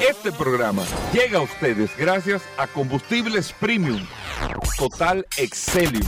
[0.00, 0.82] Este programa
[1.12, 4.04] llega a ustedes gracias a Combustibles Premium
[4.76, 6.06] Total Excelium.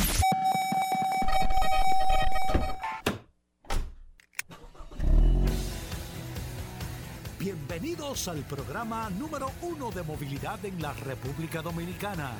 [7.38, 12.32] Bienvenidos al programa número uno de movilidad en la República Dominicana.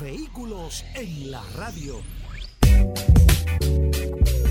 [0.00, 2.02] Vehículos en la radio.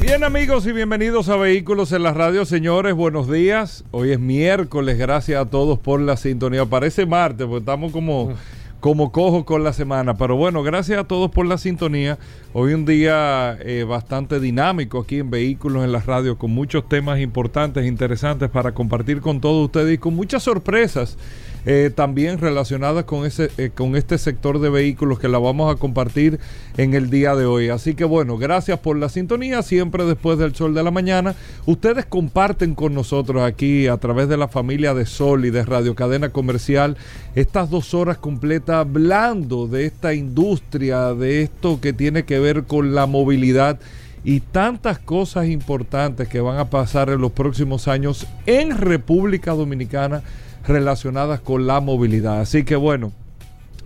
[0.06, 3.84] Bien amigos y bienvenidos a Vehículos en la Radio, señores, buenos días.
[3.90, 6.64] Hoy es miércoles, gracias a todos por la sintonía.
[6.68, 8.34] Parece martes, porque estamos como,
[8.80, 12.20] como cojos con la semana, pero bueno, gracias a todos por la sintonía.
[12.54, 17.20] Hoy un día eh, bastante dinámico aquí en Vehículos en la Radio, con muchos temas
[17.20, 21.18] importantes, interesantes para compartir con todos ustedes y con muchas sorpresas
[21.66, 25.80] eh, también relacionadas con, ese, eh, con este sector de vehículos que la vamos a
[25.80, 26.40] compartir
[26.78, 27.70] en el día de hoy.
[27.70, 31.36] Así que bueno, gracias por la sintonía, siempre después del sol de la mañana.
[31.66, 35.96] Ustedes comparten con nosotros aquí a través de la familia de Sol y de Radio
[35.96, 36.98] Cadena Comercial
[37.36, 42.96] estas dos horas completas hablando de esta industria, de esto que tiene que ver con
[42.96, 43.80] la movilidad
[44.24, 50.24] y tantas cosas importantes que van a pasar en los próximos años en República Dominicana
[50.68, 52.42] relacionadas con la movilidad.
[52.42, 53.12] Así que bueno,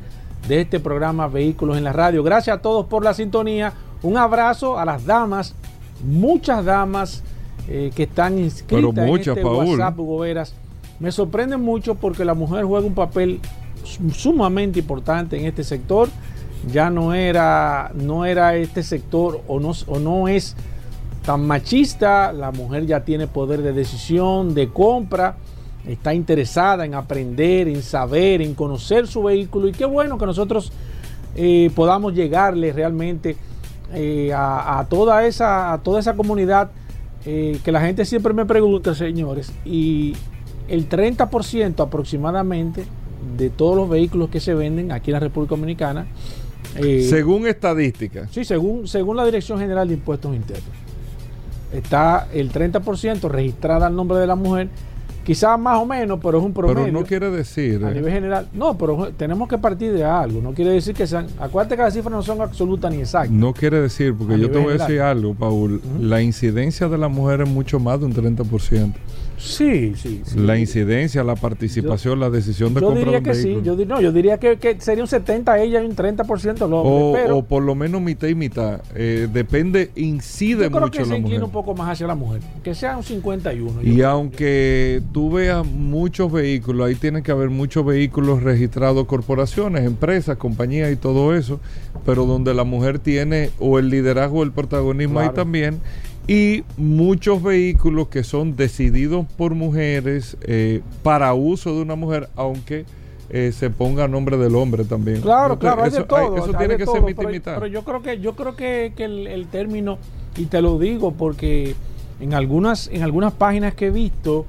[0.48, 2.24] de este programa Vehículos en la Radio.
[2.24, 3.74] Gracias a todos por la sintonía.
[4.04, 5.56] Un abrazo a las damas,
[6.06, 7.24] muchas damas
[7.68, 10.54] eh, que están inscritas en este WhatsApp, Hugo Veras.
[11.00, 13.40] Me sorprende mucho porque la mujer juega un papel
[14.14, 16.10] sumamente importante en este sector.
[16.72, 20.56] Ya no era, no era este sector o no, o no es
[21.26, 22.34] tan machista.
[22.34, 25.38] La mujer ya tiene poder de decisión, de compra.
[25.86, 29.68] Está interesada en aprender, en saber, en conocer su vehículo.
[29.68, 30.72] Y qué bueno que nosotros
[31.36, 33.38] eh, podamos llegarle realmente
[33.94, 36.72] eh, a, toda esa, toda esa comunidad
[37.26, 40.16] eh, que la gente siempre me pregunta, señores, y
[40.68, 42.86] el 30% aproximadamente
[43.38, 46.08] de todos los vehículos que se venden aquí en la República Dominicana.
[46.76, 48.30] Eh, según estadísticas.
[48.32, 50.70] Sí, según, según la Dirección General de Impuestos Internos.
[51.74, 54.70] Está el 30% registrada al nombre de la mujer
[55.28, 56.86] Quizás más o menos, pero es un promedio.
[56.86, 57.84] Pero no quiere decir.
[57.84, 58.48] A nivel general.
[58.54, 60.42] No, pero tenemos que partir de algo.
[60.42, 61.28] No quiere decir que sean.
[61.38, 63.32] Acuérdate que las cifras no son absolutas ni exactas.
[63.32, 65.82] No quiere decir, porque yo te voy a decir algo, Paul.
[66.00, 68.94] La incidencia de la mujer es mucho más de un 30%.
[69.38, 70.40] Sí, sí, sí.
[70.40, 73.60] La incidencia, la participación, la decisión de comprar diría que sí.
[73.64, 77.32] Yo, no, yo diría que, sería un 70 ella y un 30% el hombre.
[77.32, 78.82] O, por lo menos mitad y mitad.
[78.96, 82.42] Eh, depende, incide yo creo mucho que se inclina un poco más hacia la mujer.
[82.64, 83.84] Que sea un 51.
[83.84, 90.38] Y aunque tú veas muchos vehículos, ahí tiene que haber muchos vehículos registrados, corporaciones, empresas,
[90.38, 91.60] compañías y todo eso,
[92.06, 95.80] pero donde la mujer tiene o el liderazgo o el protagonismo ahí también
[96.28, 102.86] y muchos vehículos que son decididos por mujeres eh, para uso de una mujer, aunque
[103.30, 105.22] eh, se ponga a nombre del hombre también.
[105.22, 106.38] Claro, claro, eso, todo.
[106.38, 109.98] eso tiene que ser pero, pero, yo creo que yo creo que, el, término
[110.36, 111.76] y te lo digo porque
[112.20, 114.46] en algunas en algunas páginas que he visto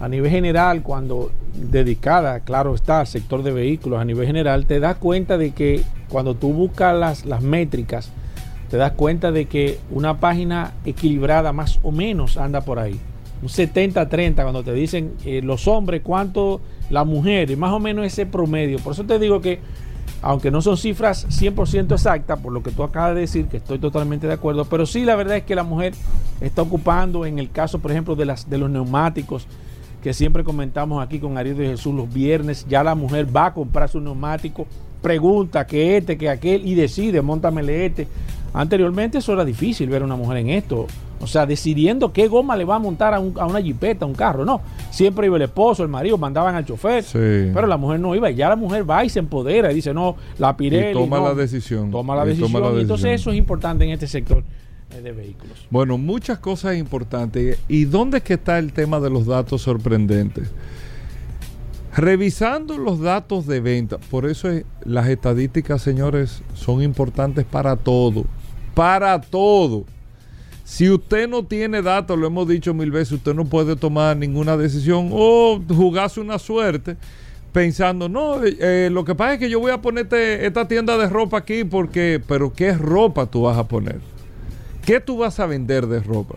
[0.00, 4.80] a nivel general cuando dedicada, claro está, al sector de vehículos a nivel general, te
[4.80, 8.12] das cuenta de que cuando tú buscas las, las métricas
[8.70, 13.00] te das cuenta de que una página equilibrada más o menos anda por ahí.
[13.40, 16.60] Un 70-30 cuando te dicen eh, los hombres, cuánto
[16.90, 18.78] la mujer, y más o menos ese promedio.
[18.78, 19.60] Por eso te digo que,
[20.22, 23.78] aunque no son cifras 100% exactas, por lo que tú acabas de decir, que estoy
[23.78, 25.94] totalmente de acuerdo, pero sí la verdad es que la mujer
[26.40, 29.46] está ocupando, en el caso, por ejemplo, de, las, de los neumáticos,
[30.02, 33.54] que siempre comentamos aquí con Ariel de Jesús los viernes, ya la mujer va a
[33.54, 34.66] comprar su neumático,
[35.00, 38.08] pregunta que este, que aquel, y decide, montamele este
[38.52, 40.86] Anteriormente eso era difícil ver a una mujer en esto.
[41.20, 44.44] O sea, decidiendo qué goma le va a montar a, una jipeta, a un carro.
[44.44, 44.60] No,
[44.90, 47.04] siempre iba el esposo, el marido, mandaban al chofer.
[47.12, 48.30] Pero la mujer no iba.
[48.30, 50.94] Y ya la mujer va y se empodera y dice, no, la Pirelli.
[50.94, 51.90] toma la decisión.
[51.90, 52.78] Toma la, decisión.
[52.78, 54.44] Entonces eso es importante en este sector
[54.96, 55.66] eh, de vehículos.
[55.70, 57.58] Bueno, muchas cosas importantes.
[57.68, 60.50] ¿Y dónde es que está el tema de los datos sorprendentes?
[61.96, 64.48] Revisando los datos de venta, por eso
[64.84, 68.24] las estadísticas, señores, son importantes para todo.
[68.78, 69.86] Para todo.
[70.62, 74.56] Si usted no tiene datos, lo hemos dicho mil veces, usted no puede tomar ninguna
[74.56, 76.96] decisión o jugarse una suerte
[77.52, 81.08] pensando, no, eh, lo que pasa es que yo voy a ponerte esta tienda de
[81.08, 83.98] ropa aquí porque, pero ¿qué ropa tú vas a poner?
[84.86, 86.36] ¿Qué tú vas a vender de ropa?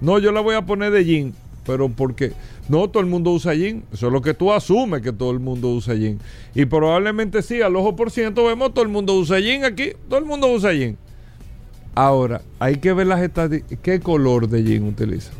[0.00, 1.34] No, yo la voy a poner de jean,
[1.64, 2.32] pero porque
[2.68, 3.84] no todo el mundo usa jean.
[3.92, 6.18] Eso es lo que tú asumes que todo el mundo usa jean.
[6.52, 10.18] Y probablemente sí, al ojo por ciento vemos todo el mundo usa jean aquí, todo
[10.18, 10.98] el mundo usa jean.
[11.94, 13.78] Ahora, hay que ver las estadísticas.
[13.82, 15.32] ¿Qué color de jean utiliza?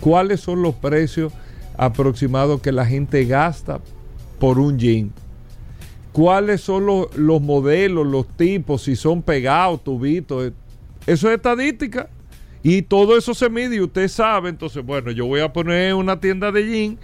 [0.00, 1.32] ¿Cuáles son los precios
[1.76, 3.80] aproximados que la gente gasta
[4.38, 5.12] por un jean?
[6.12, 10.52] ¿Cuáles son los, los modelos, los tipos, si son pegados, tubitos?
[11.06, 12.08] Eso es estadística.
[12.62, 14.48] Y todo eso se mide y usted sabe.
[14.48, 16.98] Entonces, bueno, yo voy a poner una tienda de jean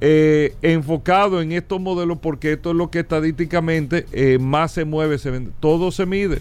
[0.00, 5.18] eh, enfocado en estos modelos porque esto es lo que estadísticamente eh, más se mueve,
[5.18, 5.52] se vende.
[5.60, 6.40] Todo se mide.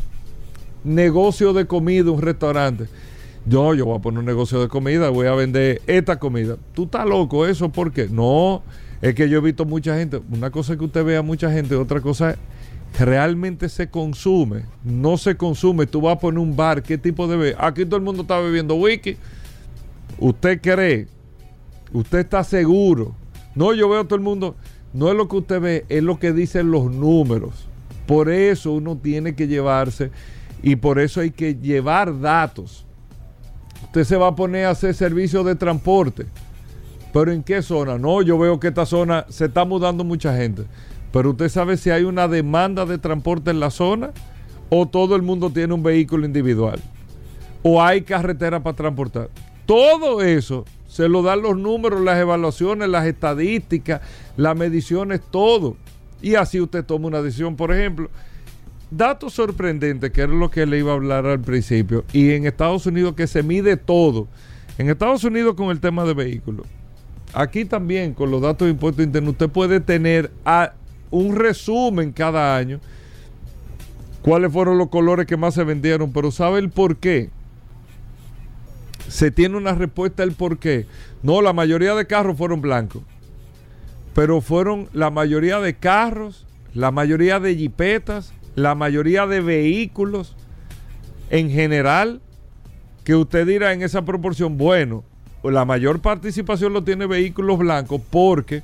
[0.84, 2.86] Negocio de comida, un restaurante.
[3.46, 6.58] Yo, yo voy a poner un negocio de comida, voy a vender esta comida.
[6.74, 8.08] Tú estás loco, eso, ¿por qué?
[8.10, 8.62] No,
[9.02, 10.22] es que yo he visto mucha gente.
[10.32, 12.38] Una cosa es que usted vea mucha gente, otra cosa
[12.98, 15.86] realmente se consume, no se consume.
[15.86, 17.58] Tú vas a poner un bar, ¿qué tipo de bebida?
[17.60, 19.18] Aquí todo el mundo está bebiendo whisky.
[20.18, 21.08] ¿Usted cree?
[21.94, 23.16] ¿Usted está seguro?
[23.56, 24.56] No, yo veo a todo el mundo.
[24.94, 27.68] No es lo que usted ve, es lo que dicen los números.
[28.06, 30.12] Por eso uno tiene que llevarse
[30.62, 32.86] y por eso hay que llevar datos.
[33.84, 36.26] Usted se va a poner a hacer servicios de transporte.
[37.12, 37.98] ¿Pero en qué zona?
[37.98, 40.64] No, yo veo que esta zona se está mudando mucha gente.
[41.12, 44.12] Pero usted sabe si hay una demanda de transporte en la zona
[44.70, 46.80] o todo el mundo tiene un vehículo individual
[47.64, 49.30] o hay carretera para transportar.
[49.66, 54.02] Todo eso se lo dan los números, las evaluaciones, las estadísticas,
[54.38, 55.76] las mediciones, todo.
[56.22, 57.56] Y así usted toma una decisión.
[57.56, 58.10] Por ejemplo,
[58.92, 62.86] datos sorprendentes, que era lo que le iba a hablar al principio, y en Estados
[62.86, 64.28] Unidos que se mide todo.
[64.78, 66.66] En Estados Unidos con el tema de vehículos.
[67.34, 70.74] Aquí también con los datos de impuestos internos usted puede tener a
[71.12, 72.80] un resumen cada año.
[74.22, 76.12] ¿Cuáles fueron los colores que más se vendieron?
[76.12, 77.30] Pero ¿sabe el por qué?
[79.08, 80.86] Se tiene una respuesta el por qué.
[81.22, 83.04] No, la mayoría de carros fueron blancos.
[84.14, 90.36] Pero fueron la mayoría de carros, la mayoría de jipetas, la mayoría de vehículos
[91.30, 92.22] en general,
[93.04, 95.04] que usted dirá en esa proporción, bueno,
[95.44, 98.64] la mayor participación lo tiene vehículos blancos porque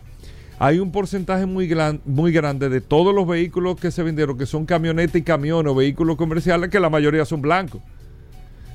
[0.60, 4.46] hay un porcentaje muy, gran, muy grande de todos los vehículos que se vendieron, que
[4.46, 7.82] son camionetas y camiones o vehículos comerciales, que la mayoría son blancos.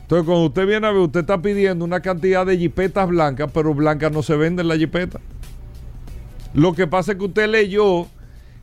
[0.03, 3.75] Entonces, cuando usted viene a ver, usted está pidiendo una cantidad de jipetas blancas, pero
[3.75, 5.21] blancas no se venden la jipeta.
[6.53, 8.09] Lo que pasa es que usted leyó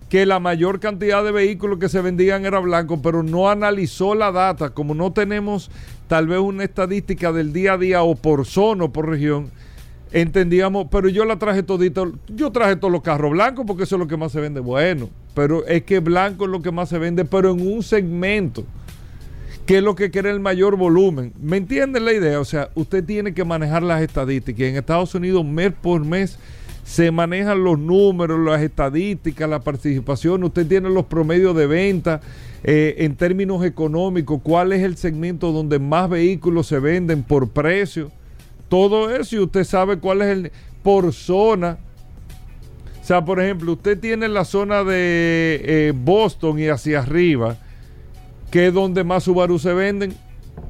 [0.09, 4.31] que la mayor cantidad de vehículos que se vendían era blancos, pero no analizó la
[4.31, 4.69] data.
[4.69, 5.69] Como no tenemos
[6.07, 9.51] tal vez una estadística del día a día o por zona o por región,
[10.11, 13.99] entendíamos, pero yo la traje todito, yo traje todos los carros blancos porque eso es
[13.99, 14.61] lo que más se vende.
[14.61, 18.63] Bueno, pero es que blanco es lo que más se vende, pero en un segmento,
[19.65, 21.33] que es lo que quiere el mayor volumen.
[21.41, 22.39] ¿Me entienden la idea?
[22.39, 24.61] O sea, usted tiene que manejar las estadísticas.
[24.61, 26.39] En Estados Unidos, mes por mes,
[26.87, 30.45] se manejan los números, las estadísticas, la participación.
[30.45, 32.21] Usted tiene los promedios de venta.
[32.63, 38.09] Eh, en términos económicos, cuál es el segmento donde más vehículos se venden por precio
[38.69, 40.51] todo eso y usted sabe cuál es el
[40.81, 41.77] por zona.
[43.01, 47.57] O sea, por ejemplo, usted tiene la zona de eh, Boston y hacia arriba,
[48.49, 50.15] que es donde más Subaru se venden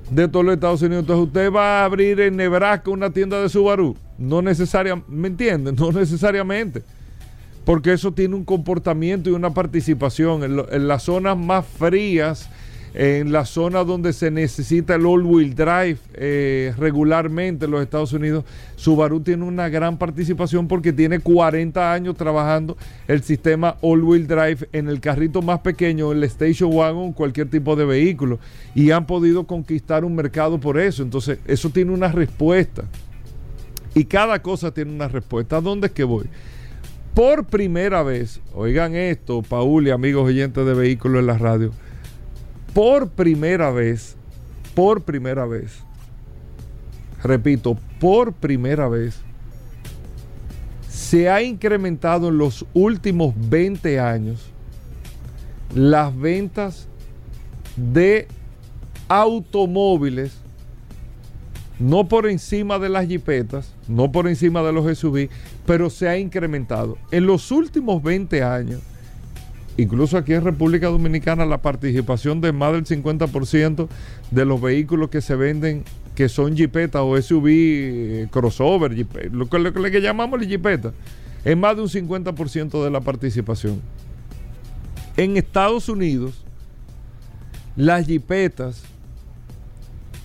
[0.09, 1.01] de todos los Estados Unidos.
[1.03, 3.95] Entonces usted va a abrir en Nebraska una tienda de Subaru.
[4.17, 5.75] No necesariamente, ¿me entienden?
[5.75, 6.83] No necesariamente.
[7.65, 12.49] Porque eso tiene un comportamiento y una participación en las zonas más frías
[12.99, 18.43] en la zona donde se necesita el all-wheel drive eh, regularmente en los Estados Unidos,
[18.75, 22.75] Subaru tiene una gran participación porque tiene 40 años trabajando
[23.07, 27.85] el sistema all-wheel drive en el carrito más pequeño, el station wagon, cualquier tipo de
[27.85, 28.39] vehículo,
[28.73, 31.03] y han podido conquistar un mercado por eso.
[31.03, 32.85] Entonces, eso tiene una respuesta.
[33.93, 35.57] Y cada cosa tiene una respuesta.
[35.57, 36.25] ¿A dónde es que voy?
[37.13, 41.71] Por primera vez, oigan esto, Paul y amigos oyentes de vehículos en la radio
[42.77, 44.15] por primera vez,
[44.75, 45.79] por primera vez,
[47.23, 49.19] repito, por primera vez,
[50.87, 54.51] se ha incrementado en los últimos 20 años
[55.73, 56.87] las ventas
[57.75, 58.27] de
[59.07, 60.37] automóviles,
[61.79, 65.29] no por encima de las jipetas, no por encima de los SUV,
[65.65, 66.99] pero se ha incrementado.
[67.09, 68.81] En los últimos 20 años,
[69.77, 73.87] incluso aquí en República Dominicana, la participación de más del 50%
[74.31, 75.83] de los vehículos que se venden,
[76.15, 78.91] que son jipetas o SUV, eh, crossover,
[79.31, 80.93] lo, que, lo que llamamos jipeta,
[81.45, 83.81] es más de un 50% de la participación.
[85.15, 86.43] En Estados Unidos,
[87.75, 88.83] las jipetas,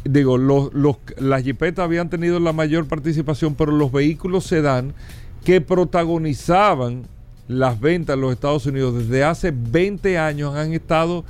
[0.05, 0.71] digo, los,
[1.19, 4.95] las jipetas habían tenido la mayor participación, pero los vehículos sedán
[5.45, 7.05] que protagonizaban
[7.53, 11.25] las ventas en los Estados Unidos desde hace 20 años han estado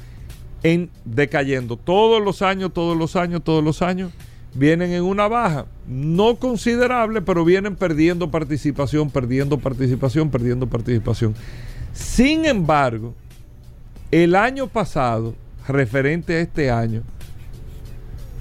[0.62, 1.76] en decayendo.
[1.76, 4.12] Todos los años, todos los años, todos los años
[4.54, 11.34] vienen en una baja, no considerable, pero vienen perdiendo participación, perdiendo participación, perdiendo participación.
[11.92, 13.14] Sin embargo,
[14.10, 15.34] el año pasado
[15.66, 17.02] referente a este año,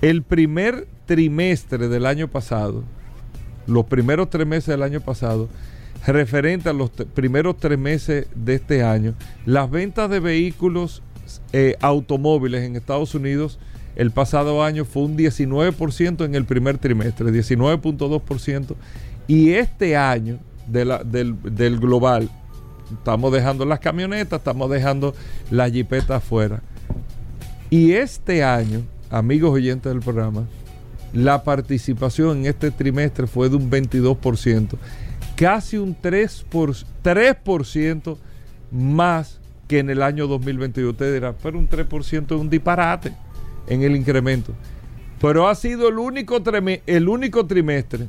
[0.02, 2.84] el primer trimestre del año pasado,
[3.68, 5.48] los primeros tres meses del año pasado,
[6.06, 9.14] referente a los primeros tres meses de este año,
[9.46, 11.02] las ventas de vehículos
[11.54, 13.60] eh, automóviles en Estados Unidos
[13.96, 18.76] el pasado año fue un 19% en el primer trimestre, 19.2%,
[19.28, 22.30] y este año del, del global,
[22.92, 25.14] estamos dejando las camionetas, estamos dejando
[25.50, 26.62] las jipetas afuera.
[27.70, 30.46] Y este año, amigos oyentes del programa,
[31.14, 34.78] la participación en este trimestre fue de un 22%,
[35.42, 37.36] casi un 3%, por, 3
[38.72, 40.92] más que en el año 2022.
[40.92, 43.12] Usted dirá, pero un 3% es un disparate
[43.66, 44.54] en el incremento.
[45.20, 46.40] Pero ha sido el único,
[46.86, 48.08] el único trimestre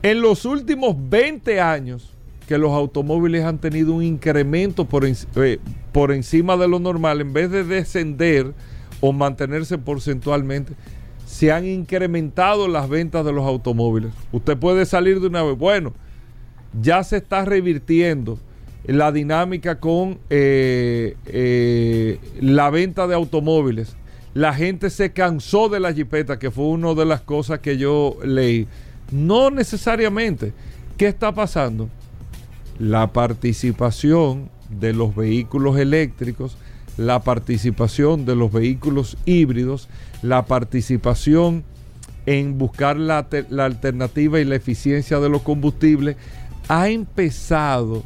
[0.00, 2.14] en los últimos 20 años
[2.46, 5.58] que los automóviles han tenido un incremento por, eh,
[5.90, 8.54] por encima de lo normal, en vez de descender
[9.00, 10.74] o mantenerse porcentualmente,
[11.28, 14.12] se han incrementado las ventas de los automóviles.
[14.32, 15.92] Usted puede salir de una vez, bueno,
[16.80, 18.38] ya se está revirtiendo
[18.86, 23.96] la dinámica con eh, eh, la venta de automóviles.
[24.32, 28.16] La gente se cansó de la jipeta, que fue una de las cosas que yo
[28.24, 28.66] leí.
[29.10, 30.52] No necesariamente.
[30.96, 31.88] ¿Qué está pasando?
[32.78, 36.56] la participación de los vehículos eléctricos,
[36.96, 39.88] la participación de los vehículos híbridos,
[40.22, 41.64] la participación
[42.28, 43.26] en buscar la,
[43.64, 46.16] alternativa y la eficiencia de los combustibles,
[46.68, 48.04] ha empezado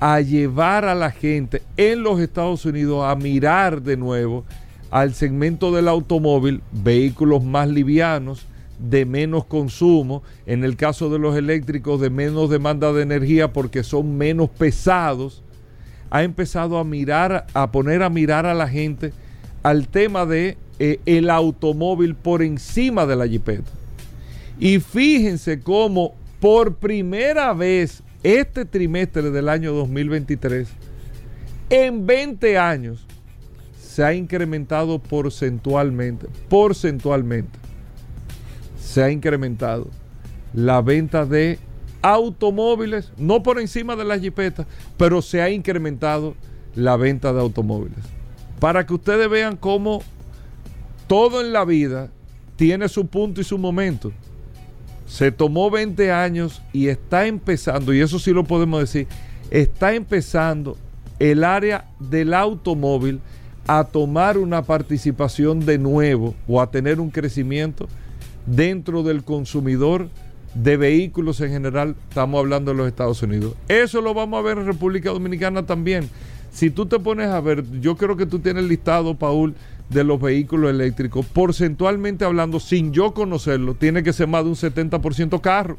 [0.00, 4.44] a llevar a la gente en los Estados Unidos a mirar de nuevo
[4.90, 8.46] al segmento del automóvil, vehículos más livianos,
[8.78, 13.82] de menos consumo, en el caso de los eléctricos de menos demanda de energía porque
[13.82, 15.42] son menos pesados,
[16.10, 19.14] ha empezado a mirar, a poner a mirar a la gente
[19.62, 23.70] al tema de eh, el automóvil por encima de la jipeta.
[24.58, 30.68] Y fíjense cómo por primera vez este trimestre del año 2023,
[31.70, 33.06] en 20 años,
[33.78, 37.64] se ha incrementado porcentualmente, porcentualmente
[38.84, 39.88] se ha incrementado
[40.52, 41.58] la venta de
[42.02, 44.66] automóviles, no por encima de las jipetas,
[44.96, 46.34] pero se ha incrementado
[46.74, 48.04] la venta de automóviles.
[48.60, 50.02] Para que ustedes vean cómo
[51.14, 52.10] todo en la vida
[52.56, 54.10] tiene su punto y su momento.
[55.06, 59.06] Se tomó 20 años y está empezando, y eso sí lo podemos decir,
[59.48, 60.76] está empezando
[61.20, 63.20] el área del automóvil
[63.68, 67.86] a tomar una participación de nuevo o a tener un crecimiento
[68.44, 70.08] dentro del consumidor
[70.52, 73.54] de vehículos en general, estamos hablando de los Estados Unidos.
[73.68, 76.10] Eso lo vamos a ver en República Dominicana también.
[76.50, 79.54] Si tú te pones a ver, yo creo que tú tienes listado, Paul,
[79.88, 84.56] de los vehículos eléctricos, porcentualmente hablando, sin yo conocerlo, tiene que ser más de un
[84.56, 85.76] 70% carro.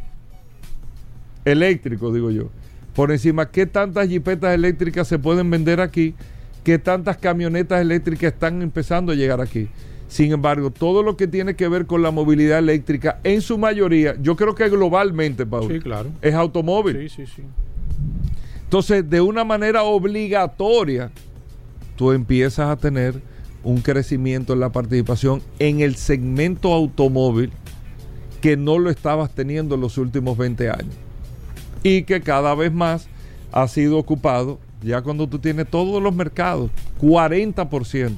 [1.44, 2.50] Eléctrico, digo yo.
[2.94, 6.16] Por encima, ¿qué tantas jipetas eléctricas se pueden vender aquí?
[6.64, 9.68] ¿Qué tantas camionetas eléctricas están empezando a llegar aquí?
[10.08, 14.16] Sin embargo, todo lo que tiene que ver con la movilidad eléctrica, en su mayoría,
[14.22, 16.10] yo creo que globalmente, Pablo, claro.
[16.22, 17.10] es automóvil.
[17.10, 17.44] Sí, sí, sí.
[18.64, 21.12] Entonces, de una manera obligatoria,
[21.96, 23.22] tú empiezas a tener
[23.66, 27.52] un crecimiento en la participación en el segmento automóvil
[28.40, 30.94] que no lo estabas teniendo en los últimos 20 años.
[31.82, 33.08] Y que cada vez más
[33.52, 36.70] ha sido ocupado, ya cuando tú tienes todos los mercados,
[37.02, 38.18] 40%.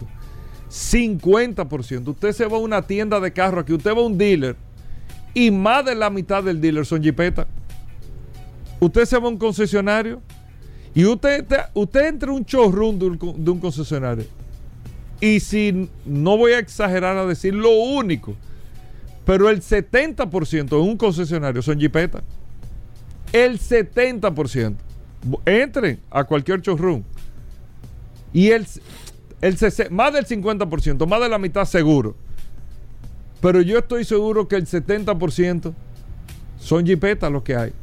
[0.70, 2.08] 50%.
[2.10, 4.58] Usted se va a una tienda de carro aquí, usted va a un dealer
[5.34, 7.48] y más de la mitad del dealer son jipetas.
[8.82, 10.22] Usted se va a un concesionario
[10.94, 14.26] y usted, usted entra un showroom de un, de un concesionario.
[15.20, 18.36] Y si no voy a exagerar a decir lo único,
[19.26, 22.24] pero el 70% en un concesionario son jipetas.
[23.34, 24.76] El 70%.
[25.46, 27.04] Entren a cualquier showroom.
[28.32, 28.66] Y el,
[29.42, 29.58] el,
[29.92, 32.16] más del 50%, más de la mitad seguro.
[33.42, 35.74] Pero yo estoy seguro que el 70%
[36.60, 37.74] son jipetas los que hay.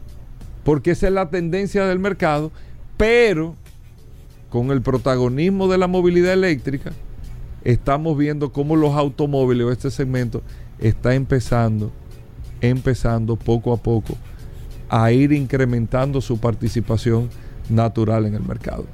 [0.63, 2.53] Porque esa es la tendencia del mercado.
[2.97, 3.55] Pero
[4.49, 6.93] con el protagonismo de la movilidad eléctrica,
[7.65, 10.43] estamos viendo cómo los automóviles o este segmento
[10.79, 11.91] está empezando,
[12.61, 14.17] empezando poco a poco
[14.89, 17.31] a ir incrementando su participación
[17.69, 18.87] natural en el mercado.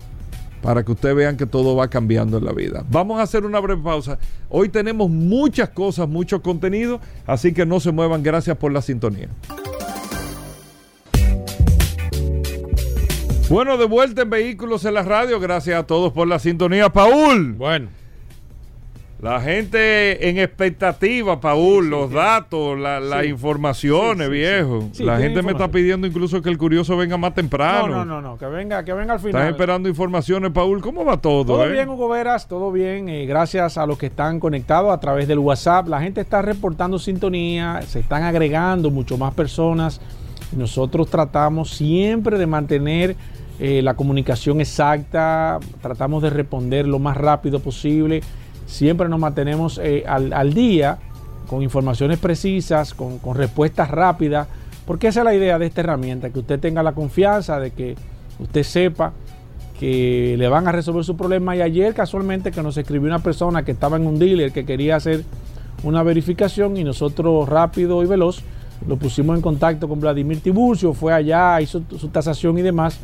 [0.62, 2.84] Para que ustedes vean que todo va cambiando en la vida.
[2.90, 4.18] Vamos a hacer una breve pausa.
[4.50, 8.22] Hoy tenemos muchas cosas, mucho contenido, así que no se muevan.
[8.22, 9.28] Gracias por la sintonía.
[13.48, 15.40] Bueno, de vuelta en Vehículos en la Radio.
[15.40, 16.90] Gracias a todos por la sintonía.
[16.90, 17.54] Paul.
[17.54, 17.99] Bueno.
[19.22, 24.88] La gente en expectativa, Paul, los datos, las informaciones, viejo.
[24.98, 27.88] la gente me está pidiendo incluso que el curioso venga más temprano.
[27.88, 29.42] No, no, no, que venga, que venga al final.
[29.42, 30.80] Están esperando informaciones, Paul.
[30.80, 31.44] ¿Cómo va todo?
[31.44, 31.72] Todo eh?
[31.72, 33.10] bien, Hugo Veras, todo bien.
[33.10, 35.88] Eh, gracias a los que están conectados a través del WhatsApp.
[35.88, 40.00] La gente está reportando sintonía, se están agregando mucho más personas.
[40.56, 43.16] Nosotros tratamos siempre de mantener
[43.58, 48.22] eh, la comunicación exacta, tratamos de responder lo más rápido posible
[48.70, 50.98] siempre nos mantenemos eh, al, día
[51.48, 54.46] con informaciones precisas, con, respuestas rápidas,
[54.86, 57.96] porque esa es la idea de esta herramienta, que usted tenga la confianza de que
[58.38, 59.12] usted sepa
[59.78, 61.56] que le van a resolver su problema.
[61.56, 64.96] Y ayer casualmente que nos escribió una persona que estaba en un dealer que quería
[64.96, 65.24] hacer
[65.82, 68.42] una verificación y nosotros rápido y veloz
[68.86, 72.98] lo pusimos en contacto con Vladimir Tiburcio, fue allá, hizo su tasación y demás.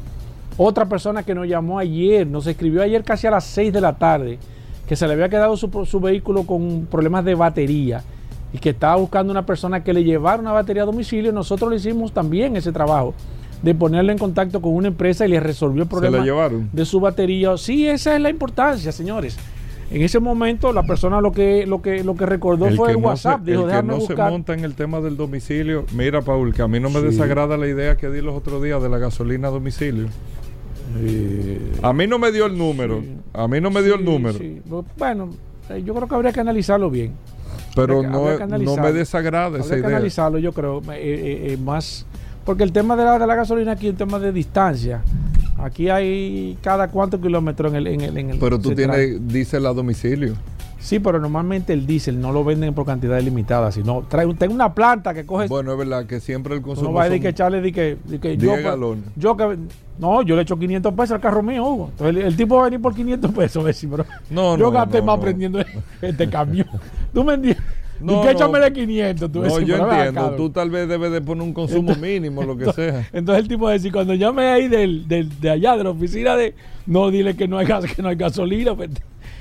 [0.56, 3.96] Otra persona que nos llamó ayer, nos escribió ayer casi a las 6 de la
[3.96, 4.38] tarde
[4.86, 8.02] que se le había quedado su, vehículo con problemas de batería
[8.52, 11.76] y que estaba buscando una persona que le llevara una batería a domicilio, nosotros le
[11.76, 13.14] hicimos también ese trabajo
[13.62, 16.24] de ponerle en contacto con una empresa y le resolvió el problema
[16.72, 17.56] de su batería.
[17.56, 19.36] Sí, esa es la importancia, señores.
[19.90, 23.42] En ese momento la persona lo que lo que lo que recordó fue el WhatsApp.
[23.42, 25.84] dijo, el que no se monta en el tema del domicilio.
[25.94, 28.82] Mira, Paul, que a mí no me desagrada la idea que di los otros días
[28.82, 30.08] de la gasolina a domicilio.
[31.82, 33.02] A mí no me dio el número.
[33.32, 34.38] A mí no me dio el número.
[34.96, 35.30] Bueno,
[35.70, 37.12] eh, yo creo que habría que analizarlo bien.
[37.74, 39.88] Pero no, no me desagrada esa idea.
[39.88, 42.06] que analizarlo, yo creo, eh, eh, más.
[42.44, 45.02] Porque el tema de la, de la gasolina aquí es un tema de distancia.
[45.58, 50.34] Aquí hay cada cuántos kilómetros en el, en el, Pero tú tienes, dice a domicilio.
[50.86, 54.72] Sí, pero normalmente el diésel no lo venden por cantidades limitadas, sino trae, tengo una
[54.72, 55.48] planta que coge.
[55.48, 56.90] Bueno, es verdad que siempre el consumo.
[56.90, 58.54] No va a decir que echarle de que, que yo,
[59.16, 59.58] yo que
[59.98, 61.88] no, yo le echo 500 pesos al carro mío, Hugo.
[61.90, 65.18] Entonces el, tipo va a venir por 500 pesos, ver pero no, yo gasté más
[65.18, 65.58] aprendiendo
[66.00, 66.68] este camión.
[67.12, 67.64] ¿Tú me entiendes?
[68.00, 69.32] No, ¿Y qué échame de 500?
[69.32, 70.36] Tú no, yo entiendo.
[70.36, 73.08] Tú tal vez debes de poner un consumo mínimo, lo que sea.
[73.12, 75.90] Entonces el tipo va a decir, cuando llame ahí del, del, de allá, de la
[75.90, 76.54] oficina de...
[76.86, 78.76] No, dile que no hay, gas, que no hay gasolina.
[78.76, 78.90] Pues,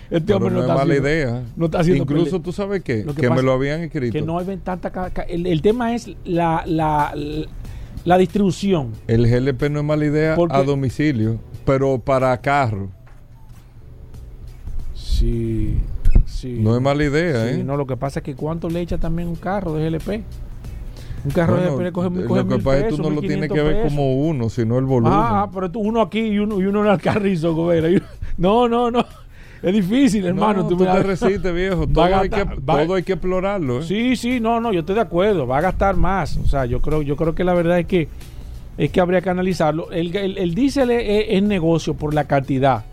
[0.09, 1.43] este hombre no, no, es mala idea.
[1.55, 4.13] No está haciendo Incluso tú sabes qué, que, me lo habían escrito.
[4.13, 5.11] Que no hay tanta...
[5.27, 7.13] El, el tema es la, la,
[8.03, 8.91] la, distribución.
[9.07, 12.89] El GLP no es mala idea a domicilio, pero para carro.
[14.93, 15.77] Sí,
[16.25, 16.57] sí.
[16.59, 17.63] No es mala idea, ¿eh?
[17.63, 20.23] No, lo que pasa es que cuánto le echa también un carro de GLP.
[21.25, 23.51] Un carro de GLP coge, coge Lo que pasa es que tú no lo tienes
[23.51, 25.13] que ver como uno, sino el volumen.
[25.15, 27.89] Ah, pero tú uno aquí y uno, y uno en el carrizo, Gobera.
[28.37, 29.05] No, no, no.
[29.65, 30.67] Es difícil, hermano.
[30.67, 31.87] tú, te resistes, viejo.
[31.93, 33.79] Todo, hay que, todo hay que explorarlo.
[33.79, 33.83] ¿eh?
[33.83, 35.47] Sí, sí, no, no, yo estoy de acuerdo.
[35.47, 36.37] Va a gastar más.
[36.37, 38.07] O sea, yo creo, yo creo que la verdad es que
[38.77, 39.89] es que habría que analizarlo.
[39.89, 42.85] El, el, diésel es, negocio por la cantidad.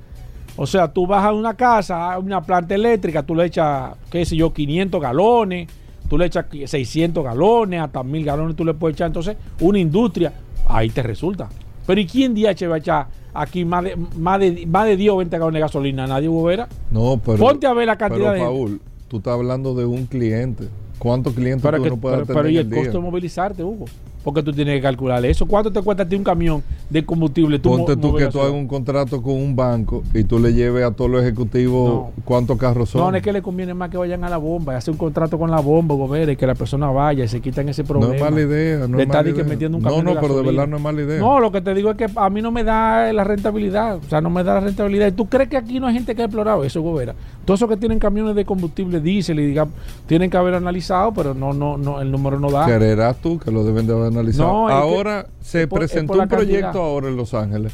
[0.56, 4.24] O sea, tú vas a una casa, a una planta eléctrica, tú le echas, qué
[4.24, 5.68] sé yo, 500 galones,
[6.08, 9.08] tú le echas 600 galones, hasta 1000 galones tú le puedes echar.
[9.08, 10.32] Entonces, una industria,
[10.66, 11.50] ahí te resulta.
[11.87, 15.12] Pero ¿y quién DH va a echar aquí más de, más de, más de 10
[15.12, 16.07] o 20 galones de gasolina?
[16.07, 16.68] ¿Nadie, Hugo Vera?
[16.90, 17.38] No, pero.
[17.38, 20.68] Ponte a ver la cantidad pero, Paul, tú estás hablando de un cliente.
[20.99, 23.87] ¿Cuántos clientes tú no puedes pero, pero y el, costo de movilizarte, Hugo.
[24.22, 25.46] Porque tú tienes que calcular eso.
[25.46, 27.58] ¿Cuánto te cuesta a ti un camión de combustible?
[27.58, 30.85] Tú Ponte tú que tú hagas un contrato con un banco y tú le lleves
[30.85, 32.11] a todos los ejecutivos No.
[32.24, 33.00] cuántos carros son.
[33.00, 34.98] No, no es que le conviene más que vayan a la bomba, y hacer un
[34.98, 38.12] contrato con la bomba, gobernador, y que la persona vaya y se quitan ese problema.
[38.12, 38.87] No es mala idea.
[38.87, 40.76] No Le es mala que metiendo un no, camión no, de pero de verdad no
[40.76, 41.18] es mala idea.
[41.18, 43.96] No, lo que te digo es que a mí no me da la rentabilidad.
[43.96, 45.08] O sea, no me da la rentabilidad.
[45.08, 47.14] ¿Y tú crees que aquí no hay gente que ha explorado eso, gobera?
[47.44, 49.66] Todos esos que tienen camiones de combustible diésel y diga,
[50.06, 52.66] tienen que haber analizado, pero no, no, no, el número no da.
[52.66, 54.53] Creerás tú que lo deben de haber analizado.
[54.53, 56.83] No, es que ahora se por- es presentó un proyecto cantidad.
[56.85, 57.72] ahora en Los Ángeles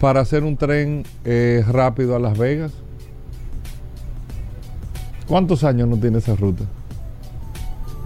[0.00, 2.72] para hacer un tren eh, rápido a Las Vegas.
[5.26, 6.64] ¿Cuántos años no tiene esa ruta?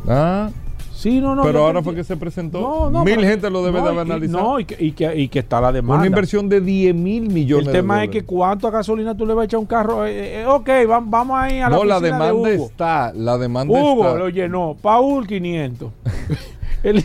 [0.09, 0.51] Ah,
[0.95, 1.43] Sí, no, no.
[1.43, 2.61] pero ahora fue que se presentó.
[2.61, 4.43] No, no, Mil pero- gente lo debe no, de haber analizado.
[4.53, 5.97] No, y que, y que, y que está la demanda.
[5.99, 9.35] Una inversión de 10 mil millones El de tema es que cuánto gasolina tú le
[9.35, 10.07] vas a echar a un carro.
[10.07, 12.67] Eh, eh, ok, vam- vamos ahí a la no, la oficina de demanda Hugo.
[12.67, 13.13] está.
[13.15, 14.19] La demanda Hugo está.
[14.19, 14.77] lo llenó.
[14.81, 15.91] Paul 500.
[16.83, 17.05] el,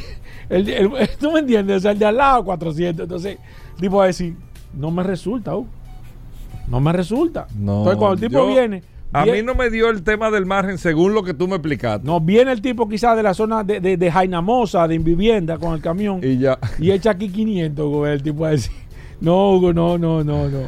[0.49, 1.77] el- el- ¿Tú me entiendes?
[1.77, 3.03] O sea, el de al lado 400.
[3.03, 3.37] Entonces,
[3.75, 4.35] el tipo va a decir,
[4.73, 5.67] no me resulta, Hugo.
[6.67, 7.47] No me resulta.
[7.55, 8.83] No, Entonces, cuando el tipo yo- viene...
[9.13, 12.05] A mí no me dio el tema del margen según lo que tú me explicaste.
[12.05, 15.73] no, viene el tipo quizás de la zona de, de, de Jainamosa, de Invivienda, con
[15.73, 16.19] el camión.
[16.21, 16.59] Y ya.
[16.77, 18.73] y echa aquí 500, Hugo, el tipo va a decir,
[19.21, 20.59] no, Hugo, no, no, no, no.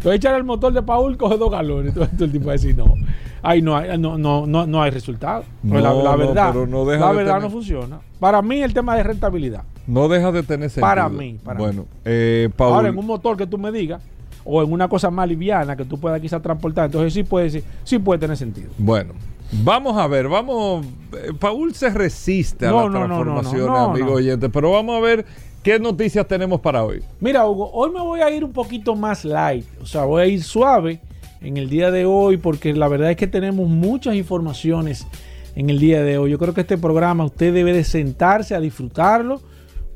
[0.00, 1.88] Entonces echar el motor de Paul, coge dos galones.
[1.94, 2.94] Entonces el tipo va a decir, no,
[3.42, 5.44] ahí no hay, no, no, no, no hay resultado.
[5.62, 8.00] La, No, la no, verdad, pero no deja la verdad tener- no funciona.
[8.18, 9.62] Para mí el tema de rentabilidad.
[9.86, 10.86] No deja de tener sentido.
[10.86, 14.00] Para mí, para bueno, eh, Paul, Ahora en un motor que tú me digas,
[14.42, 17.98] o en una cosa más liviana que tú puedas quizás transportar, entonces sí puede, sí
[17.98, 18.70] puede tener sentido.
[18.78, 19.12] Bueno,
[19.62, 20.86] vamos a ver, vamos.
[21.12, 24.96] eh, Paul se resiste a No, las no, no, no, transformaciones, amigo oyente, pero vamos
[24.96, 25.26] a ver
[25.62, 27.02] qué noticias tenemos para hoy.
[27.20, 29.66] Mira, Hugo, hoy me voy a ir un poquito más light.
[29.80, 31.00] O sea, voy a ir suave
[31.40, 35.06] en el día de hoy porque la verdad es que tenemos muchas informaciones
[35.54, 36.30] en el día de hoy.
[36.30, 39.40] Yo creo que este programa usted debe de sentarse a disfrutarlo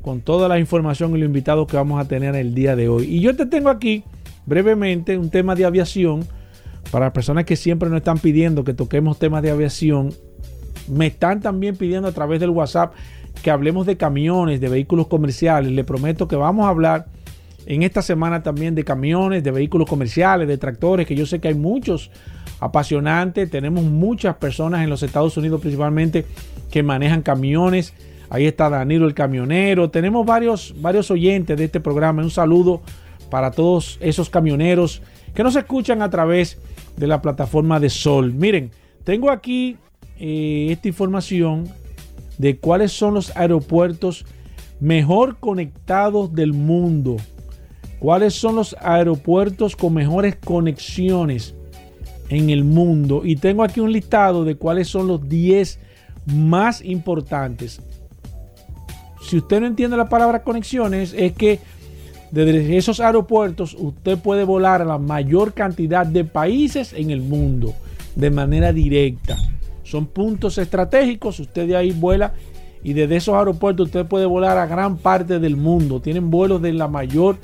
[0.01, 3.05] con toda la información y los invitados que vamos a tener el día de hoy.
[3.05, 4.03] Y yo te tengo aquí
[4.45, 6.27] brevemente un tema de aviación
[6.91, 10.13] para personas que siempre nos están pidiendo que toquemos temas de aviación.
[10.87, 12.93] Me están también pidiendo a través del WhatsApp
[13.41, 15.71] que hablemos de camiones, de vehículos comerciales.
[15.71, 17.07] Le prometo que vamos a hablar
[17.65, 21.47] en esta semana también de camiones, de vehículos comerciales, de tractores, que yo sé que
[21.47, 22.11] hay muchos
[22.59, 23.49] apasionantes.
[23.49, 26.25] Tenemos muchas personas en los Estados Unidos principalmente
[26.71, 27.93] que manejan camiones.
[28.29, 29.89] Ahí está Danilo el camionero.
[29.89, 32.23] Tenemos varios, varios oyentes de este programa.
[32.23, 32.81] Un saludo
[33.29, 35.01] para todos esos camioneros
[35.33, 36.57] que nos escuchan a través
[36.97, 38.33] de la plataforma de Sol.
[38.33, 38.71] Miren,
[39.03, 39.77] tengo aquí
[40.19, 41.65] eh, esta información
[42.37, 44.25] de cuáles son los aeropuertos
[44.79, 47.17] mejor conectados del mundo.
[47.99, 51.55] ¿Cuáles son los aeropuertos con mejores conexiones
[52.29, 53.21] en el mundo?
[53.23, 55.79] Y tengo aquí un listado de cuáles son los 10
[56.25, 57.81] más importantes.
[59.21, 61.59] Si usted no entiende la palabra conexiones, es que
[62.31, 67.73] desde esos aeropuertos usted puede volar a la mayor cantidad de países en el mundo
[68.15, 69.37] de manera directa.
[69.85, 72.33] Son puntos estratégicos, usted de ahí vuela
[72.83, 76.01] y desde esos aeropuertos usted puede volar a gran parte del mundo.
[76.01, 77.37] Tienen vuelos de la mayor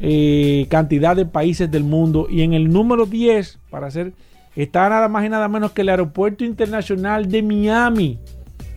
[0.00, 2.26] eh, cantidad de países del mundo.
[2.30, 4.12] Y en el número 10, para hacer,
[4.54, 8.18] está nada más y nada menos que el Aeropuerto Internacional de Miami.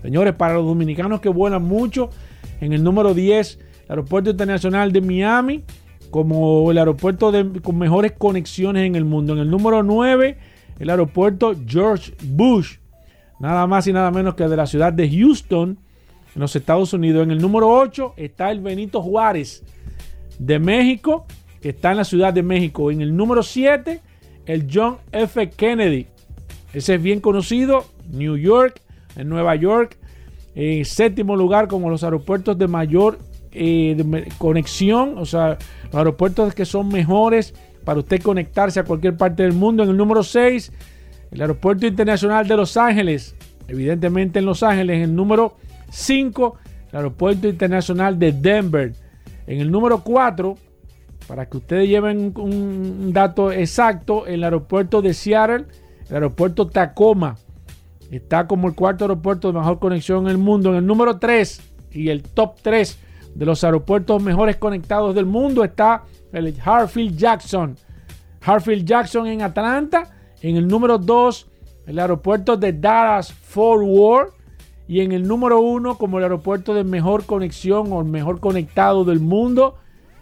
[0.02, 2.10] Señores, para los dominicanos que vuelan mucho,
[2.60, 5.63] en el número 10, el Aeropuerto Internacional de Miami,
[6.10, 7.32] como el aeropuerto
[7.63, 9.32] con mejores conexiones en el mundo.
[9.34, 10.38] En el número 9,
[10.80, 12.78] el aeropuerto George Bush,
[13.41, 15.77] nada más y nada menos que de la ciudad de Houston,
[16.36, 17.23] en los Estados Unidos.
[17.23, 19.63] En el número 8 está el Benito Juárez
[20.38, 21.25] de México,
[21.60, 22.91] que está en la Ciudad de México.
[22.91, 23.99] En el número 7,
[24.45, 25.49] el John F.
[25.49, 26.08] Kennedy.
[26.71, 28.80] Ese es bien conocido, New York,
[29.15, 29.97] en Nueva York.
[30.54, 33.17] En séptimo lugar, como los aeropuertos de mayor
[33.51, 39.43] eh, conexión, o sea, los aeropuertos que son mejores para usted conectarse a cualquier parte
[39.43, 39.84] del mundo.
[39.84, 40.71] En el número 6,
[41.32, 43.36] el Aeropuerto Internacional de Los Ángeles,
[43.67, 44.98] evidentemente en Los Ángeles.
[44.98, 45.58] En el número
[45.89, 46.58] 5,
[46.91, 48.94] el Aeropuerto Internacional de Denver.
[49.48, 50.58] En el número 4,
[51.28, 55.65] para que ustedes lleven un, dato exacto, el aeropuerto de Seattle,
[56.10, 57.38] el aeropuerto Tacoma,
[58.12, 60.72] está como el cuarto aeropuerto de mejor conexión en el mundo.
[60.72, 63.00] En el número 3 y el top 3
[63.36, 67.78] de los aeropuertos mejores conectados del mundo está el Hartfield Jackson.
[68.41, 70.10] Hartfield Jackson en Atlanta.
[70.41, 71.47] En el número 2,
[71.88, 74.34] el aeropuerto de Dallas Fort Worth.
[74.88, 79.19] Y en el número 1, como el aeropuerto de mejor conexión o mejor conectado del
[79.19, 79.75] mundo,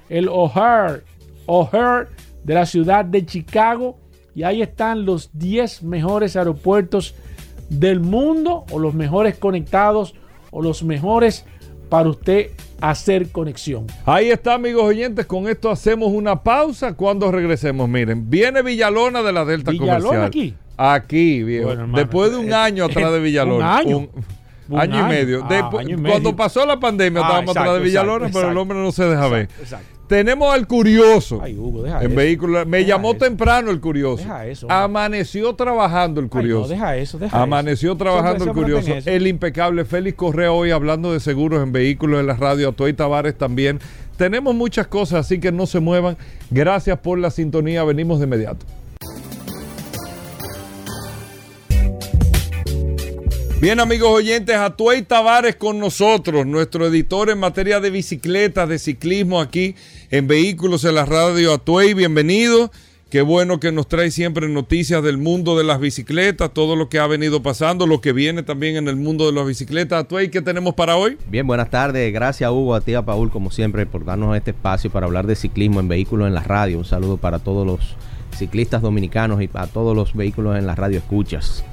[0.09, 1.03] el O'Hare.
[1.47, 2.07] O'Hare
[2.43, 3.97] de la ciudad de Chicago.
[4.35, 7.15] Y ahí están los 10 mejores aeropuertos
[7.69, 10.15] del mundo o los mejores conectados
[10.51, 11.45] o los mejores
[11.89, 13.87] para usted hacer conexión.
[14.05, 15.25] Ahí está, amigos oyentes.
[15.25, 16.93] Con esto hacemos una pausa.
[16.93, 20.25] Cuando regresemos, miren, viene Villalona de la Delta ¿Villalona Comercial.
[20.25, 20.53] aquí?
[20.77, 21.65] Aquí, viejo.
[21.67, 23.57] Bueno, hermano, Después de un eh, año atrás de Villalona.
[23.57, 23.97] ¿un año?
[23.97, 24.09] Un,
[24.69, 25.07] Un año, y año.
[25.09, 25.43] medio.
[25.43, 26.11] Ah, Después- año y medio.
[26.13, 28.91] Cuando pasó la pandemia, Ah, estábamos exacto, atrás de Villalona, exacto, pero el hombre no
[28.91, 29.49] se deja ver.
[29.59, 29.98] Exacto.
[30.09, 31.39] Tenemos al curioso.
[31.39, 32.15] Ay, Hugo, deja en eso.
[32.15, 32.65] vehículo.
[32.65, 33.19] Me Deja llamó eso.
[33.19, 34.23] temprano el curioso.
[34.23, 34.75] Deja eso, hombre.
[34.77, 36.61] Amaneció trabajando el Ay, curioso.
[36.63, 37.97] no, deja eso, deja Amaneció eso.
[37.99, 38.91] trabajando el curioso.
[39.05, 42.69] El impecable Félix Correa hoy hablando de seguros en vehículos en la radio.
[42.69, 43.79] Atoy Tavares también.
[44.17, 46.17] Tenemos muchas cosas, así que no se muevan.
[46.49, 47.83] Gracias por la sintonía.
[47.83, 48.65] Venimos de inmediato.
[53.61, 59.41] Bien, amigos oyentes, Atuey Tavares con nosotros, nuestro editor en materia de bicicletas, de ciclismo
[59.41, 59.75] aquí
[60.11, 61.53] en Vehículos en la Radio.
[61.53, 62.71] Atuey, bienvenido.
[63.09, 66.99] Qué bueno que nos trae siempre noticias del mundo de las bicicletas, todo lo que
[66.99, 70.03] ha venido pasando, lo que viene también en el mundo de las bicicletas.
[70.03, 71.17] Atuey, ¿qué tenemos para hoy?
[71.27, 72.13] Bien, buenas tardes.
[72.13, 75.35] Gracias Hugo, a ti, a Paul, como siempre, por darnos este espacio para hablar de
[75.35, 76.77] ciclismo en vehículos en la radio.
[76.77, 77.95] Un saludo para todos los
[78.37, 81.63] ciclistas dominicanos y para todos los vehículos en la radio escuchas.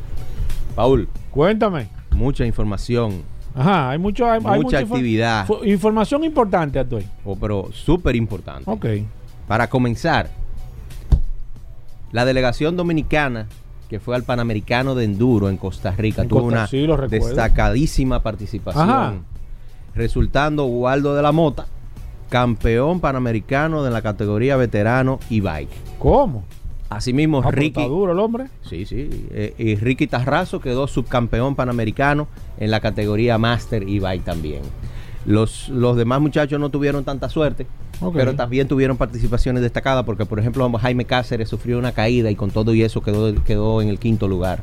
[0.75, 1.89] Paul, Cuéntame.
[2.13, 3.23] mucha información,
[3.57, 7.07] Ajá, hay mucho, hay, hay mucha actividad, información importante, Atoy.
[7.25, 8.71] oh, pero súper importante.
[8.71, 8.87] Ok.
[9.49, 10.29] Para comenzar,
[12.13, 13.47] la delegación dominicana
[13.89, 18.21] que fue al Panamericano de Enduro en Costa Rica En tuvo Costa- una sí, destacadísima
[18.23, 19.15] participación, Ajá.
[19.95, 21.67] resultando Waldo de la Mota,
[22.29, 25.71] campeón panamericano de la categoría veterano y bike.
[26.01, 26.43] ¿Cómo?
[26.89, 28.45] Asimismo, Ah, Ricky, duro el hombre.
[28.63, 34.25] sí, sí, eh, y Ricky Tarrazo quedó subcampeón panamericano en la categoría Master y bike
[34.25, 34.63] también.
[35.25, 37.67] Los, los demás muchachos no tuvieron tanta suerte,
[38.15, 42.51] pero también tuvieron participaciones destacadas porque, por ejemplo, Jaime Cáceres sufrió una caída y con
[42.53, 44.61] todo y eso quedó, quedó en el quinto lugar.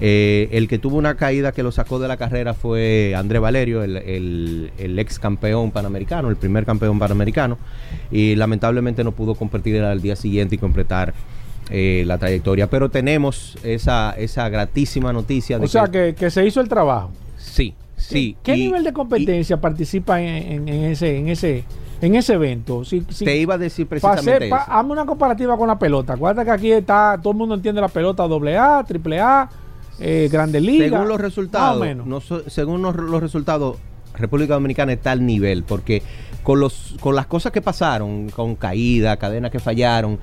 [0.00, 3.82] Eh, el que tuvo una caída que lo sacó de la carrera fue André Valerio,
[3.82, 7.58] el, el- el ex campeón panamericano, el primer campeón panamericano,
[8.10, 11.12] y lamentablemente no pudo competir al día siguiente y completar
[11.70, 12.68] eh, la trayectoria.
[12.68, 17.10] Pero tenemos esa, esa gratísima noticia de O sea, que, que se hizo el trabajo.
[17.36, 18.36] sí, sí.
[18.42, 21.64] ¿Qué y- nivel de competencia participa en, en- en ese, en, ese,
[22.00, 22.84] en ese evento?
[22.84, 24.72] Si, si- te iba a decir precisamente hacer- pa- eso.
[24.72, 26.14] hazme una comparativa con la pelota.
[26.14, 29.50] Acuérdate que aquí está, todo el mundo entiende la pelota AA, AAA,
[30.00, 30.88] eh, Grande Liga.
[30.88, 32.06] Según los resultados, menos.
[32.06, 33.76] no según los, los resultados,
[34.14, 36.02] República Dominicana está al nivel, porque
[36.42, 40.18] con los con las cosas que pasaron, con caída, cadenas que fallaron,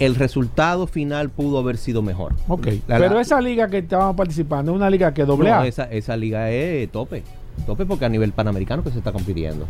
[0.00, 2.34] el resultado final pudo haber sido mejor.
[2.48, 5.56] Ok, La- pero la- esa liga que estábamos participando es una liga que doble no,
[5.60, 5.66] A.
[5.68, 7.22] esa, esa liga es tope.
[7.66, 9.66] Tope porque a nivel panamericano que se está compitiendo.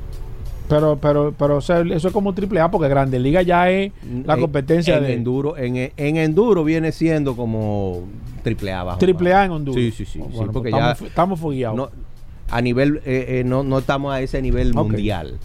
[0.69, 3.93] Pero, pero, pero o sea, eso es como triple A porque Grande Liga ya es
[4.25, 8.05] la En- competencia en de enduro, en, en enduro viene siendo como
[8.45, 8.99] triple A bajo.
[9.01, 9.83] triple A en Honduras.
[9.83, 11.77] Sí, sí, sí, Oh, sí, porque pues ya- estamos, estamos fogueados.
[11.77, 11.90] No,
[12.51, 15.39] a nivel, eh, eh, no, no estamos a ese nivel mundial.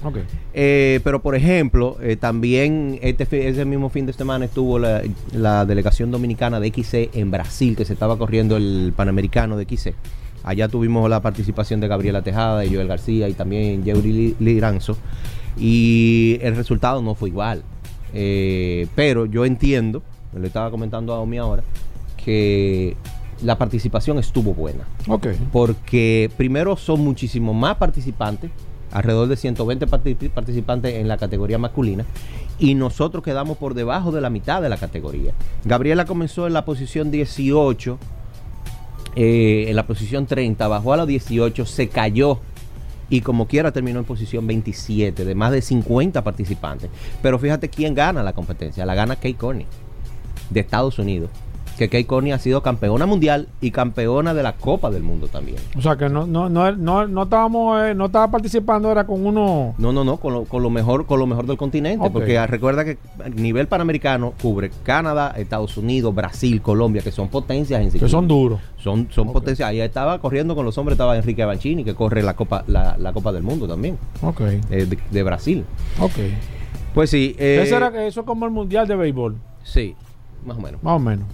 [0.54, 5.02] Eh, pero por ejemplo, eh, también este ese mismo fin de semana estuvo la,
[5.34, 9.94] la delegación dominicana de XC en Brasil, que se estaba corriendo el Panamericano de XC.
[10.44, 14.98] Allá tuvimos la participación de Gabriela Tejada, de Joel García y también Yeuri Li- Liranzo.
[15.58, 17.64] Y el resultado no fue igual.
[18.96, 20.02] Pero yo entiendo,
[20.34, 21.64] me lo estaba comentando a Omi ahora,
[22.24, 22.96] que
[23.44, 25.28] la participación estuvo buena Ok.
[25.52, 28.50] porque primero son muchísimo más participantes,
[28.92, 32.06] alrededor de 120 parti- participantes en la categoría masculina,
[32.60, 35.34] y nosotros quedamos por debajo de la mitad de la categoría.
[35.66, 37.98] Gabriela comenzó en la posición 18,
[39.16, 42.40] eh, en la posición 30, bajó a la 18, se cayó
[43.10, 46.90] y como quiera terminó en posición 27 de más de 50 participantes.
[47.22, 49.66] Pero fíjate quién gana la competencia, la gana Kay Corney
[50.50, 51.30] de Estados Unidos.
[51.78, 55.58] Que Kay Corney ha sido campeona mundial y campeona de la Copa del Mundo también.
[55.78, 59.26] O sea que no, no, no, no, no estábamos, eh, no estaba participando, era con
[59.26, 59.76] uno.
[59.78, 62.86] No, no, no, con lo, con lo mejor, con lo mejor del continente, porque recuerda
[62.86, 67.92] que a nivel panamericano cubre Canadá, Estados Unidos, Brasil, Colombia, que son potencias en Que
[67.92, 68.20] ciclismo.
[68.20, 68.60] son duros.
[68.78, 69.68] Son, son potencias.
[69.68, 73.12] Ahí estaba corriendo con los hombres, estaba Enrique Avancini, que corre la Copa, la, la
[73.14, 74.42] Copa del Mundo también, Ok.
[74.42, 75.66] eh, de, de Brasil.
[76.00, 76.12] Ok.
[76.94, 79.96] Pues sí, eh, Eso, era, eso es como el mundial de béisbol, sí,
[80.46, 80.84] más o menos.
[80.84, 81.26] más o menos.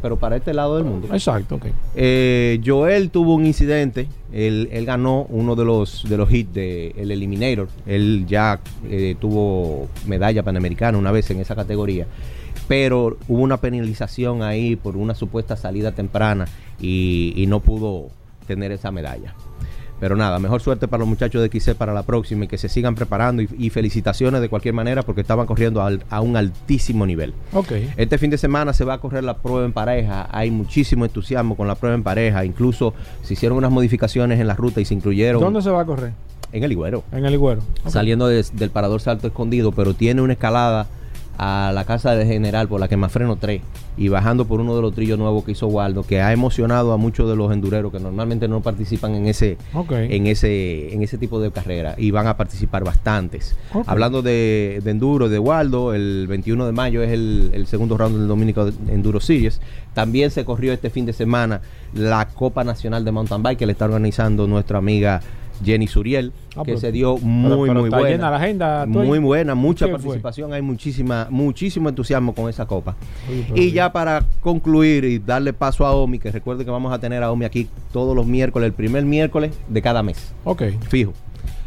[0.00, 1.08] Pero para este lado del mundo.
[1.12, 1.66] Exacto, ok.
[1.94, 4.08] Eh, Joel tuvo un incidente.
[4.32, 7.68] Él, él ganó uno de los de los hits de el Eliminator.
[7.86, 12.06] Él ya eh, tuvo medalla panamericana una vez en esa categoría.
[12.68, 16.46] Pero hubo una penalización ahí por una supuesta salida temprana
[16.80, 18.08] y, y no pudo
[18.46, 19.34] tener esa medalla.
[20.00, 22.68] Pero nada, mejor suerte para los muchachos de XC para la próxima y que se
[22.68, 27.06] sigan preparando y, y felicitaciones de cualquier manera porque estaban corriendo al- a un altísimo
[27.06, 27.34] nivel.
[27.52, 27.72] Ok.
[27.96, 30.26] Este fin de semana se va a correr la prueba en pareja.
[30.32, 32.44] Hay muchísimo entusiasmo con la prueba en pareja.
[32.44, 35.84] Incluso se hicieron unas modificaciones en la ruta y se incluyeron ¿Dónde se va a
[35.84, 36.12] correr?
[36.52, 37.04] En el Higuero.
[37.12, 37.60] En el Higuero.
[37.84, 37.90] Ok.
[37.90, 40.86] Saliendo del Parador Salto Escondido, pero tiene una escalada
[41.42, 43.62] a la casa del general por la Quemafreno 3
[43.96, 46.98] y bajando por uno de los trillos nuevos que hizo Waldo, que ha emocionado a
[46.98, 49.56] muchos de los endureros que normalmente no participan en ese,
[49.88, 53.56] en ese, en ese tipo de carrera y van a participar bastantes.
[53.86, 58.18] Hablando de, de enduro de Waldo, el 21 de mayo es el, el segundo round
[58.18, 59.62] del Dominico Enduro Series.
[59.94, 61.62] También se corrió este fin de semana
[61.94, 65.22] la Copa Nacional de Mountain Bike que le está organizando nuestra amiga
[65.64, 68.16] Jenny Suriel, Ah, que se dio muy, pero muy está buena.
[68.16, 72.96] llena la agenda, muy buena, mucha participación, hay muchísima, muchísimo entusiasmo con esa copa.
[73.52, 76.98] Oye, Y ya para concluir y darle paso a Omi, que recuerde que vamos a
[76.98, 80.62] tener a Omi aquí todos los miércoles, el primer miércoles de cada mes, Ok.
[80.88, 81.12] fijo.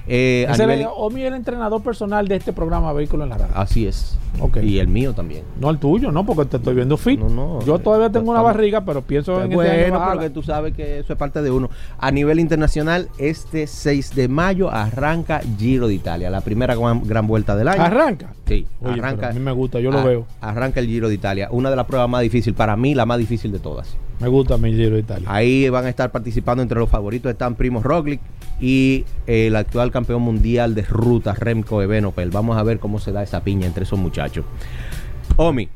[0.07, 3.53] Eh, a nivel- Omi es el entrenador personal de este programa Vehículos en la Radio.
[3.57, 4.17] así es.
[4.39, 4.57] Ok.
[4.63, 5.43] Y el mío también.
[5.59, 7.19] No el tuyo, no, porque te estoy viendo fit.
[7.19, 10.21] No, no, Yo todavía tengo una barriga, pero pienso en este bueno, año pero bajarla.
[10.23, 11.69] que tú sabes que eso es parte de uno.
[11.99, 17.27] A nivel internacional, este 6 de mayo arranca Giro de Italia, la primera gran, gran
[17.27, 17.83] vuelta del año.
[17.83, 18.33] Arranca.
[18.47, 19.29] Sí, Oye, arranca.
[19.29, 20.25] a mí me gusta, yo lo a- veo.
[20.41, 23.19] Arranca el Giro de Italia, una de las pruebas más difíciles, para mí la más
[23.19, 23.95] difícil de todas.
[24.19, 25.27] Me gusta mi Giro de Italia.
[25.29, 28.21] Ahí van a estar participando entre los favoritos están Primo Roglic
[28.61, 32.29] y el actual campeón mundial de ruta Remco Evenepoel.
[32.31, 34.45] Vamos a ver cómo se da esa piña entre esos muchachos.
[35.35, 35.67] Omi,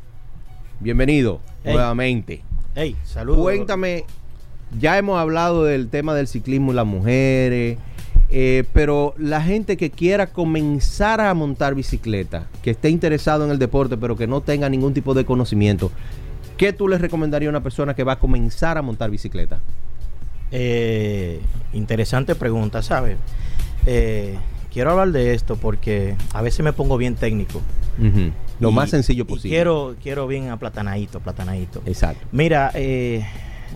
[0.80, 1.74] bienvenido Hey.
[1.74, 2.42] nuevamente.
[2.76, 3.42] Hey, saludos.
[3.42, 4.06] Cuéntame,
[4.80, 7.78] ya hemos hablado del tema del ciclismo y las mujeres,
[8.30, 13.60] eh, pero la gente que quiera comenzar a montar bicicleta, que esté interesado en el
[13.60, 15.92] deporte, pero que no tenga ningún tipo de conocimiento,
[16.58, 19.60] ¿qué tú le recomendarías a una persona que va a comenzar a montar bicicleta?
[20.52, 21.42] Eh,
[21.74, 23.18] interesante pregunta, ¿sabes?
[23.86, 24.38] Eh,
[24.72, 27.62] quiero hablar de esto porque a veces me pongo bien técnico.
[28.60, 29.56] Lo Y- más sencillo posible.
[29.56, 31.82] quiero, quiero bien aplatanadito, aplatanadito.
[31.86, 32.26] Exacto.
[32.32, 33.26] Mira, eh,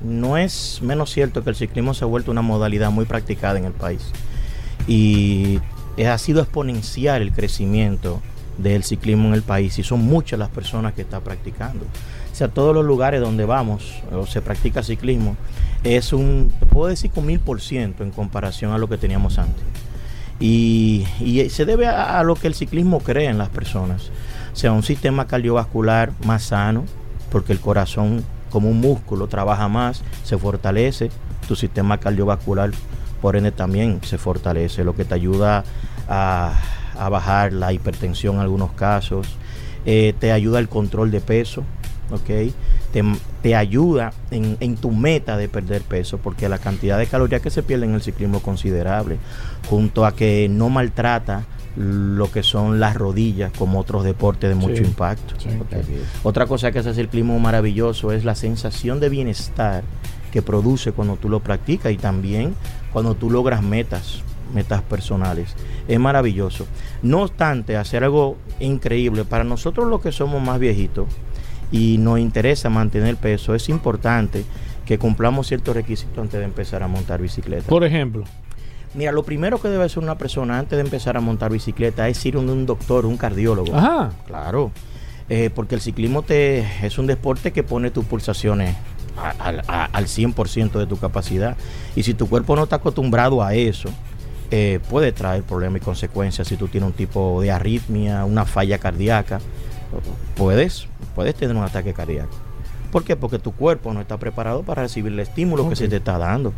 [0.03, 3.65] no es menos cierto que el ciclismo se ha vuelto una modalidad muy practicada en
[3.65, 4.11] el país.
[4.87, 5.59] Y
[5.97, 8.21] eh, ha sido exponencial el crecimiento
[8.57, 11.85] del ciclismo en el país y son muchas las personas que están practicando.
[12.41, 15.35] Sea, todos los lugares donde vamos o se practica ciclismo
[15.83, 19.63] es un, puedo decir, con mil por ciento en comparación a lo que teníamos antes.
[20.39, 21.05] Y,
[21.51, 24.09] se debe a, lo que el ciclismo cree en las personas.
[24.51, 26.85] O sea, un sistema cardiovascular más sano,
[27.31, 31.11] porque el corazón como un músculo trabaja más, se fortalece,
[31.47, 32.71] tu sistema cardiovascular
[33.21, 35.63] por ende también se fortalece, lo que te ayuda
[36.09, 36.59] a,
[36.97, 39.27] a bajar la hipertensión en algunos casos,
[39.85, 41.63] eh, te ayuda el control de peso,
[42.11, 42.53] ¿ok?
[42.91, 43.03] Te,
[43.41, 47.49] te ayuda en, en tu meta de perder peso, porque la cantidad de calorías que
[47.49, 49.17] se pierden en el ciclismo es considerable,
[49.69, 51.45] junto a que no maltrata
[51.77, 54.83] lo que son las rodillas como otros deportes de mucho Sí.
[54.83, 55.35] impacto.
[56.23, 59.83] Otra cosa que hace el ciclismo maravilloso es la sensación de bienestar
[60.33, 62.55] que produce cuando tú lo practicas y también
[62.91, 64.21] cuando tú logras metas,
[64.53, 65.55] metas personales.
[65.87, 66.67] Es maravilloso.
[67.03, 71.05] No obstante, hacer algo increíble para nosotros los que somos más viejitos
[71.71, 74.43] y nos interesa mantener peso, es importante
[74.85, 77.67] que cumplamos ciertos requisitos antes de empezar a montar bicicleta.
[77.67, 78.23] Por ejemplo.
[78.93, 82.25] Mira, lo primero que debe hacer una persona antes de empezar a montar bicicleta es
[82.25, 83.73] ir a un doctor, un cardiólogo.
[83.75, 84.11] Ajá.
[84.27, 84.71] Claro,
[85.29, 88.75] eh, porque el ciclismo te, es un deporte que pone tus pulsaciones
[89.39, 91.55] al- a- al 100% de tu capacidad.
[91.95, 93.87] Y si tu cuerpo no está acostumbrado a eso,
[94.49, 96.49] eh, puede traer problemas y consecuencias.
[96.49, 99.39] Si tú tienes un tipo de arritmia, una falla cardíaca,
[100.35, 102.35] puedes, puedes tener un ataque cardíaco.
[102.91, 103.15] ¿Por qué?
[103.15, 106.53] Porque tu cuerpo no está preparado para recibir el estímulo que se te está dando.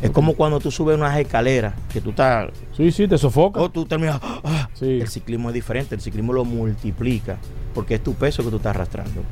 [0.00, 3.60] Es como cuando tú subes unas escaleras, que tú estás Sí, sí, te sofoca.
[3.60, 4.18] o tú terminas.
[4.22, 5.00] ah, Sí.
[5.00, 7.36] El ciclismo es diferente, el ciclismo lo multiplica
[7.72, 9.22] porque es tu peso que tú estás arrastrando.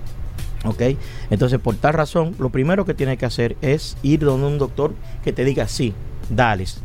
[0.64, 0.82] ¿Ok?
[1.30, 4.94] Entonces, por tal razón, lo primero que tienes que hacer es ir donde un doctor
[5.24, 5.92] que te diga sí,
[6.28, 6.80] dales.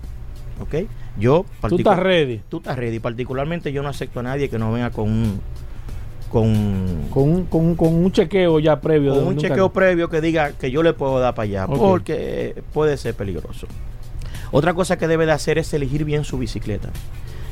[0.59, 0.87] ¿Ok?
[1.19, 2.41] Yo, Tú estás ready.
[2.49, 2.99] Tú estás ready.
[2.99, 5.41] Particularmente, yo no acepto a nadie que no venga con un.
[6.31, 9.13] Con, Con con, con un chequeo ya previo.
[9.13, 9.73] con de un chequeo carro.
[9.73, 13.67] previo que diga que yo le puedo dar para allá, porque puede ser peligroso.
[14.51, 16.89] Otra cosa que debe de hacer es elegir bien su bicicleta,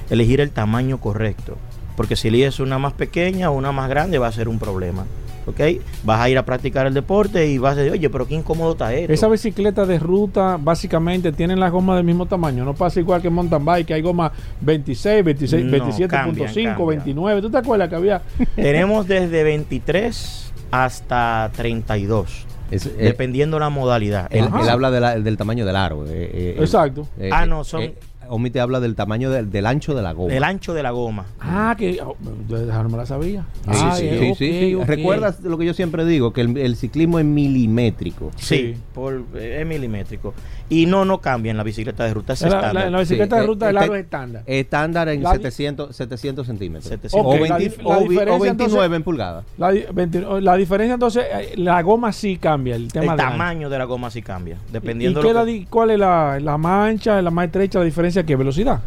[0.09, 1.57] elegir el tamaño correcto,
[1.95, 5.05] porque si eliges una más pequeña o una más grande va a ser un problema.
[5.45, 5.59] ¿Ok?
[6.03, 8.71] Vas a ir a practicar el deporte y vas a decir, oye, pero qué incómodo
[8.73, 9.11] está esto.
[9.11, 12.63] Esa bicicleta de ruta básicamente tienen las gomas del mismo tamaño.
[12.63, 16.87] No pasa igual que mountain bike, que hay gomas 26, 26, No, 27.5, cambian, cambian.
[16.87, 17.41] 29.
[17.41, 18.21] ¿Tú te acuerdas que había?
[18.55, 24.27] Tenemos desde 23 hasta 32, Es- eh, dependiendo la modalidad.
[24.31, 26.05] él, habla de la- del tamaño del aro.
[26.07, 27.07] eh, eh, Exacto.
[27.19, 27.91] eh, Ah, no, son-
[28.23, 30.33] eh, Omi te habla del tamaño del, del ancho de la goma.
[30.33, 31.25] El ancho de la goma.
[31.39, 32.15] Ah, que oh,
[32.49, 33.45] no me la sabía.
[33.65, 34.75] Sí, Ah, sí, sí, ok, sí, sí.
[34.85, 36.33] ¿Recuerdas lo que yo siempre digo?
[36.33, 38.31] Que el, el ciclismo es milimétrico.
[38.37, 38.75] Sí, Sí.
[38.93, 40.33] por, eh, es milimétrico.
[40.69, 42.91] Y no, no cambia en la bicicleta de ruta, es La, la, estándar.
[42.91, 44.43] la bicicleta Sí, de ruta eh, de largo este- es estándar.
[44.45, 46.85] Estándar en La di- 700, 700 centímetros.
[46.89, 47.13] 700.
[47.25, 48.49] O, Ok, la 20 dif- la o vi- o diferencia, 29
[48.85, 49.45] entonces- en pulgadas.
[49.57, 53.31] La, 20 la diferencia entonces, eh, la goma sí cambia, el tema el del ancho.
[53.37, 55.91] tamaño de la goma sí cambia, ¿Y dependiendo qué de la lo que- di- cuál
[55.91, 58.12] es la, la mancha, la más estrecha, la diferencia?
[58.21, 58.81] ¿Qué velocidad?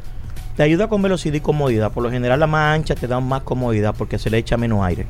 [0.57, 1.91] Te ayuda con velocidad y comodidad.
[1.93, 4.85] Por lo general la más ancha te da más comodidad porque se le echa menos
[4.85, 5.07] aire.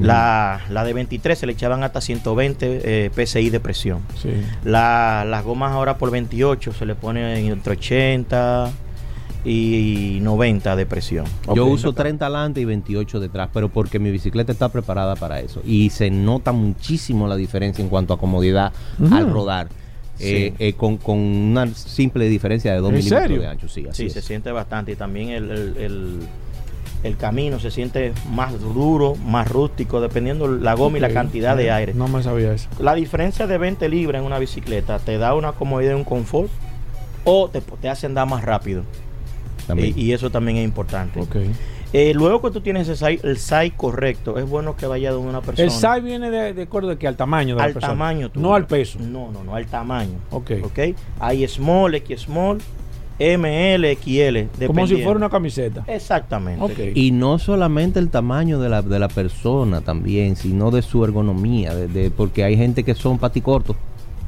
[0.00, 4.00] La, la de 23 se le echaban hasta 120 eh, PSI de presión.
[4.20, 4.30] Sí.
[4.64, 8.70] La- las gomas ahora por 28 se le pone entre 80
[9.44, 11.26] y 90 de presión.
[11.54, 15.60] Yo uso 30 adelante y 28 detrás, pero porque mi bicicleta está preparada para eso.
[15.64, 18.72] Y se nota muchísimo la diferencia en cuanto a comodidad
[19.12, 19.68] al rodar.
[20.20, 23.40] Eh, eh, con, con una simple diferencia de 2 ¿En milímetros serio?
[23.42, 23.68] de ancho.
[23.68, 24.12] Sí, así Sí, es.
[24.12, 26.18] se siente bastante y también el, el- el-
[27.02, 31.70] el camino se siente más duro, más rústico, dependiendo la goma y la cantidad de
[31.70, 31.92] aire.
[31.92, 32.68] No me sabía eso.
[32.78, 36.48] La diferencia de 20 libras en una bicicleta te da una comodidad y un confort
[37.24, 38.84] o te, te hace andar más rápido.
[39.66, 39.92] También.
[39.96, 41.20] Y, y eso también es importante.
[41.20, 41.36] Ok.
[41.96, 45.16] Eh, luego que tú tienes el SAI, el SAI correcto, es bueno que vaya de
[45.16, 45.64] una persona.
[45.64, 47.92] El SAI viene de, de acuerdo de que al tamaño de la al persona.
[47.92, 48.44] tamaño tuyo.
[48.46, 48.98] No al peso.
[49.00, 50.18] No, no, no, al tamaño.
[50.32, 50.50] Ok.
[50.64, 50.78] Ok.
[51.20, 52.58] Hay small, X small,
[53.20, 54.66] ML, XL.
[54.66, 55.84] Como si fuera una camiseta.
[55.86, 56.64] Exactamente.
[56.64, 56.96] Ok.
[56.96, 61.76] Y no solamente el tamaño de la, de la persona también, sino de su ergonomía,
[61.76, 63.76] de, de- porque hay gente que son paticortos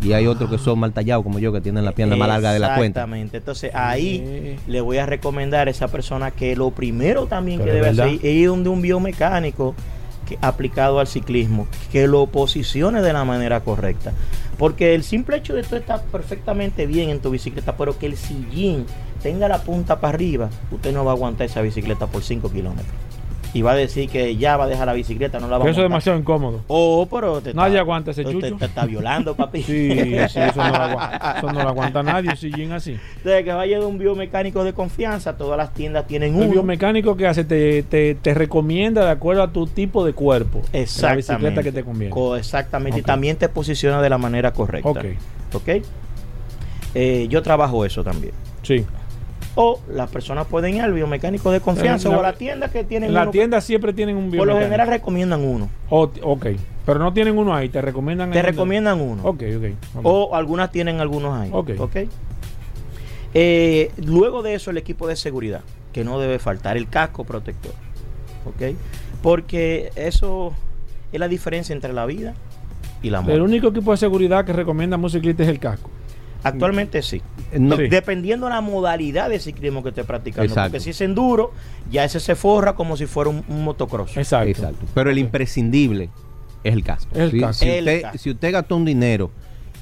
[0.03, 2.53] y hay otros que son mal tallados como yo, que tienen la pierna más larga
[2.53, 3.01] de la cuenta.
[3.01, 3.39] Exactamente.
[3.39, 7.75] Entonces ahí le voy a recomendar a esa persona que lo primero también Pero que
[7.75, 8.07] debe verdad.
[8.07, 9.75] hacer es ir donde un biomecánico
[10.27, 14.13] que, aplicado al ciclismo, que lo posicione de la manera correcta.
[14.59, 18.17] Porque el simple hecho de tú estar perfectamente bien en tu bicicleta, pero que el
[18.17, 18.87] sillín
[19.23, 22.95] tenga la punta para arriba, usted no va a aguantar esa bicicleta por 5 kilómetros.
[23.55, 25.71] Y va a decir que ya va a dejar la bicicleta, no la va a
[25.71, 26.61] eso es demasiado incómodo.
[26.69, 28.57] Oh, pero te Nadie aguanta ese te- chucho.
[28.57, 29.63] Te, está violando, papi.
[29.63, 29.91] Sí,
[30.29, 32.97] sí, eso no lo aguanta, eso no lo aguanta nadie, un sillín así.
[33.25, 36.49] Desde que vaya de un biomecánico de confianza, todas las tiendas tienen uno.
[36.51, 40.61] biomecánico que hace te, te, te recomienda de acuerdo a tu tipo de cuerpo.
[40.73, 41.17] La Exactamente.
[41.33, 42.11] bicicleta que te conviene.
[42.13, 42.99] Co- exactamente.
[42.99, 44.89] Y también te posiciona de la manera correcta.
[44.91, 45.05] Ok,
[45.55, 45.69] ¿Ok?
[46.95, 48.33] Eh, yo trabajo eso también.
[48.63, 48.85] sí.
[49.59, 52.85] O las personas pueden ir al biomecánico de confianza la- o a la tienda que
[52.85, 53.31] tienen En la uno.
[53.31, 54.65] tienda siempre tienen un Por lo biomecánico.
[54.67, 55.71] general recomiendan uno.
[55.89, 56.47] O- ok,
[56.85, 58.31] pero no tienen uno ahí, te recomiendan.
[58.33, 59.23] Te recomiendan uno.
[59.25, 59.65] Ok, ok.
[59.97, 60.01] ok.
[60.05, 61.49] O algunas tienen algunos ahí.
[61.53, 61.71] Ok.
[61.79, 61.97] ¿ok?
[63.35, 65.61] Eh, luego de eso, el equipo de seguridad,
[65.93, 67.73] que no debe faltar, el casco protector.
[68.47, 68.77] ¿Ok?
[69.23, 70.53] Porque eso
[71.13, 72.35] es la diferencia entre la vida
[73.03, 73.43] y la el muerte.
[73.43, 75.91] único equipo de seguridad que recomienda a un ciclista es el casco.
[76.45, 77.23] Actualmente sí.
[77.59, 77.89] No- Sí.
[77.89, 80.45] Dependiendo la modalidad de ciclismo que esté practicando.
[80.45, 80.71] Exacto.
[80.71, 81.53] Porque si es enduro,
[81.91, 84.17] ya ese se forra como si fuera un, un motocross.
[84.17, 84.49] Exacto.
[84.51, 84.87] Exacto.
[84.95, 86.11] Pero el imprescindible
[86.65, 87.11] es el casco.
[87.15, 87.65] El Si- casco.
[87.65, 88.19] Si, El usted, casco.
[88.19, 89.31] si usted gastó un dinero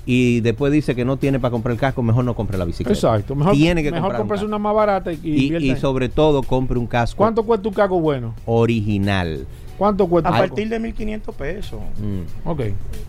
[0.07, 2.93] y después dice que no tiene para comprar el casco, mejor no compre la bicicleta.
[2.95, 3.35] Exacto.
[3.35, 5.71] Mejor, Tiene que mejor comprar un comprarse una más barata y, y Y, invierta y
[5.71, 8.35] en- sobre todo compre un casco ¿Cuánto cuesta un casco bueno?
[8.45, 9.47] original.
[9.79, 11.81] ¿Cuánto cuesta A partir de 1500 pesos.
[11.99, 12.49] Mm.
[12.49, 12.61] Ok.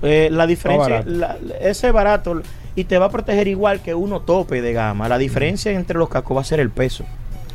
[0.01, 2.41] Eh, la diferencia, la- ese barato
[2.75, 5.07] y te va a proteger igual que uno tope de gama.
[5.09, 7.05] La diferencia entre los cascos va a ser el peso,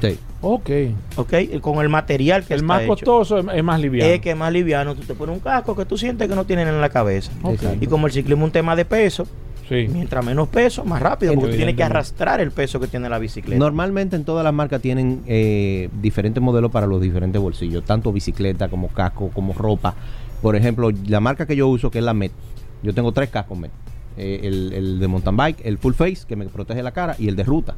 [0.00, 0.18] Sí.
[0.40, 0.70] Ok.
[1.16, 1.34] ¿ok?
[1.60, 2.88] Con el material que El está más hecho.
[2.88, 4.10] costoso es, es más liviano.
[4.10, 4.94] Es que es más liviano.
[4.94, 7.30] Tú te pones un casco que tú sientes que no tienen en la cabeza.
[7.42, 7.52] Ok.
[7.54, 7.84] Exacto.
[7.84, 9.26] Y como el ciclismo es un tema de peso,
[9.68, 9.86] Sí.
[9.92, 13.18] mientras menos peso, más rápido, porque tú tienes que arrastrar el peso que tiene la
[13.18, 13.58] bicicleta.
[13.58, 18.68] Normalmente en todas las marcas tienen eh, diferentes modelos para los diferentes bolsillos, tanto bicicleta
[18.68, 19.94] como casco, como ropa.
[20.40, 22.32] Por ejemplo, la marca que yo uso, que es la Met,
[22.82, 23.70] yo tengo tres cascos Met.
[24.16, 27.28] Eh, el, el de mountain bike, el full face, que me protege la cara, y
[27.28, 27.74] el de ruta.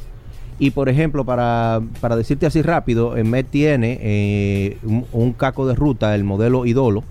[0.59, 5.66] Y por ejemplo, para, para decirte así rápido, el Met tiene eh, un, un casco
[5.66, 7.05] de ruta, el modelo Idolo,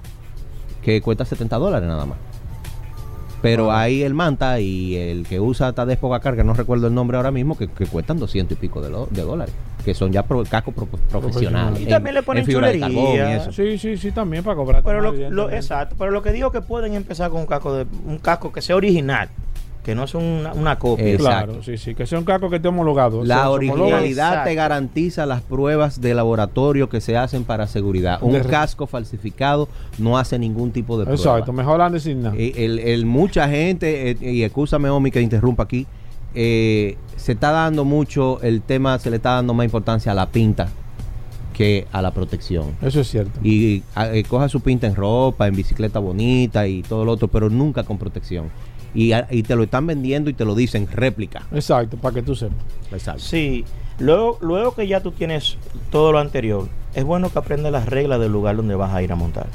[0.84, 2.18] que cuesta 70 dólares nada más.
[3.42, 7.18] Pero hay el Manta y el que usa Tadespo Gacar, que no recuerdo el nombre
[7.18, 9.54] ahora mismo, que, que cuestan 200 y pico de, lo- de dólares.
[9.84, 11.80] Que son ya pro- cascos pro- profesionales.
[11.80, 12.88] Y en- también le ponen chulería.
[12.88, 13.52] carbón y eso.
[13.52, 14.84] Sí, sí, sí, también para cobrar.
[14.84, 17.86] Pero lo, lo- exacto, pero lo que digo que pueden empezar con un casco de
[18.06, 19.30] un casco que sea original,
[19.84, 21.08] que no sea una, una copia.
[21.08, 21.64] Eh, Claro, Exacto.
[21.64, 23.24] sí, sí, que sea un casco que esté homologado.
[23.24, 24.56] La originalidad te Exacto.
[24.56, 28.20] garantiza las pruebas de laboratorio que se hacen para seguridad.
[28.22, 29.68] Un De- casco falsificado
[29.98, 31.20] no hace ningún tipo de prueba.
[31.20, 32.36] Exacto, mejor antes sin nada.
[32.38, 35.88] Eh, El, el- mucha gente, eh, y escúchame Omi que interrumpa aquí,
[36.36, 40.28] eh, se está dando mucho, el tema se le está dando más importancia a la
[40.30, 40.70] pinta
[41.54, 42.76] que a la protección.
[42.82, 43.40] Eso es cierto.
[43.44, 47.28] Y ah, eh, coja su pinta en ropa, en bicicleta bonita y todo lo otro,
[47.28, 48.50] pero nunca con protección.
[48.94, 51.44] Y, a- y te lo están vendiendo y te lo dicen réplica.
[51.52, 52.58] Exacto, para que tú sepas.
[52.92, 53.22] Exacto.
[53.22, 53.64] Sí,
[54.00, 55.58] luego, luego que ya tú tienes
[55.92, 59.12] todo lo anterior, es bueno que aprendas las reglas del lugar donde vas a ir
[59.12, 59.48] a montar.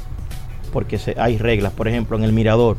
[0.73, 2.77] Porque se- hay reglas, por ejemplo, en el mirador,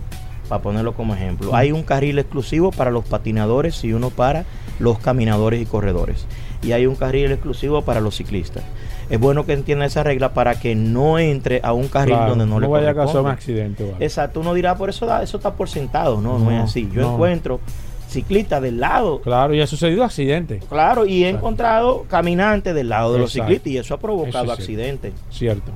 [0.48, 4.44] para ponerlo como ejemplo, hay un carril exclusivo para los patinadores y uno para
[4.78, 6.26] los caminadores y corredores.
[6.62, 8.64] Y hay un carril exclusivo para los ciclistas.
[9.10, 12.46] Es bueno que entienda esa regla para que no entre a un carril Claro, donde
[12.46, 13.84] no, le vaya a causar un accidente.
[13.84, 13.96] algo.
[14.00, 16.20] Exacto, uno dirá, por eso da, eso está por sentado.
[16.20, 16.88] No, no, No, es así.
[16.92, 17.14] Yo no.
[17.14, 17.60] encuentro
[18.08, 20.60] ciclistas del lado Claro, y ha sucedido accidente.
[20.68, 24.52] Claro, y he encontrado caminantes del lado de los ciclistas y eso ha provocado Eso
[24.52, 25.12] accidentes.
[25.30, 25.70] Cierto.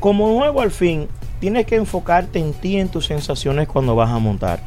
[0.00, 1.08] Como nuevo al fin,
[1.42, 4.60] tienes que enfocarte en ti, en tus sensaciones cuando vas a montar.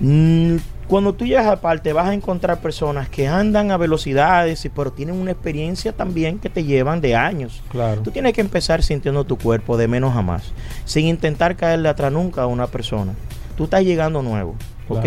[0.00, 0.56] Mm,
[0.88, 5.14] Cuando tú llegas aparte vas a encontrar personas que andan a velocidades, y- pero tienen
[5.14, 7.62] una experiencia también que te llevan de años.
[7.70, 8.02] Claro.
[8.02, 10.52] Tú tienes que empezar sintiendo tu cuerpo de menos a más,
[10.84, 13.14] sin intentar caerle atrás nunca a una persona.
[13.56, 14.54] Tú estás llegando nuevo,
[14.88, 14.98] ¿ok?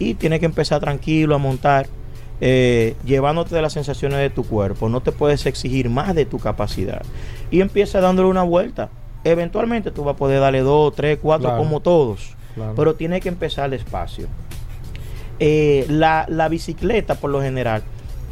[0.00, 1.86] Y tienes que empezar tranquilo a montar,
[2.40, 4.88] eh, llevándote de las sensaciones de tu cuerpo.
[4.88, 7.02] No te puedes exigir más de tu capacidad.
[7.50, 8.88] Y empieza dándole una vuelta.
[9.24, 11.62] Eventualmente tú vas a poder darle dos, tres, cuatro, Claro.
[11.62, 12.34] como todos.
[12.54, 12.74] Claro.
[12.76, 14.26] Pero tienes que empezar despacio.
[15.38, 17.82] Eh, la, la bicicleta, por lo general,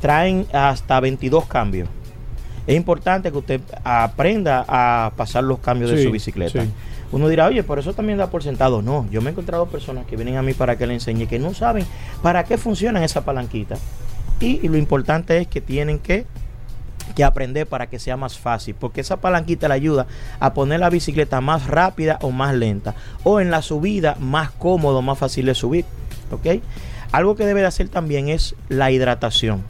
[0.01, 1.89] traen hasta 22 cambios.
[2.67, 6.63] Es importante que usted aprenda a pasar los cambios de su bicicleta.
[6.63, 6.71] sí.
[7.13, 8.83] Uno dirá, oye, por eso también da por sentado.
[8.83, 11.41] No, yo me he encontrado personas que vienen a mí para que le enseñe que
[11.41, 11.85] no saben
[12.23, 13.77] para qué funcionan esa palanquita.
[14.39, 16.25] Y, y lo importante es que tienen que,
[17.15, 20.07] que aprender para que sea más fácil, porque esa palanquita le ayuda
[20.39, 22.95] a poner la bicicleta más rápida o más lenta,
[23.25, 25.85] o en la subida más cómodo, más fácil de subir.
[26.31, 26.63] ¿ok?
[27.13, 29.63] Algo que debe de hacer también es la hidratación.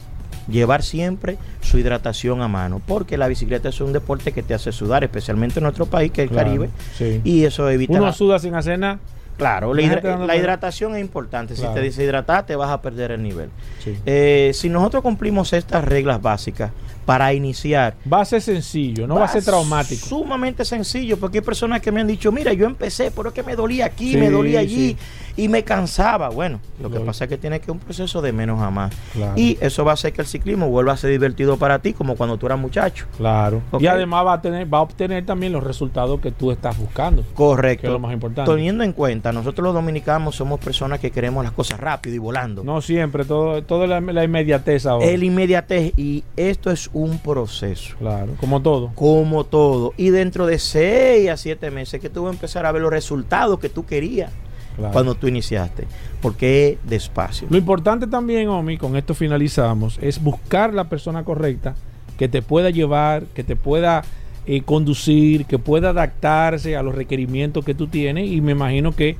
[0.47, 4.71] Llevar siempre su hidratación a mano, porque la bicicleta es un deporte que te hace
[4.71, 7.21] sudar, especialmente en nuestro país, que es el Claro, Caribe, sí.
[7.23, 8.99] y eso evita Uno la- suda sin hacer nada.
[9.41, 11.55] Claro, la, hidra- hidratación es importante.
[11.55, 13.49] Si te deshidratas, te vas a perder el nivel.
[13.83, 13.97] Sí.
[14.05, 16.71] Eh, si nosotros cumplimos estas reglas básicas
[17.07, 20.05] para iniciar, Va a ser sencillo, no va, a ser traumático.
[20.05, 23.41] Sumamente sencillo, porque hay personas que me han dicho, mira, yo empecé, pero es que
[23.41, 24.97] me dolía aquí, Sí, me dolía allí sí.
[25.41, 26.29] Y me cansaba.
[26.29, 28.93] Bueno, lo que pasa es que tiene que un proceso de menos a más.
[29.11, 29.33] Claro.
[29.35, 32.15] Y eso va a hacer que el ciclismo vuelva a ser divertido para ti, como
[32.15, 33.07] cuando tú eras muchacho.
[33.17, 33.63] Claro.
[33.79, 37.23] Y además va a tener, va a obtener también los resultados que tú estás buscando.
[37.33, 37.81] Correcto.
[37.81, 38.51] Que es lo más importante.
[38.51, 42.63] Teniendo en cuenta, nosotros los dominicanos somos personas que queremos las cosas rápido y volando.
[42.63, 45.07] No siempre, todo, todo la, la inmediatez ahora.
[45.07, 47.95] El inmediatez y esto es un proceso.
[47.97, 48.91] Claro, como todo.
[48.93, 49.95] Como todo.
[49.97, 52.91] Y dentro de 6 a 7 meses que tú vas a empezar a ver los
[52.91, 54.31] resultados que tú querías
[54.75, 54.93] Claro.
[54.93, 55.85] cuando tú iniciaste.
[56.21, 57.47] Porque es despacio.
[57.49, 61.75] Lo importante también, Omi, con esto finalizamos, es buscar la persona correcta
[62.17, 64.03] que te pueda llevar, que te pueda
[64.45, 68.29] eh, conducir, que pueda adaptarse a los requerimientos que tú tienes.
[68.29, 69.17] Y me imagino que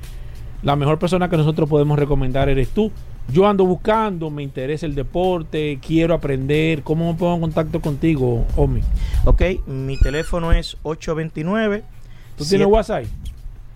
[0.64, 2.92] la mejor persona que nosotros podemos recomendar eres tú.
[3.32, 6.84] Yo ando buscando, me interesa el deporte, quiero aprender.
[6.84, 8.82] ¿Cómo me pongo en contacto contigo, Omi?
[9.26, 11.84] Ok, mi teléfono es 829.
[12.38, 13.06] ¿Tú tienes WhatsApp?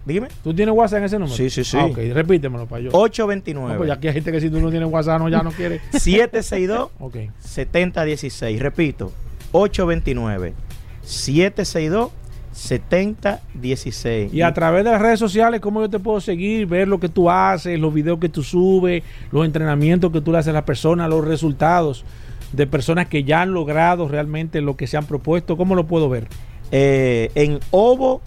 [0.06, 0.28] Dime.
[0.44, 1.36] ¿Tú tienes WhatsApp en ese número?
[1.36, 1.78] Sí, sí, sí.
[1.80, 2.90] Ah, ok, repítemelo para yo.
[2.94, 5.52] 829 No, pues aquí hay gente que si tú no tienes WhatsApp no, ya no
[5.52, 5.82] quiere.
[5.92, 7.18] 762 Ok.
[7.40, 8.60] 7016.
[8.60, 9.12] Repito,
[9.52, 10.54] 829
[11.02, 12.12] 762
[12.56, 14.34] 7016.
[14.34, 16.66] Y a través de las redes sociales, ¿cómo yo te puedo seguir?
[16.68, 20.38] Ver lo que tú haces, los videos que tú subes, los entrenamientos que tú le
[20.38, 22.06] haces a las personas, los resultados
[22.54, 25.58] de personas que ya han logrado realmente lo que se han propuesto.
[25.58, 26.28] ¿Cómo lo puedo ver?
[26.72, 28.22] Eh, en Ovo,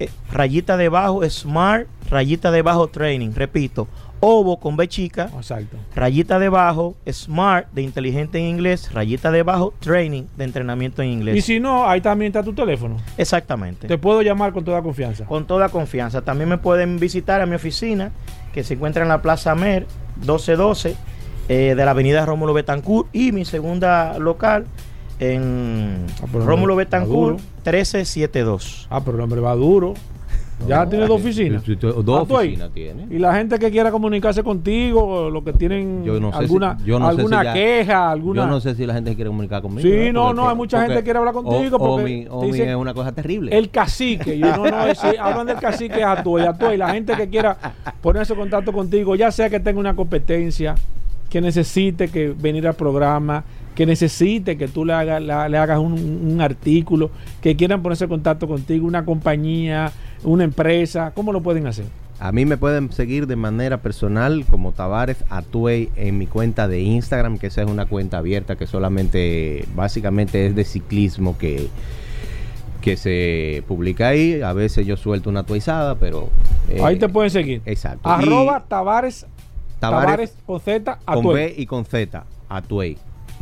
[0.00, 3.32] eh, rayita debajo, Smart, rayita debajo, Training.
[3.34, 3.86] Repito,
[4.22, 5.78] Ovo con B chica, Exacto.
[5.94, 11.36] rayita debajo, Smart de inteligente en inglés, rayita debajo, Training de entrenamiento en inglés.
[11.36, 12.96] Y si no, ahí también está tu teléfono.
[13.16, 13.88] Exactamente.
[13.88, 15.24] Te puedo llamar con toda confianza.
[15.24, 16.22] Con toda confianza.
[16.22, 18.10] También me pueden visitar a mi oficina,
[18.52, 19.86] que se encuentra en la Plaza Mer,
[20.16, 20.96] 1212,
[21.48, 24.66] eh, de la avenida Rómulo Betancourt, y mi segunda local
[25.20, 27.44] en Ah, Rómulo Betancourt, duro.
[27.64, 28.86] 1372.
[28.90, 29.94] Ah, pero el hombre va duro.
[30.68, 31.62] Ya tiene dos oficinas.
[31.64, 33.06] Tú- tú- Dos Ah, oficinas tiene.
[33.10, 36.84] Y la gente que quiera comunicarse contigo, lo que tienen Yo no sé alguna, si-
[36.84, 38.42] yo no sé alguna si ya- queja, alguna...
[38.42, 39.88] Yo no sé si la gente quiere comunicar conmigo.
[39.88, 42.46] Sí, no, no, hay mucha gente que quiere hablar contigo O- porque Omi, te Omi
[42.52, 43.56] dicen- es una cosa terrible.
[43.56, 47.26] El cacique, yo no, no, si hablan del cacique es Atuay, Atuay, la gente que
[47.30, 47.56] quiera
[48.02, 50.74] ponerse en contacto contigo, ya sea que tenga una competencia,
[51.30, 55.78] que necesite que venir al programa, que necesite que tú le hagas, la- le hagas
[55.78, 57.10] un, un artículo,
[57.40, 59.92] que quieran ponerse en contacto contigo, una compañía,
[60.24, 61.86] una empresa, ¿cómo lo pueden hacer?
[62.18, 66.82] A mí me pueden seguir de manera personal como Tavares Atuey en mi cuenta de
[66.82, 71.68] Instagram, que esa es una cuenta abierta que solamente, básicamente es de ciclismo, que
[72.82, 74.40] que se publica ahí.
[74.40, 76.30] A veces yo suelto una tuizada, pero...
[76.70, 77.60] eh, Ahí te pueden seguir.
[77.66, 78.08] Exacto.
[78.08, 79.26] Arroba Tavares, Tavares
[79.80, 81.34] Tavares con Z, con.
[81.34, 82.98] B y con Z, Atuey.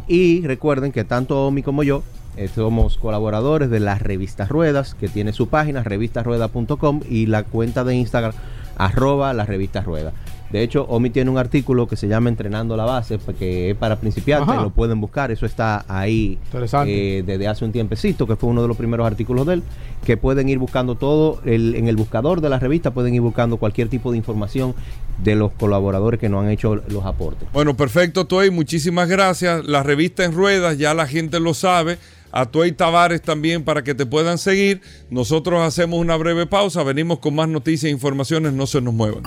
[0.06, 2.02] Y recuerden que tanto Omi como yo
[2.36, 7.82] eh, somos colaboradores de las revistas Ruedas, que tiene su página revistasrueda.com y la cuenta
[7.84, 8.32] de Instagram
[8.76, 10.14] arroba las revistas Ruedas.
[10.50, 13.96] De hecho, Omi tiene un artículo que se llama Entrenando la base, que es para
[13.96, 14.62] principiantes, Ajá.
[14.62, 17.18] lo pueden buscar, eso está ahí Interesante.
[17.18, 19.62] eh, desde hace un tiempecito, que fue uno de los primeros artículos de él,
[20.06, 23.58] que pueden ir buscando todo, el- en el buscador de la revista pueden ir buscando
[23.58, 24.74] cualquier tipo de información
[25.22, 27.46] de los colaboradores que nos han hecho los aportes.
[27.52, 28.50] Bueno, perfecto, Tuey.
[28.50, 29.66] Muchísimas gracias.
[29.66, 31.98] La revista en ruedas, ya la gente lo sabe.
[32.30, 34.80] A Tuey Tavares también para que te puedan seguir.
[35.10, 36.82] Nosotros hacemos una breve pausa.
[36.84, 38.52] Venimos con más noticias e informaciones.
[38.52, 39.22] No se nos muevan.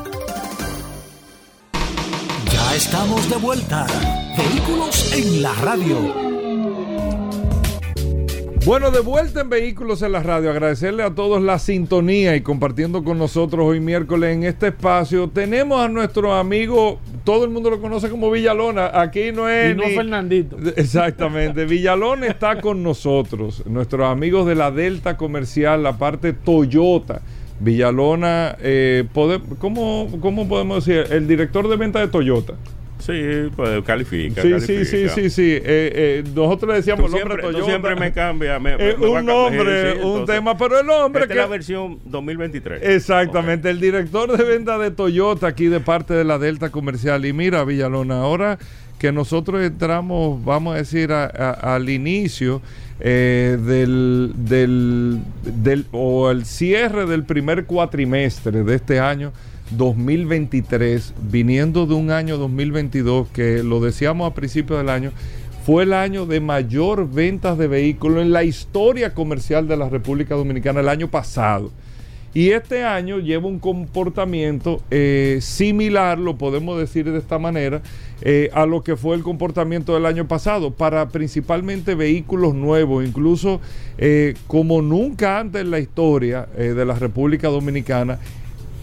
[2.86, 3.86] Estamos de vuelta.
[4.38, 5.98] Vehículos en la radio.
[8.66, 10.50] Bueno, de vuelta en Vehículos en la Radio.
[10.52, 15.30] Agradecerle a todos la sintonía y compartiendo con nosotros hoy miércoles en este espacio.
[15.30, 18.92] Tenemos a nuestro amigo, todo el mundo lo conoce como Villalona.
[19.00, 19.72] Aquí no es.
[19.74, 20.58] Y no ni- Fernandito.
[20.76, 21.66] Exactamente.
[21.66, 27.22] Villalón está con nosotros, nuestros amigos de la Delta Comercial, la parte Toyota.
[27.62, 31.06] Villalona, eh, pode- ¿cómo, ¿cómo podemos decir?
[31.12, 32.54] El director de venta de Toyota.
[33.00, 33.14] Sí,
[33.56, 34.44] pues califica.
[34.44, 35.52] Sí, sí, sí, sí, sí.
[35.54, 37.66] Eh, eh, nosotros le decíamos Tú el nombre siempre, Toyota.
[37.66, 38.60] siempre me cambia.
[38.60, 41.40] Me, me- me va un nombre, sí, un tema, pero el hombre esta que...
[41.40, 42.84] es la versión 2023.
[42.84, 47.26] Exactamente, el director de venta de Toyota aquí de parte de la Delta Comercial.
[47.26, 48.60] Y mira, Villalona, ahora
[49.02, 52.62] que nosotros entramos, vamos a decir, al inicio
[53.00, 59.32] eh, del, del, del- o el cierre del primer cuatrimestre de este año
[59.72, 65.12] 2023, viniendo de un año 2022 que lo decíamos a principios del año,
[65.66, 70.36] fue el año de mayor ventas de vehículos en la historia comercial de la República
[70.36, 71.72] Dominicana el año pasado.
[72.34, 77.82] Y este año lleva un comportamiento eh, similar, lo podemos decir de esta manera,
[78.22, 83.60] eh, a lo que fue el comportamiento del año pasado, para principalmente vehículos nuevos, incluso
[83.98, 88.20] eh, como nunca antes en la historia eh, de la República Dominicana,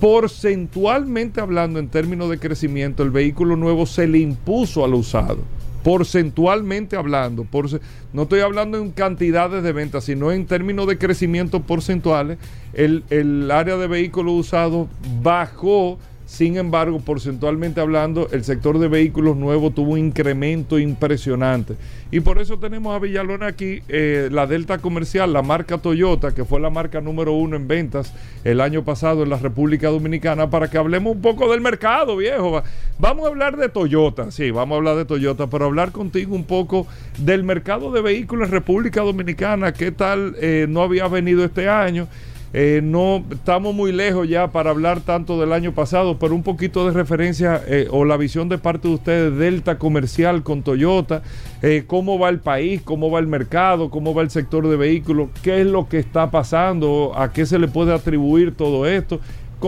[0.00, 5.38] porcentualmente hablando en términos de crecimiento, el vehículo nuevo se le impuso al usado.
[5.82, 7.80] Porcentualmente hablando, porce-
[8.12, 12.38] no estoy hablando en cantidades de ventas, sino en términos de crecimiento porcentuales,
[12.74, 14.88] el, el área de vehículos usados
[15.22, 15.98] bajó,
[16.28, 21.74] sin embargo, porcentualmente hablando, el sector de vehículos nuevos tuvo un incremento impresionante.
[22.10, 26.44] Y por eso tenemos a Villalona aquí, eh, la Delta Comercial, la marca Toyota, que
[26.44, 28.12] fue la marca número uno en ventas
[28.44, 32.50] el año pasado en la República Dominicana, para que hablemos un poco del mercado, viejo.
[32.52, 32.64] Va-
[32.98, 36.44] Vamos a hablar de Toyota, sí, vamos a hablar de Toyota, pero hablar contigo un
[36.44, 36.86] poco
[37.18, 42.06] del mercado de vehículos en República Dominicana, qué tal eh, no había venido este año.
[42.54, 46.86] Eh, no estamos muy lejos ya para hablar tanto del año pasado, pero un poquito
[46.86, 51.22] de referencia eh, o la visión de parte de ustedes, Delta Comercial con Toyota,
[51.60, 55.28] eh, cómo va el país, cómo va el mercado, cómo va el sector de vehículos,
[55.42, 59.20] qué es lo que está pasando, a qué se le puede atribuir todo esto.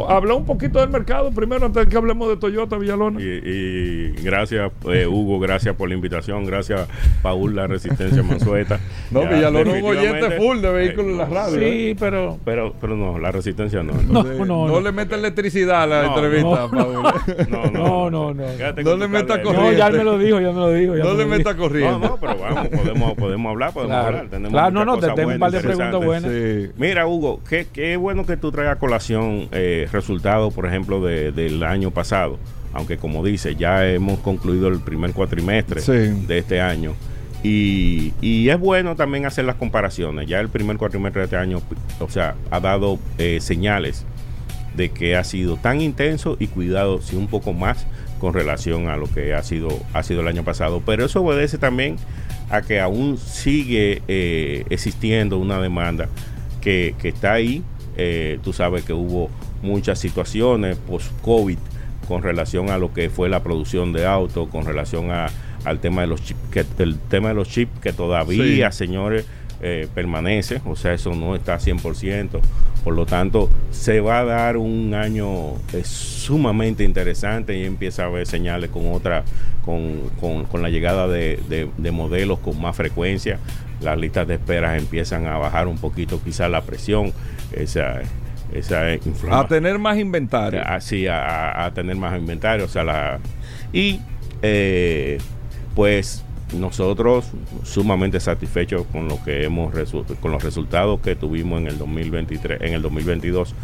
[0.08, 3.20] Habla un poquito del mercado primero antes de que hablemos de Toyota, Villalona.
[3.20, 6.44] Y, y gracias, eh, Hugo, gracias por la invitación.
[6.46, 6.86] Gracias,
[7.22, 8.78] Paul, la Resistencia Mansueta.
[9.10, 11.56] No, Ya, Villalona es un oyente full de vehículos eh, en la radio.
[11.60, 11.70] ¿eh?
[11.88, 12.38] Sí, pero.
[12.44, 13.94] Pero, pero no, la Resistencia no.
[13.94, 14.80] No, Eh, no, no no.
[14.80, 16.92] le mete electricidad a la No, entrevista, no, Paul.
[17.48, 18.44] No, No, no, no.
[18.84, 19.72] No le meta corriente.
[19.72, 20.96] No, ya él me lo dijo, ya me lo dijo.
[20.96, 21.90] ya No me le meta corriente.
[21.98, 24.06] No, no, pero vamos, podemos, podemos hablar, podemos Claro.
[24.06, 24.28] hablar.
[24.30, 26.70] Tenemos Claro, no, muchas no, te cosas tengo un par de buenas, preguntas interesantes.
[26.70, 26.72] Sí.
[26.78, 31.32] Mira, Hugo, qué, qué bueno que tú traigas a colación eh, resultados, por ejemplo, de-
[31.32, 32.38] del año pasado.
[32.72, 35.92] Aunque, como dice, ya hemos concluido el primer cuatrimestre Sí.
[36.26, 36.94] de este año.
[37.42, 40.28] Y, y es bueno también hacer las comparaciones.
[40.28, 41.62] Ya el primer cuatrimestre de este año,
[41.98, 44.04] o sea, ha dado eh, señales
[44.76, 47.86] de que ha sido tan intenso y cuidado, sí, un poco más
[48.20, 50.82] con relación a lo que ha sido, ha sido el año pasado.
[50.84, 51.96] Pero eso obedece también
[52.50, 56.08] a que aún sigue eh, existiendo una demanda
[56.60, 57.62] que, que está ahí.
[57.96, 59.30] Eh, tú sabes que hubo
[59.62, 61.58] muchas situaciones post-COVID
[62.08, 65.26] con relación a lo que fue la producción de autos, con relación a,
[65.64, 69.26] al tema de los chips, que, el tema de los chips que todavía, señores,
[69.62, 72.40] eh, permanece, o sea, eso no está 100%.
[72.82, 78.06] Por lo tanto, se va a dar un año eh, sumamente interesante y empieza a
[78.06, 79.22] haber señales con otra,
[79.64, 83.38] con, con- con la llegada de, de- de modelos con más frecuencia.
[83.82, 87.12] Las listas de esperas empiezan a bajar un poquito, quizás la presión,
[87.52, 88.00] esa,
[88.54, 88.84] esa
[89.30, 90.62] A tener más inventario.
[90.64, 93.18] así a, a- tener más inventario o sea la
[93.72, 94.00] y
[94.42, 95.18] eh,
[95.74, 96.24] pues
[96.56, 97.30] nosotros
[97.62, 99.72] sumamente satisfechos con lo que hemos
[100.20, 103.54] con los resultados que tuvimos en el 2023, en el 2022,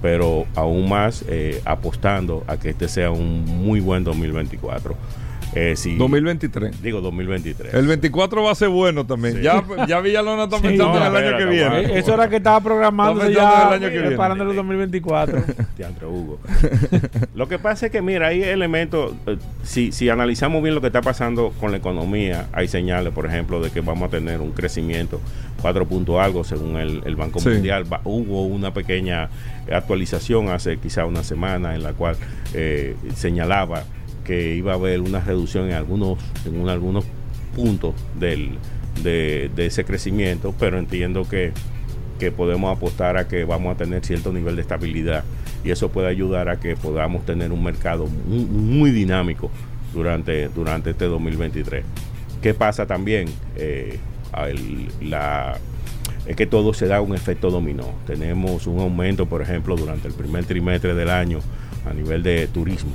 [0.00, 4.96] pero aún más eh, apostando a que este sea un muy buen 2024.
[5.54, 6.82] Eh, si- 2023.
[6.82, 7.74] Digo 2023.
[7.74, 9.36] El 24 va a ser bueno también.
[9.36, 9.42] Sí.
[9.42, 11.80] Ya, ya Villalona está Sí, pensando no, en el año que viene.
[11.80, 14.08] Eh, Eso era que estaba pensando ya el año que viene.
[14.08, 15.42] preparando el 2024.
[15.76, 16.38] Diantre, Hugo.
[17.34, 20.86] lo que pasa es que, mira, hay elementos, eh, si, si analizamos bien lo que
[20.86, 24.52] está pasando con la economía, hay señales, por ejemplo, de que vamos a tener un
[24.52, 25.20] crecimiento
[25.60, 27.50] 4 punto algo según el, el Banco Sí.
[27.50, 27.92] Mundial.
[27.92, 29.28] Va- hubo una pequeña
[29.70, 32.16] actualización hace quizá una semana en la cual
[32.54, 33.84] eh, señalaba
[34.24, 37.04] que iba a haber una reducción en algunos, en un- algunos
[37.54, 38.50] puntos del,
[39.02, 41.52] de, ese crecimiento, pero entiendo que
[42.18, 45.24] que podemos apostar a que vamos a tener cierto nivel de estabilidad
[45.64, 49.50] y eso puede ayudar a que podamos tener un mercado muy, dinámico
[49.92, 51.84] durante, durante este 2023.
[52.40, 53.28] ¿Qué pasa también?
[53.56, 53.98] Eh,
[55.00, 55.58] la,
[56.26, 57.86] es que todo se da un efecto dominó.
[58.06, 61.40] Tenemos un aumento, por ejemplo, durante el primer trimestre del año
[61.90, 62.92] a nivel de turismo,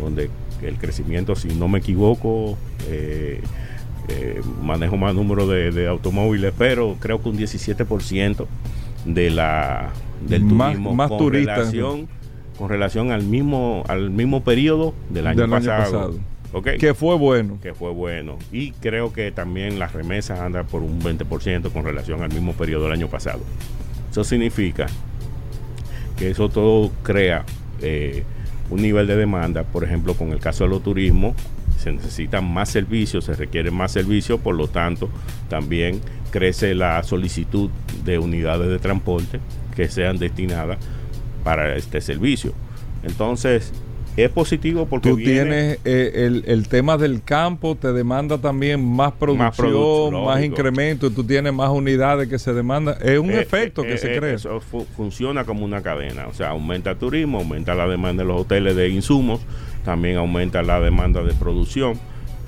[0.00, 0.30] donde
[0.62, 2.56] el crecimiento, si no me equivoco,
[2.88, 3.40] eh,
[4.08, 8.46] eh, manejo más número de, de automóviles, pero creo que un 17%
[9.04, 9.90] de la
[10.26, 11.58] del turismo más con turistas.
[11.58, 12.08] relación
[12.58, 16.14] con relación al mismo al mismo periodo del año Del año pasado.
[16.62, 17.58] Que fue bueno.
[17.60, 18.38] que fue bueno.
[18.52, 22.84] Y creo que también las remesas andan por un 20% con relación al mismo periodo
[22.84, 23.40] del año pasado.
[24.08, 24.86] Eso significa
[26.16, 27.44] que eso todo crea
[27.80, 28.22] eh,
[28.70, 31.34] un nivel de demanda, por ejemplo, con el caso de los turismos,
[31.78, 35.10] se necesitan más servicios, se requieren más servicios, por lo tanto,
[35.48, 36.00] también
[36.30, 37.70] crece la solicitud
[38.04, 39.40] de unidades de transporte
[39.76, 40.78] que sean destinadas
[41.42, 42.52] para este servicio.
[43.02, 43.72] Entonces,
[44.16, 48.84] es positivo porque Tú viene- tienes eh, el, el tema del campo, te demanda también
[48.84, 52.96] más producción, más, incremento, tú tienes más unidades que se demanda.
[53.02, 54.34] Es un Eh, efecto eh, que se crea.
[54.34, 56.26] Eso fu- funciona como una cadena.
[56.28, 59.40] O sea, aumenta el turismo, aumenta la demanda de los hoteles de insumos,
[59.84, 61.98] también aumenta la demanda de producción.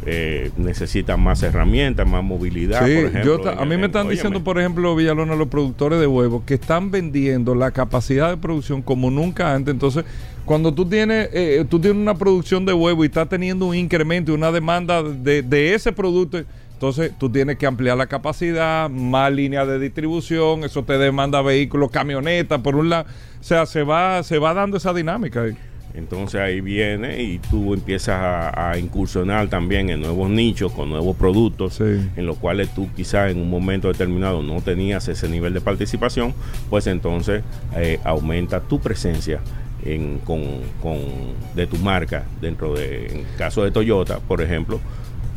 [0.05, 2.87] eh, necesitan más herramientas, más movilidad.
[2.87, 5.99] Sí, por ejemplo, yo ta- a mí me están diciendo, por ejemplo, Villalona, los productores
[5.99, 9.73] de huevos, que están vendiendo la capacidad de producción como nunca antes.
[9.73, 10.05] Entonces,
[10.47, 14.32] cuando tú tienes, eh, tú tienes una producción de huevo y estás teniendo un incremento
[14.32, 16.38] y una demanda de, de ese producto,
[16.72, 21.90] entonces tú tienes que ampliar la capacidad, más líneas de distribución, eso te demanda vehículos,
[21.90, 23.07] camionetas, por un lado.
[23.40, 25.42] O sea, se va, se va dando esa dinámica.
[25.42, 25.57] ahí.
[25.94, 31.16] Entonces ahí viene y tú empiezas a, a incursionar también en nuevos nichos, con nuevos
[31.16, 31.84] productos, Sí.
[32.16, 36.34] en los cuales tú quizás en un momento determinado no tenías ese nivel de participación,
[36.68, 37.42] pues entonces
[37.74, 39.40] eh, aumenta tu presencia
[39.87, 40.43] en, con,
[40.82, 44.80] con- de tu marca dentro de, en caso de Toyota, por ejemplo,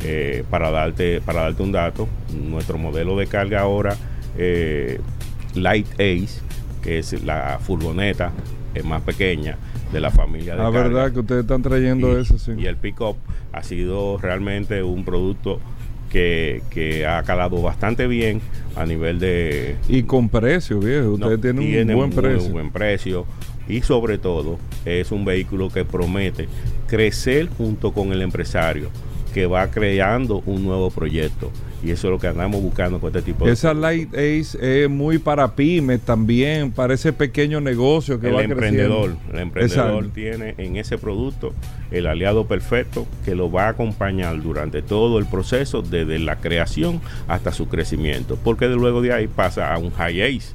[0.04, 2.08] eh, para darte para darte un dato,
[2.48, 3.96] nuestro modelo de carga ahora
[4.38, 4.98] eh,
[5.54, 6.40] Light Ace,
[6.82, 8.32] que es la furgoneta
[8.74, 9.56] eh, más pequeña
[9.92, 12.52] de la familia de La carga, verdad que ustedes están trayendo y, eso, sí.
[12.56, 13.16] y el pick-up
[13.52, 15.60] ha sido realmente un producto
[16.10, 18.40] que, que ha calado bastante bien
[18.76, 19.76] a nivel de...
[19.88, 21.16] Y con precio, viejo.
[21.18, 22.50] no, Ustedes tienen tiene un buen precio.
[22.50, 23.26] buen precio
[23.70, 26.48] y sobre todo es un vehículo que promete
[26.86, 28.90] crecer junto con el empresario
[29.32, 31.52] que va creando un nuevo proyecto
[31.82, 33.72] y eso es lo que andamos buscando con este tipo de Esa.
[33.72, 39.10] Light Ace es muy para pymes también, para ese pequeño negocio que el va emprendedor,
[39.12, 39.32] creciendo.
[39.32, 40.10] el emprendedor Exacto.
[40.12, 41.54] tiene en ese producto
[41.90, 47.00] el aliado perfecto que lo va a acompañar durante todo el proceso, desde la creación
[47.28, 50.52] hasta su crecimiento, porque de luego de ahí pasa a un high ace,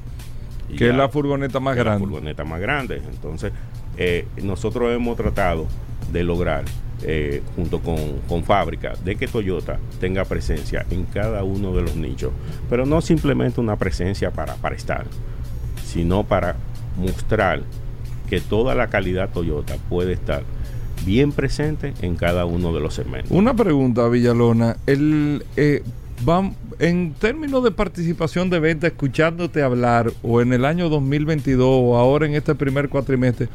[0.76, 2.06] Que es la furgoneta más es la grande.
[2.06, 3.02] furgoneta más grande.
[3.10, 3.52] Entonces,
[3.96, 5.66] eh, nosotros hemos tratado
[6.12, 6.64] de lograr,
[7.02, 7.96] eh, junto con,
[8.28, 12.32] con fábrica, de que Toyota tenga presencia en cada uno de los nichos,
[12.68, 15.06] pero no simplemente una presencia para, para estar,
[15.84, 16.56] sino para
[16.98, 17.62] mostrar
[18.28, 20.42] que toda la calidad Toyota puede estar
[21.04, 23.30] bien presente en cada uno de los segmentos.
[23.30, 24.76] Una pregunta, Villalona.
[24.86, 25.82] El, eh,
[26.24, 31.96] vam- en términos de participación de venta, escuchándote hablar, o en el año 2022, o
[31.96, 33.48] ahora en este primer cuatrimestre,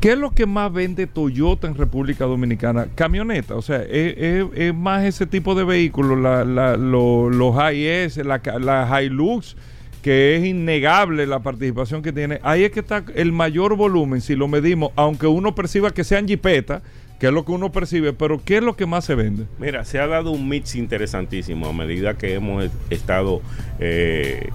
[0.00, 2.86] ¿qué es lo que más vende Toyota en República Dominicana?
[2.94, 7.54] Camioneta, o sea, es, es- es más ese tipo de vehículos, la, la- lo- los
[7.56, 9.56] la, ca- la Hilux,
[10.02, 12.40] que es innegable la participación que tiene.
[12.42, 16.26] Ahí es que está el mayor volumen, si lo medimos, aunque uno perciba que sean
[16.26, 16.82] jipetas,
[17.20, 19.44] que es lo que uno percibe, pero ¿qué es lo que más se vende?
[19.58, 23.42] Mira, se ha dado un mix interesantísimo a medida que hemos estado
[23.78, 24.48] eh,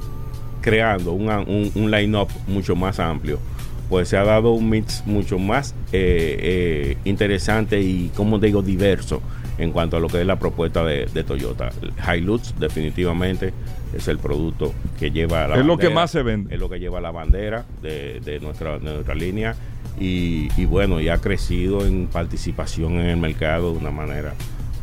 [0.62, 3.40] creando una- un, un line-up mucho más amplio.
[3.88, 9.22] pues se ha dado un mix mucho más eh, eh, interesante y, como digo, diverso
[9.60, 11.70] en cuanto a lo que es la propuesta de, de Toyota.
[12.12, 13.54] Hilux definitivamente
[13.96, 16.56] es el producto que lleva la Es lo que más se vende.
[16.56, 19.56] Es lo que lleva la bandera de, de nuestra, de nuestra línea
[20.00, 24.34] y, y bueno, y ha crecido en participación en el mercado de una manera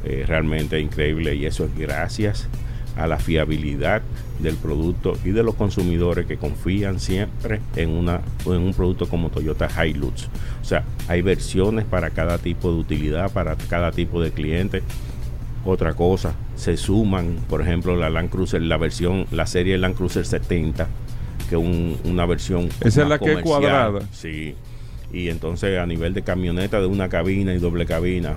[0.05, 2.49] eh, realmente increíble y eso es gracias
[2.97, 4.03] a la fiabilidad
[4.41, 9.31] del producto y de los consumidores que confían siempre en, una, en un producto como
[9.31, 10.29] Toyota Hilux.
[10.61, 14.83] O sea, hay versiones para cada tipo de utilidad, para cada tipo de cliente.
[15.65, 20.27] Otra cosa, se suman, por ejemplo, la Land Cruiser, la versión, la serie Land Cruiser
[20.27, 20.89] 70,
[21.49, 22.69] que es un, una versión.
[22.81, 24.01] Esa es la que es cuadrada.
[24.11, 24.57] Sí.
[25.13, 28.37] Y entonces a nivel de camioneta de una cabina y doble cabina,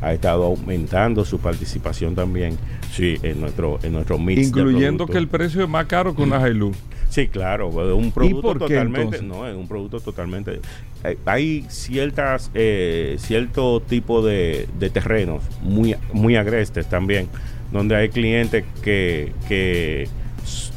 [0.00, 2.58] ha estado aumentando su participación también
[2.92, 4.48] sí, en nuestro, en nuestro mix.
[4.48, 6.76] Incluyendo que el precio es más caro que una Hilux.
[7.08, 9.22] Sí, claro, un producto totalmente, entonces?
[9.22, 10.60] no, es un producto totalmente.
[11.04, 17.28] eh, hay ciertas, eh, cierto tipo de, de terrenos muy, muy agrestes también,
[17.72, 20.08] donde hay clientes que, que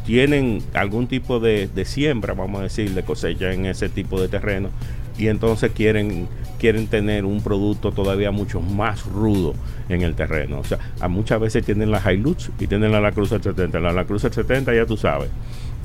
[0.06, 4.28] tienen algún tipo de, de siembra, vamos a decir, de cosecha en ese tipo de
[4.28, 4.70] terreno
[5.18, 6.28] y entonces quieren
[6.60, 9.54] quieren tener un producto todavía mucho más rudo
[9.90, 10.60] en el terreno.
[10.60, 13.80] O sea, a muchas veces tienen la Hilux y tienen la La Cruz 70.
[13.80, 15.30] La La Cruz 70 ya tú sabes.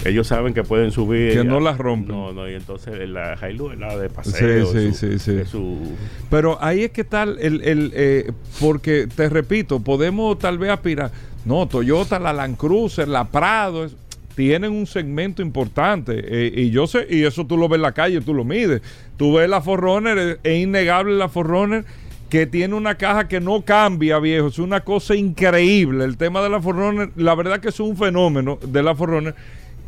[0.05, 1.35] Ellos saben que pueden subir.
[1.35, 2.17] Que no las rompen.
[2.17, 4.67] No, no, y entonces la Hilux es la de paseo.
[4.67, 5.45] Sí, sí, su- sí, sí.
[5.45, 5.93] su-
[6.31, 11.11] Pero ahí es que tal el, el eh, porque te repito, podemos tal vez aspirar.
[11.45, 13.95] No, Toyota, la Land Cruiser, la Prado, es-
[14.35, 16.23] tienen un segmento importante.
[16.25, 18.83] eh, y yo sé, y eso tú lo ves en la calle, tú lo mides.
[19.17, 21.85] Tú ves la Forrunner, es, innegable la Forrunner
[22.29, 24.49] que tiene una caja que no cambia, viejo.
[24.49, 26.05] Es una cosa increíble.
[26.05, 29.35] El tema de la Forrunner, la verdad que es un fenómeno de la Forrunner.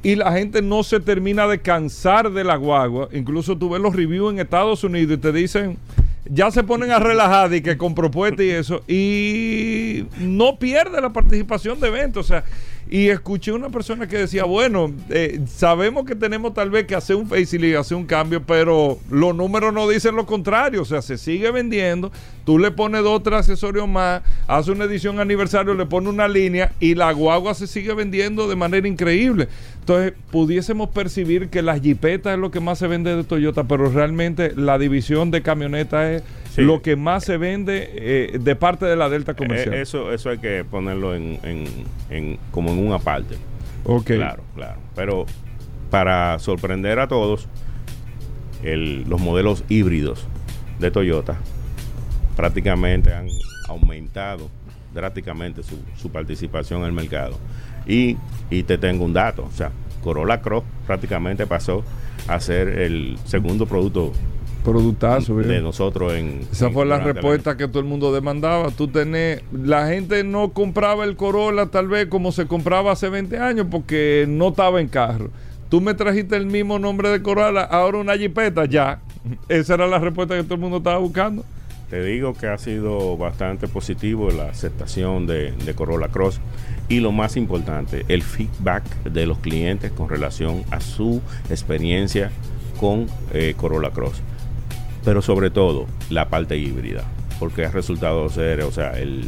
[0.02, 3.08] Y la gente no se termina de cansar de la guagua.
[3.12, 5.78] Incluso tú ves los reviews en Estados Unidos y te dicen,
[6.26, 8.82] ya se ponen a relajar y que con propuestas y eso.
[8.86, 12.26] Y no pierde la participación de eventos.
[12.26, 12.44] O sea,
[12.90, 17.16] y escuché una persona que decía, bueno, eh, sabemos que tenemos tal vez que hacer
[17.16, 20.82] un facelift, hacer un cambio, pero los números no dicen lo contrario.
[20.82, 22.12] O sea, se sigue vendiendo.
[22.44, 26.28] Tú le pones dos o tres accesorios más, hace una edición aniversario, le pones una
[26.28, 29.48] línea y la guagua se sigue vendiendo de manera increíble.
[29.80, 33.90] Entonces, pudiésemos percibir que las jipetas es lo que más se vende de Toyota, pero
[33.90, 36.22] realmente la división de camionetas es
[36.54, 36.62] Sí.
[36.62, 39.74] lo que más se vende eh, de parte de la Delta Comercial.
[39.74, 41.64] eh, eso, eso hay que ponerlo en, en-
[42.10, 43.36] en- como en una parte.
[43.84, 44.04] ok.
[44.06, 44.78] Claro, claro.
[44.94, 45.26] Pero
[45.90, 47.48] para sorprender a todos,
[48.62, 50.26] el- los modelos híbridos
[50.78, 51.36] de Toyota
[52.36, 53.28] prácticamente han
[53.68, 54.48] aumentado
[54.92, 57.38] drásticamente su, su participación en el mercado.
[57.86, 58.16] Y,
[58.50, 59.70] y te tengo un dato, o sea,
[60.02, 61.82] Corolla Cross prácticamente pasó
[62.28, 64.12] a ser el segundo producto
[64.64, 66.40] Productazo, de nosotros en...
[66.50, 68.70] Esa en- fue la respuesta que todo el mundo demandaba.
[68.70, 73.38] Tú tenés, la gente no compraba el Corolla tal vez como se compraba hace 20
[73.38, 75.30] años porque no estaba en carro.
[75.68, 79.00] Tú me trajiste el mismo nombre de Corolla, ahora una jipeta, ya.
[79.48, 81.44] Esa era la respuesta que todo el mundo estaba buscando.
[81.90, 86.40] Te digo que ha sido bastante positivo la aceptación de, de Corolla Cross
[86.88, 92.30] y lo más importante, el feedback de los clientes con relación a su experiencia
[92.80, 94.22] con eh, Corolla Cross.
[95.04, 97.04] Pero sobre todo la parte híbrida,
[97.38, 99.22] porque ha resultado ser, o sea, el,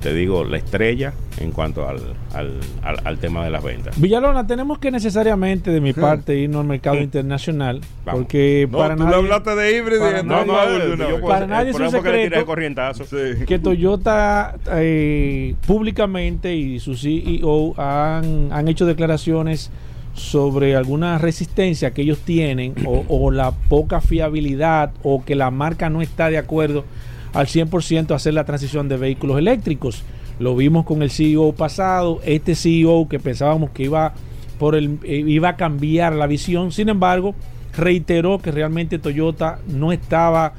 [0.00, 1.98] te digo, la estrella en cuanto al,
[2.34, 2.52] al,
[2.84, 4.00] al- al tema de las ventas.
[4.00, 7.80] Villalona, tenemos que necesariamente, de mi parte, irnos al mercado internacional.
[8.04, 8.20] Vamos.
[8.22, 10.96] Porque No, para tú nadie, le hablaste de híbrido para y entró nadie- vez.
[11.20, 13.04] puedo- Para nadie es un secreto el corrientazo.
[13.04, 13.44] Sí.
[13.44, 19.70] que Toyota eh, públicamente y su CEO han, han hecho declaraciones
[20.18, 26.02] sobre alguna resistencia que ellos tienen o, la poca fiabilidad o que la marca no
[26.02, 26.84] está de acuerdo
[27.32, 30.02] al 100% a hacer la transición de vehículos eléctricos.
[30.38, 34.14] Lo vimos con el CEO pasado, este CEO que pensábamos que iba,
[34.58, 37.34] por el, eh, iba a cambiar la visión, sin embargo,
[37.76, 40.54] reiteró que realmente Toyota no estaba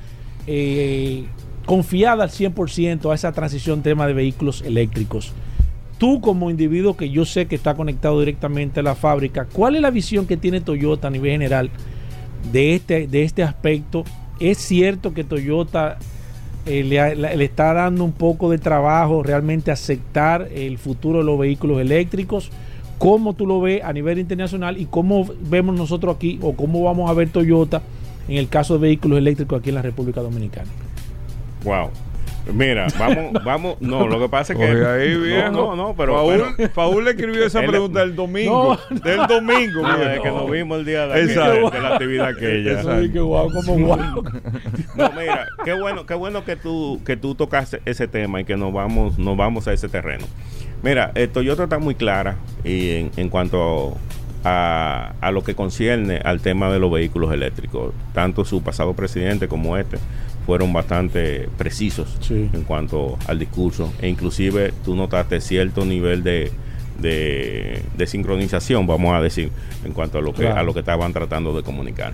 [0.47, 1.25] eh,
[1.65, 5.33] confiada al 100% a esa transición tema de vehículos eléctricos.
[5.99, 9.81] Tú como individuo que yo sé que está conectado directamente a la fábrica, ¿cuál es
[9.81, 11.69] la visión que tiene Toyota a nivel general
[12.53, 14.05] de este, de este aspecto?
[14.39, 15.97] ¿Es cierto que Toyota
[16.65, 21.37] eh, le, le está dando un poco de trabajo realmente aceptar el futuro de los
[21.37, 22.49] vehículos eléctricos?
[22.97, 27.09] ¿Cómo tú lo ves a nivel internacional y cómo vemos nosotros aquí o cómo vamos
[27.09, 27.81] a ver Toyota
[28.29, 30.69] en el caso de vehículos eléctricos aquí en la República Dominicana?
[31.65, 31.89] Wow.
[32.53, 33.81] Mira, vamos, vamos.
[33.81, 34.65] No, lo que pasa es que.
[34.65, 35.51] Ahí, viejo.
[35.51, 36.13] no, no, no, pero.
[36.15, 38.77] Paul, pero- Paul le escribió esa pregunta el domingo.
[38.89, 42.79] Del domingo, no, es que nos vimos el día de, aquella- de la actividad aquella.
[42.79, 44.23] Eso sí que guau, como guau.
[44.95, 48.57] No, mira, qué bueno, qué bueno que tú, que tú tocaste ese tema y que
[48.57, 50.25] nos vamos, nos vamos a ese terreno.
[50.81, 53.97] Mira, eh, Toyota está muy clara y en, en cuanto
[54.45, 57.93] a, a lo que concierne al tema de los vehículos eléctricos.
[58.13, 59.97] Tanto su pasado presidente como este
[60.49, 62.49] fueron bastante precisos Sí.
[62.51, 66.51] en cuanto al discurso e inclusive tú notaste cierto nivel de,
[66.99, 69.51] de, de sincronización, vamos a decir,
[69.85, 70.59] en cuanto a lo que, Claro.
[70.59, 72.13] a lo que estaban tratando de comunicar.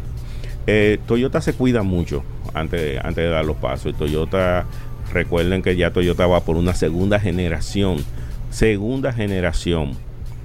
[0.67, 2.23] Eh, Toyota se cuida mucho
[2.53, 3.93] antes, antes de dar los pasos.
[3.93, 4.65] Y Toyota,
[5.13, 8.03] recuerden que ya Toyota va por una segunda generación,
[8.49, 9.93] segunda generación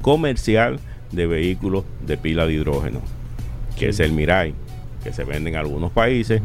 [0.00, 0.78] comercial
[1.10, 3.00] de vehículos de pila de hidrógeno,
[3.76, 4.54] que es el Mirai,
[5.02, 6.40] que se vende en algunos países,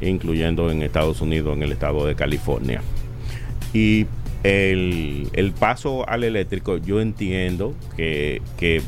[0.00, 2.82] incluyendo en Estados Unidos, en el estado de California.
[3.72, 4.06] Y
[4.42, 8.82] el, el paso al eléctrico, yo entiendo que, que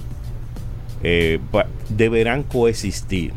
[1.03, 1.39] eh,
[1.89, 3.33] deberán coexistir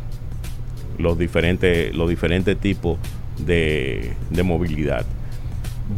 [0.98, 2.98] los diferentes, los diferentes tipos
[3.46, 5.06] de, de movilidad.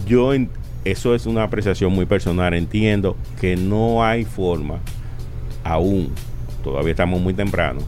[0.07, 0.49] Yo en-
[0.85, 2.53] eso es una apreciación muy personal.
[2.53, 4.79] Entiendo que no hay forma
[5.63, 6.11] aún,
[6.63, 7.79] todavía estamos muy temprano,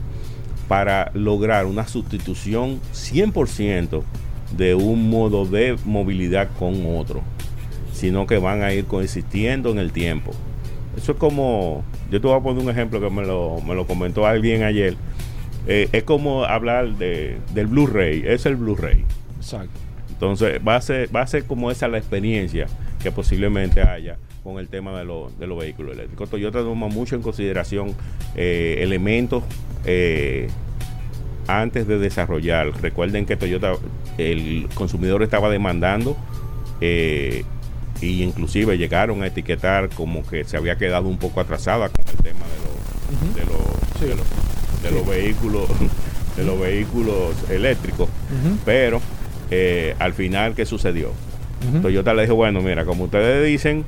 [0.68, 4.04] para lograr una sustitución 100%
[4.56, 7.22] de un modo de movilidad con otro,
[7.94, 10.32] sino que van a ir coexistiendo en el tiempo.
[10.96, 13.86] Eso es como, yo te voy a poner un ejemplo que me lo, me lo
[13.86, 14.96] comentó alguien ayer.
[15.68, 19.06] Eh, es como hablar de, del Blu-ray, es el Blu-ray.
[19.38, 19.80] Exacto.
[20.10, 22.68] Entonces va a ser, va a ser como esa la experiencia
[23.02, 26.30] que posiblemente haya con el tema de, lo- de los vehículos eléctricos.
[26.30, 27.94] Toyota toma mucho en consideración
[28.36, 29.44] eh, elementos
[29.86, 30.48] eh,
[31.48, 32.72] antes de desarrollar.
[32.82, 33.74] Recuerden que Toyota,
[34.18, 36.18] el consumidor estaba demandando
[36.82, 37.44] eh,
[38.02, 42.18] y inclusive llegaron a etiquetar como que se había quedado un poco atrasada con el
[42.24, 43.68] tema de los, de los,
[44.00, 44.06] Sí.
[44.06, 45.68] de los, de los vehículos
[46.36, 48.08] de los vehículos eléctricos
[48.64, 49.02] pero
[49.50, 51.12] eh, al final, ¿qué sucedió?
[51.70, 51.82] Ujú.
[51.82, 53.84] Toyota le dijo, bueno, mira, como ustedes dicen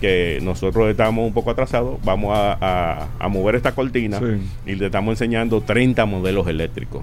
[0.00, 4.24] que nosotros estamos un poco atrasados, vamos a, a- a mover esta cortina Sí.
[4.72, 7.02] y le estamos enseñando 30 modelos eléctricos.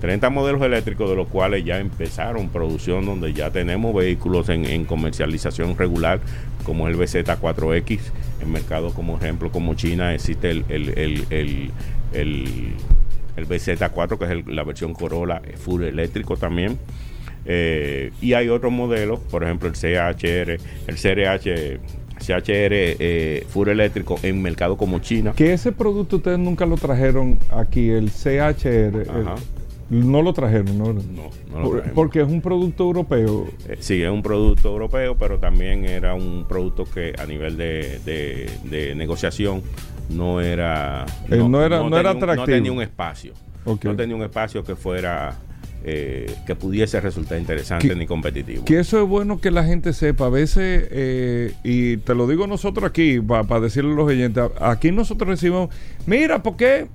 [0.00, 4.84] 30 modelos eléctricos de los cuales ya empezaron producción donde ya tenemos vehículos en, en
[4.84, 6.20] comercialización regular
[6.64, 7.98] como el BZ4X
[8.42, 11.70] en mercados como ejemplo como China existe el, el, el, el,
[12.12, 12.72] el-
[13.36, 16.78] el BZ4 que es la versión Corolla eh, full eléctrico también
[17.46, 21.78] Eh, y hay otros modelos por ejemplo el CHR el CRH
[22.18, 27.38] CHR eh, full eléctrico en mercados como China Que ese producto ustedes nunca lo trajeron
[27.50, 29.06] aquí, el CHR.
[29.08, 29.34] Ajá.
[29.90, 30.92] el- no lo trajeron, ¿no?
[30.92, 31.94] no, no lo trajimos.
[31.94, 33.46] porque es un producto europeo.
[33.68, 37.98] Eh, sí, es un producto europeo, pero también era un producto que a nivel de,
[38.04, 39.62] de- de negociación
[40.10, 42.44] no era Eh, no era- no tenía era un- no atractivo.
[42.46, 43.32] tenía un espacio.
[43.64, 45.34] No tenía un espacio que fuera
[45.84, 48.64] eh, que pudiese resultar interesante ¿Qué- ni competitivo.
[48.64, 50.26] Que eso es bueno que la gente sepa.
[50.26, 54.90] A veces, eh, y te lo digo nosotros aquí, para decirle a los oyentes, aquí
[54.92, 55.68] nosotros decimos,
[56.06, 56.88] mira, ¿por qué?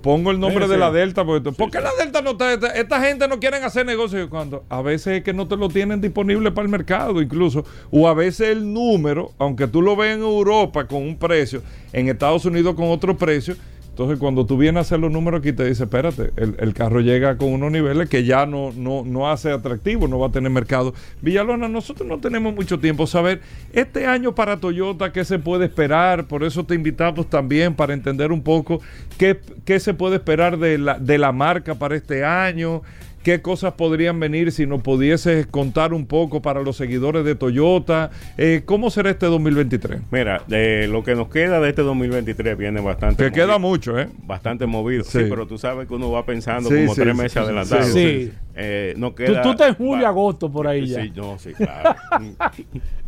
[0.00, 0.80] Pongo el nombre Sí, de sí.
[0.80, 2.52] la Delta, porque, ¿por qué la Delta no está?
[2.52, 5.68] Esta, esta gente no quieren hacer negocio cuando a veces es que no te lo
[5.68, 10.16] tienen disponible para el mercado, incluso, o a veces el número, aunque tú lo veas
[10.16, 11.62] en Europa con un precio,
[11.92, 13.56] en Estados Unidos con otro precio.
[13.92, 17.00] Entonces, cuando tú vienes a hacer los números aquí, te dice, espérate, el, el carro
[17.00, 20.50] llega con unos niveles que ya no, no, no hace atractivo, no va a tener
[20.50, 20.94] mercado.
[21.20, 23.06] Villalona, nosotros no tenemos mucho tiempo.
[23.06, 23.42] Saber,
[23.74, 26.24] este año para Toyota, ¿qué se puede esperar?
[26.26, 28.80] Por eso te invitamos también para entender un poco
[29.18, 32.80] qué, qué se puede esperar de la, de la marca para este año.
[33.22, 38.10] ¿Qué cosas podrían venir si nos pudieses contar un poco para los seguidores de Toyota?
[38.36, 40.00] Eh, ¿Cómo será este 2023?
[40.10, 44.08] Mira, de lo que nos queda de este 2023 viene bastante Que queda mucho, ¿eh?
[44.24, 45.04] bastante movido.
[45.04, 45.20] Sí.
[45.20, 45.26] Sí.
[45.30, 47.84] pero tú sabes que uno va pensando Sí, como sí, tres meses sí, adelantado.
[47.84, 48.32] sí, sí.
[48.54, 51.02] Eh, no Tú, queda, tú estás en julio, va- agosto por ahí ya.
[51.02, 51.94] Sí, no, sí, claro.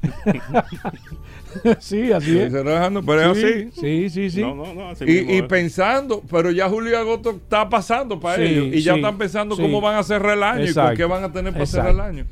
[1.81, 2.53] sí, así es.
[2.53, 3.71] Se está dejando, pero es Sí, así.
[3.81, 4.41] sí, sí, sí.
[4.41, 5.43] No, no, no, así mismo Y, y es.
[5.45, 8.67] pensando, pero ya julio y agosto está pasando para Sí, ellos.
[8.75, 9.63] Y ya están pensando sí.
[9.63, 11.89] cómo van a cerrar el año y con qué van a tener para Exacto.
[11.89, 12.27] cerrar el año.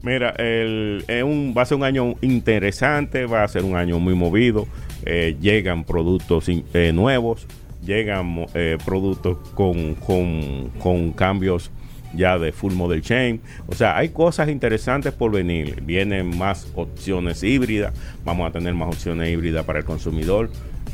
[0.00, 3.98] Mira, el, es un, va a ser un año interesante, va a ser un año
[3.98, 4.66] muy movido.
[5.04, 7.46] eh, llegan productos in- eh, nuevos,
[7.84, 11.70] llegan eh, productos con, con, con cambios
[12.14, 13.40] ya de full model chain.
[13.66, 15.82] O sea, hay cosas interesantes por venir.
[15.82, 17.92] Vienen más opciones híbridas,
[18.24, 20.50] vamos a tener más opciones híbridas para el consumidor.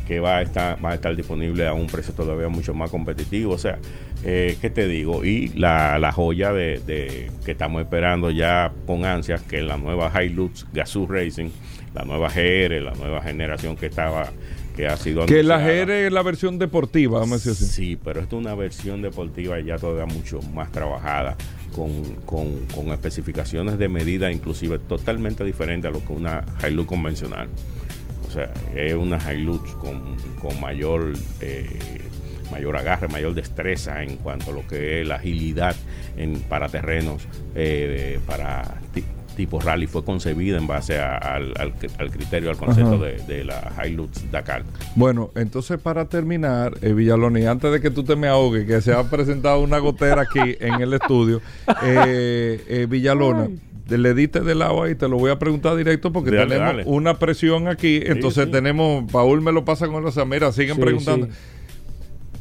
[0.06, 3.54] que va a estar, va a estar disponible a un precio todavía mucho más competitivo.
[3.54, 3.78] O sea,
[4.22, 5.24] eh, ¿qué te digo?
[5.24, 10.66] Y la, la joya de, que estamos esperando ya con ansias, que la nueva Hilux
[10.72, 11.50] Gazoo Racing,
[11.94, 14.30] la nueva GR, la nueva generación que estaba,
[14.74, 15.58] que ha sido Que la.
[15.58, 17.64] GR es la versión deportiva, vamos a decir así.
[17.66, 21.36] Sí, pero esto es una versión deportiva ya todavía mucho más trabajada,
[21.74, 27.48] con, con- con especificaciones de medida inclusive totalmente diferentes a lo que una Hilux convencional.
[28.28, 31.68] O sea, es una Hilux con, con mayor, eh,
[32.50, 35.76] mayor agarre, mayor destreza en cuanto a lo que es la agilidad
[36.16, 37.22] en, para terrenos,
[37.54, 39.04] eh, para ti-
[39.34, 39.86] tipo rally.
[39.86, 44.30] Fue concebida en base a- al, al- al criterio, al concepto de, de la Hilux
[44.30, 44.62] Dakar.
[44.96, 48.80] Bueno, entonces para terminar, eh, Villalón, y antes de que tú te me ahogues, que
[48.80, 51.40] se ha presentado una gotera aquí en el estudio,
[51.84, 53.48] eh, eh, Villalona,
[53.88, 56.82] le diste del agua y te lo voy a preguntar directo porque Dale, tenemos dale.
[56.86, 58.00] una presión aquí.
[58.04, 58.50] Entonces sí.
[58.50, 61.28] tenemos, Paul me lo pasa con los mira, siguen Sí, preguntando.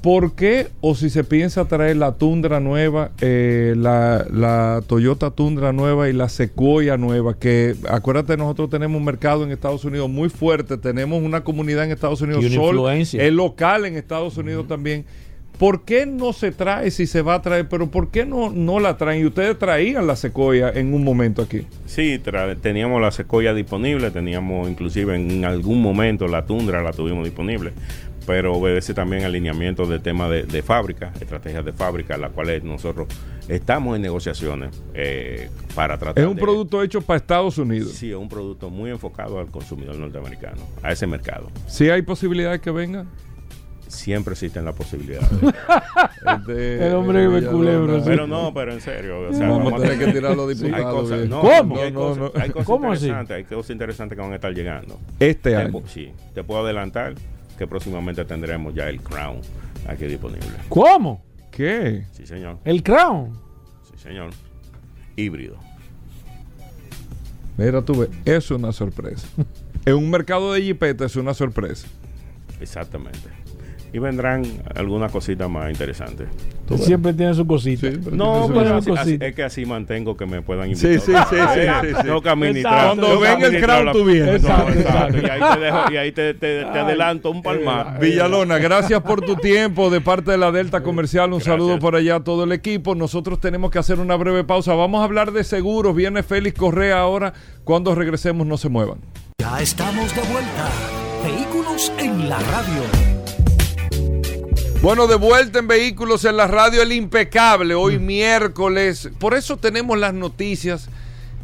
[0.04, 5.72] ¿Por qué o si se piensa traer la Tundra nueva, eh, la, la Toyota Tundra
[5.72, 7.39] nueva y la Sequoia nueva?
[7.39, 11.91] Que acuérdate, nosotros tenemos un mercado en Estados Unidos muy fuerte, tenemos una comunidad en
[11.91, 15.06] Estados Unidos, Y Sol es local en Estados Unidos también.
[15.58, 17.70] ¿Por qué no se trae si se va a traer?
[17.70, 19.22] Pero ¿por qué no, no la traen?
[19.22, 21.66] Y ustedes traían la Sequoia en un momento aquí.
[21.86, 22.20] Sí,
[22.62, 27.72] teníamos la Sequoia disponible, teníamos inclusive en algún momento la Tundra la tuvimos disponible,
[28.26, 32.63] pero obedece también al alineamiento del tema de, de fábrica, estrategias de fábrica, las cuales
[32.63, 33.07] nosotros
[33.47, 37.91] estamos en negociaciones eh, para tratar Es un de- producto hecho para Estados Unidos.
[37.91, 41.49] Sí, es un producto muy enfocado al consumidor norteamericano, a ese mercado.
[41.67, 43.05] ¿Sí hay posibilidad de que venga?
[43.88, 45.28] Siempre existen las posibilidades.
[46.26, 48.03] Este, El hombre de culebro, sí.
[48.05, 49.28] pero no, pero en serio.
[49.30, 51.01] o sea, Vamos a tener que tirar los Hay diputados.
[51.01, 51.30] cosas, bien.
[51.30, 51.78] no, ¿Cómo?
[51.82, 53.05] Hay No, cosas, hay cosas ¿Cómo así?
[53.07, 54.99] interesantes, hay cosas interesantes que van a estar llegando.
[55.19, 55.82] Este Te año.
[55.88, 57.15] sí, te puedo adelantar
[57.58, 59.41] que próximamente tendremos ya el Crown
[59.88, 60.47] aquí disponible.
[60.70, 61.24] ¿Cómo?
[61.51, 62.06] ¿Qué?
[62.12, 62.60] Sí, señor.
[62.66, 63.38] El Crown.
[63.91, 64.32] Sí, señor.
[65.16, 65.58] Híbrido.
[67.58, 69.28] Mira, tú ves, es una sorpresa.
[69.86, 71.88] en un mercado de jipeta es una sorpresa.
[72.60, 73.43] Exactamente.
[73.94, 74.44] Y vendrán
[74.76, 76.28] algunas cositas más interesantes.
[76.68, 76.78] Tú.
[76.80, 77.91] Siempre tiene su cosita.
[77.91, 79.26] Sí, No, pero su- así- así- cosita.
[79.28, 81.00] es que así mantengo que me puedan Sí, invitar.
[81.00, 82.08] sí, sí, sí, sí, sí.
[82.28, 82.74] Administrar.
[82.74, 83.02] Exacto.
[83.02, 84.41] Cuando venga el la- tú vienes.
[84.41, 85.18] No, Exacto, exacto.
[85.18, 85.18] exacto.
[85.22, 88.00] Y ahí te, dejo, y ahí te, te- te adelanto un palmar.
[88.00, 91.26] Villalona, gracias por tu tiempo de parte de la Delta Comercial.
[91.32, 91.54] Un Gracias.
[91.54, 92.96] saludo por allá a todo el equipo.
[92.96, 94.74] Nosotros tenemos que hacer una breve pausa.
[94.74, 95.96] Vamos a hablar de seguros.
[95.96, 97.34] Viene Félix Correa ahora.
[97.64, 98.98] Cuando regresemos, no se muevan.
[99.38, 100.70] Ya estamos de vuelta.
[101.24, 103.12] Vehículos en la radio.
[104.84, 109.10] Bueno, de vuelta en Vehículos en la Radio El Impecable, hoy miércoles.
[109.18, 110.90] Por eso tenemos las noticias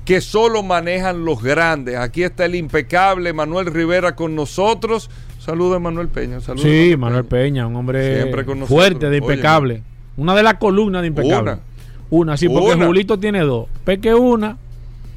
[0.04, 1.96] que solo manejan los grandes.
[1.96, 5.10] Aquí está el impecable Manuel Rivera con nosotros.
[5.40, 6.42] Saludos, Manuel Peña.
[6.42, 9.84] Saludos, Sí, Manuel Peña, un hombre con fuerte, de impecable.
[10.18, 11.54] Una de las columnas de impecable.
[11.54, 11.60] Una.
[12.10, 12.88] Una, sí, porque Una.
[12.88, 13.70] Julito tiene dos.
[13.86, 14.58] Peque una,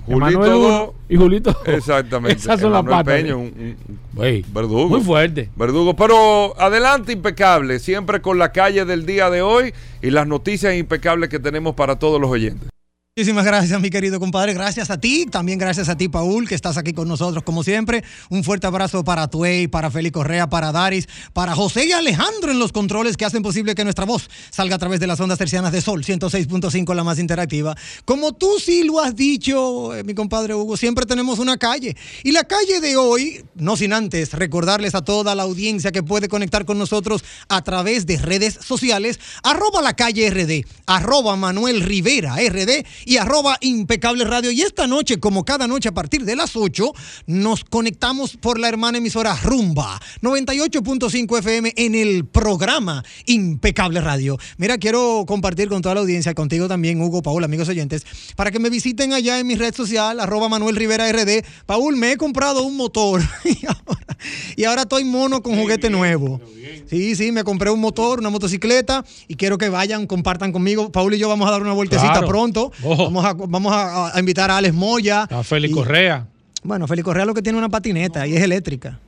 [0.07, 1.57] Julito Emanuel y Julito.
[1.66, 2.38] Exactamente.
[2.40, 3.22] Esas son las Emanuel patas.
[3.22, 3.76] Peña, un-
[4.16, 4.88] un- Ey, verdugo.
[4.88, 5.48] Muy fuerte.
[5.57, 9.72] Verdugo, pero adelante impecable, siempre con la calle del día de hoy
[10.03, 12.72] y las noticias impecables que tenemos para todos los oyentes.
[13.14, 14.54] Muchísimas gracias, mi querido compadre.
[14.54, 15.26] Gracias a ti.
[15.30, 18.02] También gracias a ti, Paul, que estás aquí con nosotros como siempre.
[18.30, 22.58] Un fuerte abrazo para Tuey, para Félix Correa, para Daris, para José y Alejandro en
[22.58, 25.72] los controles que hacen posible que nuestra voz salga a través de las ondas tercianas
[25.72, 27.76] de Sol 106.5, la más interactiva.
[28.06, 31.94] Como tú sí lo has dicho, eh, mi compadre Hugo, siempre tenemos una calle.
[32.24, 36.28] Y la calle de hoy, no sin antes recordarles a toda la audiencia que puede
[36.28, 42.36] conectar con nosotros a través de redes sociales, arroba la calle RD, arroba Manuel Rivera
[42.36, 44.50] RD y arroba impecable radio.
[44.50, 46.92] Y esta noche, como cada noche a partir de las 8,
[47.26, 54.38] nos conectamos por la hermana emisora Rumba 98.5 FM en el programa Impecable Radio.
[54.59, 58.05] Mira, quiero compartir con toda la audiencia, contigo también, Hugo, Paul, amigos oyentes,
[58.36, 61.44] para que me visiten allá en mi red social, arroba Manuel Rivera RD.
[61.66, 64.16] Paul, me he comprado un motor y ahora,
[64.57, 66.40] y ahora estoy mono con juguete nuevo.
[66.88, 70.92] Sí, sí, me compré un motor, una motocicleta y quiero que vayan, compartan conmigo.
[70.92, 72.28] Paul y yo vamos a dar una vueltecita Claro.
[72.28, 72.72] pronto.
[72.93, 73.05] Ojo.
[73.11, 75.22] Vamos, a, vamos a, a invitar a Alex Moya.
[75.22, 76.26] A Félix Y- Correa.
[76.64, 78.99] Bueno, Félix Correa lo que tiene una patineta y es eléctrica.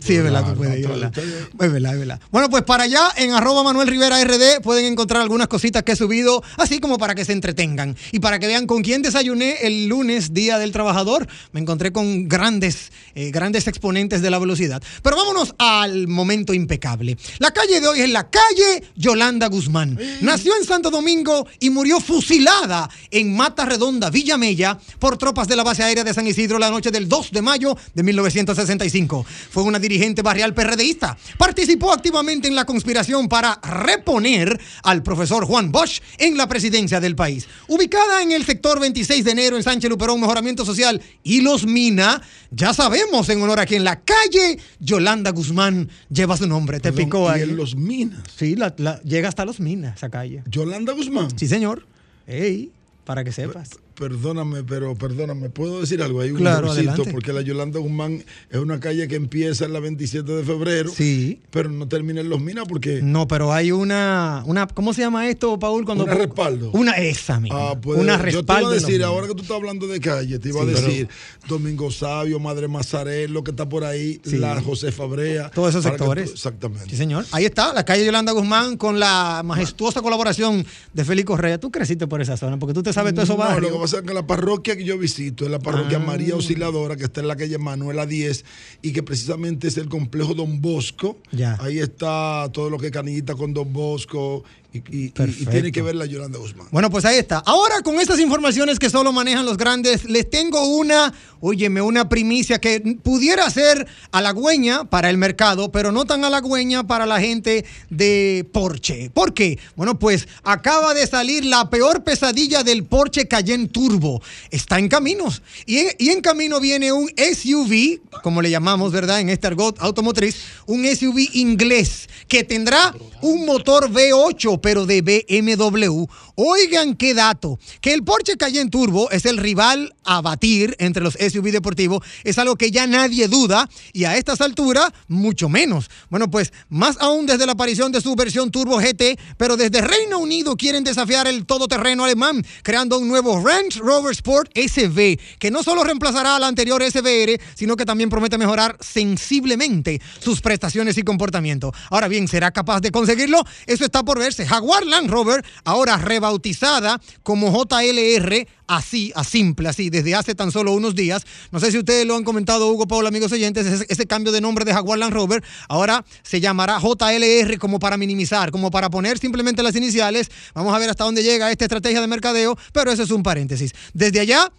[0.00, 1.12] Sí, es verdad, tú puedes ir, ¿verdad?
[1.16, 2.20] Es verdad, es verdad.
[2.30, 5.96] Bueno, pues para allá, en arroba Manuel Rivera RD, pueden encontrar algunas cositas que he
[5.96, 7.96] subido, así como para que se entretengan.
[8.12, 11.26] Y para que vean con quién desayuné el lunes, Día del Trabajador.
[11.52, 14.82] Me encontré con grandes, eh, grandes exponentes de la velocidad.
[15.02, 17.16] Pero vámonos al momento impecable.
[17.38, 19.98] La calle de hoy es la calle Yolanda Guzmán.
[20.20, 25.56] Nació en Santo Domingo y murió fusilada en Mata Redonda, Villa Mella, por tropas de
[25.56, 28.63] la base aérea de San Isidro la noche del 2 de mayo de 1960.
[28.64, 29.24] 1965.
[29.50, 31.16] Fue una dirigente barrial PRDista.
[31.38, 37.14] Participó activamente en la conspiración para reponer al profesor Juan Bosch en la presidencia del
[37.16, 37.46] país.
[37.68, 42.22] Ubicada en el sector 26 de enero en Sánchez Luperón, Mejoramiento Social y Los Mina,
[42.50, 46.78] ya sabemos en honor a quien la calle Yolanda Guzmán lleva su nombre.
[46.80, 47.42] Te Perdón, picó y ahí.
[47.42, 48.20] en Los Minas.
[48.36, 50.42] Sí, la- la- llega hasta Los Minas esa calle.
[50.50, 51.28] Yolanda Guzmán.
[51.38, 51.86] Sí, señor.
[52.26, 52.70] Ey,
[53.04, 53.70] para que sepas.
[53.94, 56.20] Perdóname, pero perdóname, ¿puedo decir algo?
[56.20, 56.68] Hay un Claro,
[57.12, 61.40] porque la Yolanda Guzmán es una calle que empieza en la 27 de febrero, Sí.
[61.52, 63.00] pero no termina en Los Minas porque...
[63.02, 65.84] No, pero hay una, una ¿cómo se llama esto, Paul?
[65.84, 66.70] Cuando Una respaldo.
[66.72, 67.70] Una esa misma.
[67.70, 68.68] Ah, pues, una yo te iba respaldo.
[68.70, 71.08] a decir, ahora que tú estás hablando de calle, te iba Sí, a pero- decir
[71.48, 74.38] Domingo Sabio, Madre Mazarel, lo que está por ahí, Sí.
[74.38, 75.50] la José Fabrea.
[75.50, 76.32] Todos esos tú- sectores.
[76.32, 76.90] exactamente.
[76.90, 77.24] Sí, señor.
[77.30, 81.58] Ahí está, la calle Yolanda Guzmán con la majestuosa colaboración de Félix Correa.
[81.58, 84.02] Tú creciste por esa zona, porque tú te sabes todo eso No, que pasa es
[84.04, 86.00] que la parroquia que yo visito es la parroquia Ah.
[86.06, 88.44] María Osciladora, que está en la calle Manuela 10,
[88.80, 91.18] y que precisamente es el complejo Don Bosco.
[91.32, 91.58] Ya.
[91.60, 94.42] Ahí está todo lo que canillita con Don Bosco,
[94.74, 96.66] y, tiene que ver la Yolanda Guzmán.
[96.72, 97.38] Bueno, pues ahí está.
[97.38, 102.58] Ahora con estas informaciones que solo manejan los grandes, les tengo una, óyeme, una primicia
[102.58, 108.48] que pudiera ser halagüeña para el mercado, pero no tan halagüeña para la gente de
[108.52, 109.10] Porsche.
[109.10, 109.60] ¿Por qué?
[109.76, 114.22] Bueno, pues acaba de salir la peor pesadilla del Porsche Cayenne Turbo.
[114.50, 115.42] Está en caminos.
[115.66, 119.20] Y en, y en camino viene un SUV, como le llamamos, ¿verdad?
[119.20, 120.36] En este argot automotriz,
[120.66, 126.06] un SUV inglés que tendrá un motor V8, pero de BMW.
[126.36, 131.18] Oigan qué dato, que el Porsche Cayenne Turbo es el rival a batir entre los
[131.20, 135.90] SUV deportivos, es algo que ya nadie duda y a estas alturas mucho menos.
[136.08, 140.18] Bueno, pues más aún desde la aparición de su versión Turbo GT, pero desde Reino
[140.18, 145.62] Unido quieren desafiar el todoterreno alemán, creando un nuevo Range Rover Sport SV, que no
[145.62, 151.70] solo reemplazará al anterior SVR, sino que también promete mejorar sensiblemente sus prestaciones y comportamiento.
[151.90, 153.44] Ahora bien, ¿será capaz de conseguirlo?
[153.66, 154.46] Eso está por verse.
[154.54, 160.72] Jaguar Land Rover, ahora rebautizada como JLR, así, a simple, así, desde hace tan solo
[160.72, 161.26] unos días.
[161.50, 164.40] No sé si ustedes lo han comentado, Hugo Paul, amigos oyentes, ese, ese cambio de
[164.40, 169.18] nombre de Jaguar Land Rover ahora se llamará JLR como para minimizar, como para poner
[169.18, 170.30] simplemente las iniciales.
[170.54, 173.72] Vamos a ver hasta dónde llega esta estrategia de mercadeo, pero eso es un paréntesis.
[173.92, 174.52] Desde allá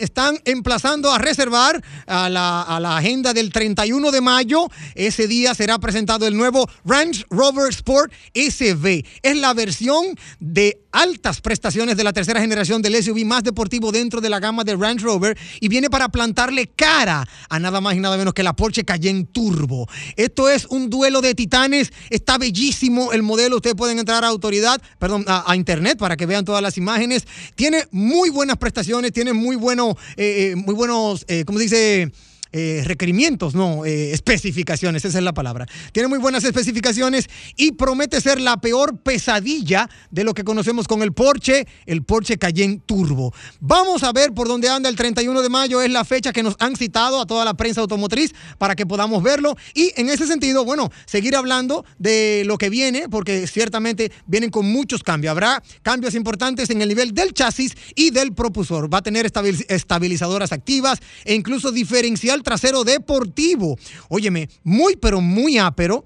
[0.00, 4.68] están emplazando a reservar a la, a la agenda del 31 de mayo.
[4.94, 9.04] Ese día será presentado el nuevo Range Rover Sport SV.
[9.22, 10.04] Es la versión
[10.40, 14.64] de altas prestaciones de la tercera generación del SUV más deportivo dentro de la gama
[14.64, 18.42] de Range Rover y viene para plantarle cara a nada más y nada menos que
[18.42, 19.88] la Porsche Cayenne Turbo.
[20.16, 21.92] Esto es un duelo de titanes.
[22.10, 23.56] Está bellísimo el modelo.
[23.56, 27.26] Ustedes pueden entrar a autoridad, perdón, a, internet para que vean todas las imágenes.
[27.54, 32.10] Tiene muy buenas prestaciones, tiene muy bueno, eh, eh, muy buenos, eh, ¿cómo dice?
[32.52, 35.66] Eh, requerimientos, no, eh, especificaciones, esa es la palabra.
[35.92, 41.02] Tiene muy buenas especificaciones y promete ser la peor pesadilla de lo que conocemos con
[41.02, 43.32] el Porsche, el Porsche Cayenne Turbo.
[43.60, 46.56] Vamos a ver por dónde anda el 31 de mayo, es la fecha que nos
[46.58, 50.64] han citado a toda la prensa automotriz para que podamos verlo y en ese sentido,
[50.64, 55.30] bueno, seguir hablando de lo que viene, porque ciertamente vienen con muchos cambios.
[55.30, 58.92] Habrá cambios importantes en el nivel del chasis y del propulsor.
[58.92, 63.78] Va a tener estabil- estabilizadoras activas e incluso diferencial trasero deportivo.
[64.08, 66.04] Óyeme, muy pero muy ápero.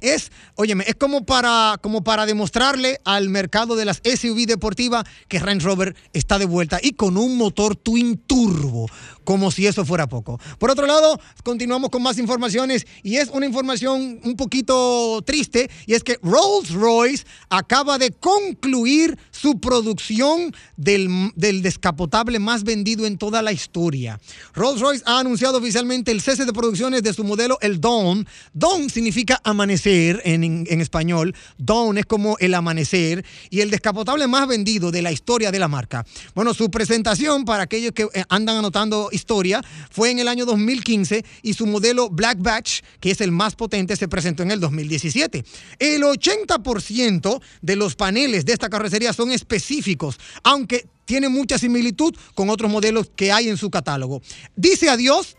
[0.00, 5.38] Es, óyeme, es como para, como para demostrarle al mercado de las SUV deportivas que
[5.38, 8.88] Range Rover está de vuelta y con un motor twin turbo,
[9.30, 10.40] como si eso fuera poco.
[10.58, 15.94] Por otro lado, continuamos con más informaciones y es una información un poquito triste y
[15.94, 23.18] es que Rolls Royce acaba de concluir su producción del, del descapotable más vendido en
[23.18, 24.18] toda la historia.
[24.52, 28.26] Rolls Royce ha anunciado oficialmente el cese de producciones de su modelo, el Dawn.
[28.52, 31.36] Dawn significa amanecer en, en- español.
[31.56, 35.68] Dawn es como el amanecer y el descapotable más vendido de la historia de la
[35.68, 36.04] marca.
[36.34, 41.24] Bueno, su presentación, para aquellos que eh, andan anotando historia, fue en el año 2015
[41.42, 45.44] y su modelo Black Batch, que es el más potente, se presentó en el 2017.
[45.78, 52.50] El 80% de los paneles de esta carrocería son específicos, aunque tiene mucha similitud con
[52.50, 54.22] otros modelos que hay en su catálogo.
[54.56, 55.36] Dice adiós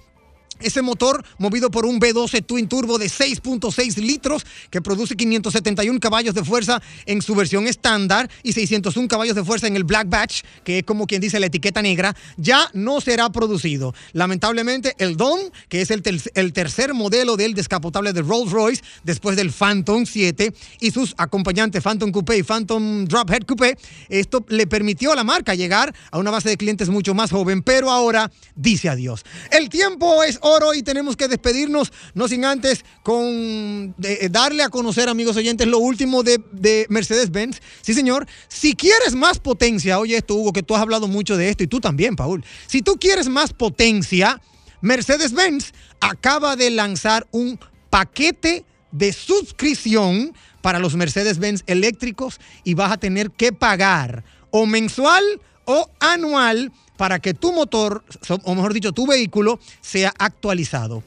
[0.63, 6.35] ese motor movido por un V12 Twin Turbo de 6.6 litros que produce 571 caballos
[6.35, 10.43] de fuerza en su versión estándar y 601 caballos de fuerza en el Black Batch,
[10.63, 13.93] que es como quien dice la etiqueta negra, ya no será producido.
[14.13, 16.03] Lamentablemente, el Dawn, que es el,
[16.35, 21.83] el tercer modelo del descapotable de Rolls Royce después del Phantom 7 y sus acompañantes
[21.83, 23.77] Phantom Coupé y Phantom Drophead Coupé,
[24.09, 27.61] esto le permitió a la marca llegar a una base de clientes mucho más joven,
[27.61, 29.23] pero ahora dice adiós.
[29.51, 34.69] El tiempo es oro y tenemos que despedirnos, no sin antes con eh, darle a
[34.69, 37.61] conocer, amigos oyentes, lo último de, de Mercedes-Benz.
[37.81, 38.27] Sí, señor.
[38.47, 41.67] Si quieres más potencia, oye esto, Hugo, que tú has hablado mucho de esto y
[41.67, 42.43] tú también, Paul.
[42.67, 44.41] Si tú quieres más potencia,
[44.81, 47.59] Mercedes-Benz acaba de lanzar un
[47.89, 55.23] paquete de suscripción para los Mercedes-Benz eléctricos y vas a tener que pagar o mensual
[55.65, 56.71] o anual
[57.01, 58.03] para que tu motor,
[58.43, 61.01] o mejor dicho, tu vehículo sea actualizado.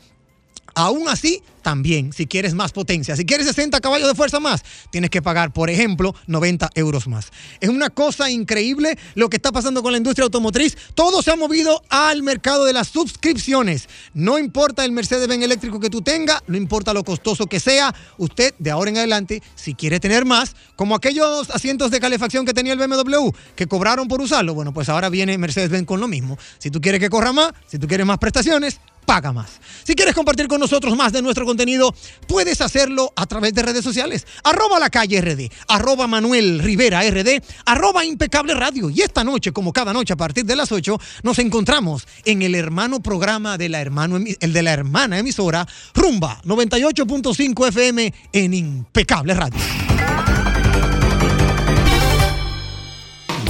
[0.75, 5.09] Aún así, también, si quieres más potencia, si quieres 60 caballos de fuerza más, tienes
[5.09, 7.33] que pagar, por ejemplo, 90 euros más.
[7.61, 10.77] Es una cosa increíble lo que está pasando con la industria automotriz.
[10.95, 13.89] Todo se ha movido al mercado de las suscripciones.
[14.13, 18.55] No importa el Mercedes-Benz eléctrico que tú tengas, no importa lo costoso que sea, usted
[18.59, 22.75] de ahora en adelante, si quiere tener más, como aquellos asientos de calefacción que tenía
[22.75, 26.37] el BMW, que cobraron por usarlo, bueno, pues ahora viene Mercedes-Benz con lo mismo.
[26.59, 29.61] Si tú quieres que corra más, si tú quieres más prestaciones, paga más.
[29.85, 31.95] Si quieres compartir con nosotros más de nuestro contenido,
[32.27, 34.27] puedes hacerlo a través de redes sociales.
[34.43, 38.91] Arroba la calle RD, arroba Manuel Rivera RD, arroba impecable radio.
[38.91, 42.55] Y esta noche, como cada noche a partir de las 8, nos encontramos en el
[42.55, 49.35] hermano programa de la, hermano, el de la hermana emisora Rumba 98.5 FM en impecable
[49.35, 49.59] radio.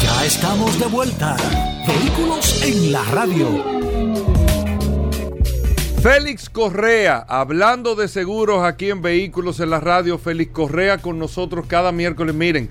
[0.02, 1.36] Ya estamos de vuelta.
[1.86, 4.33] Vehículos en la radio.
[6.04, 11.64] Félix Correa, hablando de seguros aquí en Vehículos en la Radio, Félix Correa con nosotros
[11.66, 12.34] cada miércoles.
[12.34, 12.68] Miren,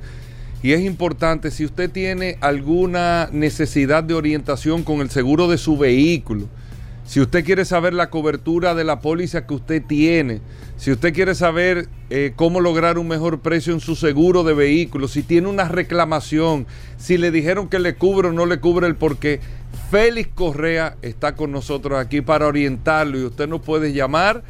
[0.62, 5.80] y es importante, si usted tiene alguna necesidad de orientación con el seguro de su
[5.80, 6.48] vehículo,
[7.06, 10.40] si usted quiere saber la cobertura de la póliza que usted tiene,
[10.78, 15.08] si usted quiere saber eh, cómo lograr un mejor precio en su seguro de vehículo,
[15.08, 18.96] si tiene una reclamación, si le dijeron que le cubre o no le cubre el
[18.96, 19.40] porqué,
[19.92, 24.44] Félix Correa está con nosotros aquí para orientarlo y usted nos puede llamar,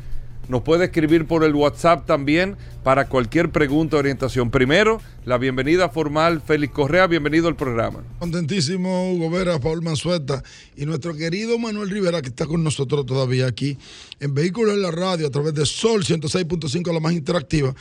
[0.50, 4.52] nos puede escribir por el WhatsApp también para cualquier pregunta o orientación.
[4.52, 8.04] Primero, la bienvenida formal, Félix Correa, bienvenido al programa.
[8.20, 10.44] Contentísimo Hugo Vera, Paul Manzueta
[10.76, 13.78] y nuestro querido Manuel Rivera que está con nosotros todavía aquí
[14.20, 17.74] en Vehículos en la Radio a través de Sol 106.5, la más interactiva.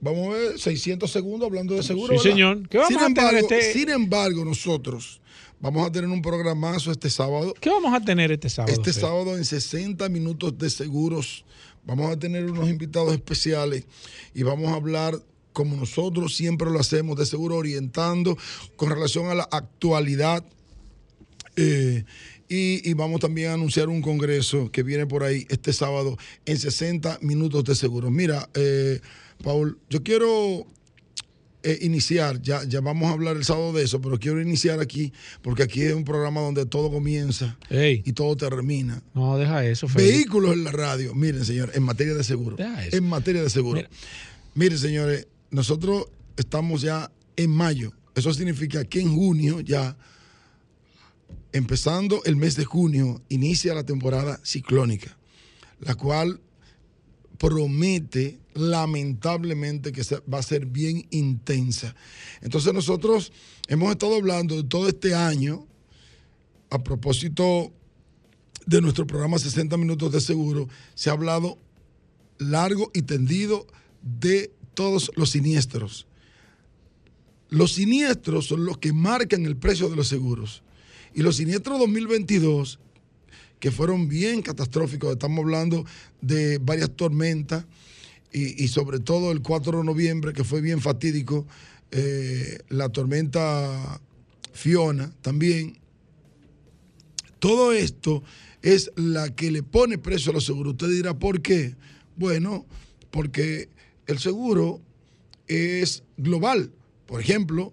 [0.00, 2.06] Vamos a ver, 600 segundos hablando de seguro.
[2.06, 2.30] Sí, ¿verdad?
[2.30, 2.68] señor.
[2.68, 5.20] ¿Qué vamos sin, a embargo, este- sin embargo, nosotros
[5.60, 7.54] vamos a tener un programazo este sábado.
[7.60, 8.72] ¿Qué vamos a tener este sábado?
[8.72, 11.44] Este sábado en 60 minutos de seguros
[11.84, 13.84] vamos a tener unos invitados especiales
[14.34, 15.18] y vamos a hablar
[15.52, 18.36] como nosotros siempre lo hacemos de seguro orientando
[18.76, 20.44] con relación a la actualidad
[21.56, 22.04] eh,
[22.48, 26.16] y, y vamos también a anunciar un congreso que viene por ahí este sábado
[26.46, 28.10] en 60 minutos de seguros.
[28.10, 29.00] Mira, eh,
[29.42, 30.66] Paul, yo quiero
[31.68, 35.12] eh, iniciar, ya, ya vamos a hablar el sábado de eso, pero quiero iniciar aquí
[35.42, 39.02] porque aquí es un programa donde todo comienza Ey, y todo termina.
[39.12, 39.86] no, deja eso.
[39.94, 41.14] Vehículos en la radio.
[41.14, 42.56] Miren, señor, en materia de seguro.
[42.56, 42.96] Deja eso.
[42.96, 43.76] En materia de seguro.
[43.76, 43.90] Mira.
[44.54, 46.06] Miren, señores, nosotros
[46.38, 47.92] estamos ya en mayo.
[48.14, 49.94] Eso significa que en junio ya,
[51.52, 55.18] empezando el mes de junio, inicia la temporada ciclónica,
[55.80, 56.40] la cual
[57.36, 60.02] promete lamentablemente que
[60.32, 61.94] va a ser bien intensa.
[62.40, 63.32] Entonces nosotros
[63.68, 65.66] hemos estado hablando de todo este año
[66.70, 67.72] a propósito
[68.66, 71.58] de nuestro programa 60 Minutos de Seguro, se ha hablado
[72.38, 73.66] largo y tendido
[74.02, 76.06] de todos los siniestros.
[77.48, 80.62] Los siniestros son los que marcan el precio de los seguros.
[81.14, 82.78] Y los siniestros 2022,
[83.58, 85.86] que fueron bien catastróficos, estamos hablando
[86.20, 87.64] de varias tormentas
[88.32, 91.46] y, sobre todo el 4 de noviembre, que fue bien fatídico,
[91.90, 94.00] eh, la tormenta
[94.52, 95.78] Fiona también,
[97.38, 98.22] todo esto
[98.62, 100.72] es la que le pone precio a los seguros.
[100.72, 101.76] Usted dirá, ¿por qué?
[102.16, 102.66] Bueno,
[103.10, 103.68] porque
[104.06, 104.80] el seguro
[105.46, 106.72] es global.
[107.06, 107.72] Por ejemplo,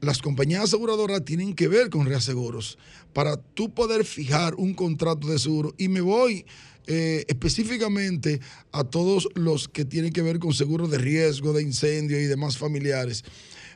[0.00, 2.78] las compañías aseguradoras tienen que ver con reaseguros.
[3.12, 6.44] Para tú poder fijar un contrato de seguro, y me voy
[6.86, 8.40] eh, específicamente
[8.72, 12.58] a todos los que tienen que ver con seguros de riesgo, de incendio y demás
[12.58, 13.24] familiares,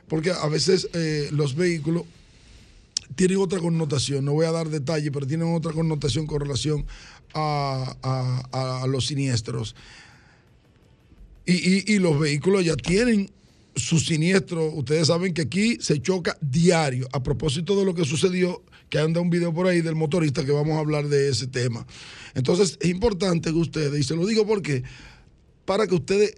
[0.07, 2.03] porque a veces eh, los vehículos
[3.15, 6.85] tienen otra connotación, no voy a dar detalle, pero tienen otra connotación con relación
[7.33, 9.75] a, los siniestros.
[11.45, 13.29] Y, y- y los vehículos ya tienen
[13.75, 14.65] su siniestro.
[14.73, 17.07] Ustedes saben que aquí se choca diario.
[17.13, 20.51] A propósito de lo que sucedió, que anda un video por ahí del motorista que
[20.51, 21.85] vamos a hablar de ese tema.
[22.35, 24.83] Entonces es importante que ustedes, y se lo digo porque,
[25.65, 26.35] para que ustedes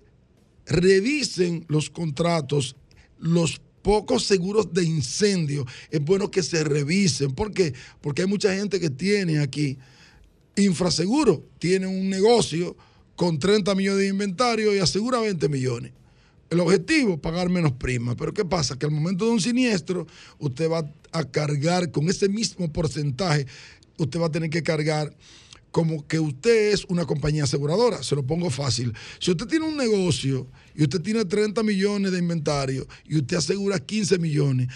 [0.66, 2.76] revisen los contratos,
[3.20, 7.32] los pocos seguros de incendio, es bueno que se revisen.
[7.32, 7.74] ¿Por qué?
[8.02, 9.78] Porque hay mucha gente que tiene aquí
[10.66, 12.76] Infraseguro tiene un negocio
[13.16, 15.92] con 30 millones de inventario y asegura 20 millones.
[16.50, 18.16] El objetivo, pagar menos prima.
[18.16, 18.78] Pero ¿qué pasa?
[18.78, 20.08] Que al momento de un siniestro,
[20.40, 23.46] usted va a cargar con ese mismo porcentaje,
[23.98, 25.16] usted va a tener que cargar
[25.72, 28.02] como que usted es una compañía aseguradora.
[28.02, 28.94] Se lo pongo fácil.
[29.20, 33.80] Si usted tiene un negocio y usted tiene 30 millones de inventario y usted asegura
[33.80, 34.68] 15 millones,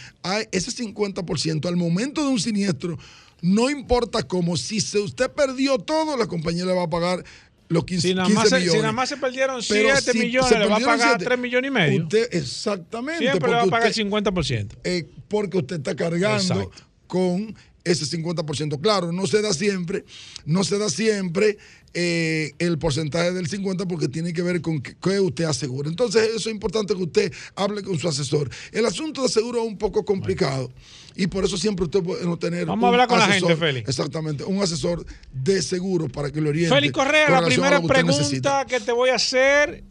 [0.52, 3.00] ese 50% al momento de un siniestro,
[3.42, 7.26] no importa cómo, si usted perdió todo, la compañía le va a pagar
[7.70, 8.74] los 15, Si nada, 15 más se, millones.
[8.74, 11.26] si nada más se perdieron Pero 7 si millones, se le va a pagar siete,
[11.26, 12.04] 3 millones y medio.
[12.04, 13.20] Usted, exactamente.
[13.24, 14.76] Siempre le va a pagar usted- el 50%.
[14.84, 16.72] eh, porque usted está cargando Exacto.
[17.08, 18.80] con ese 50%.
[18.80, 20.06] Claro, no se da siempre,
[20.46, 21.58] no se da siempre
[21.94, 25.90] eh, el porcentaje del 50% porque tiene que ver con qué, usted asegura.
[25.90, 28.50] Entonces, eso es importante que usted hable con su asesor.
[28.72, 30.72] El asunto de seguro es un poco complicado
[31.16, 32.66] y por eso siempre usted puede no tener.
[32.66, 33.88] Vamos a hablar con la gente, Félix.
[33.88, 36.74] Exactamente, un asesor de seguro para que lo oriente.
[36.74, 38.64] Félix Correa, la primera que necesita.
[38.64, 39.84] pregunta que te voy a hacer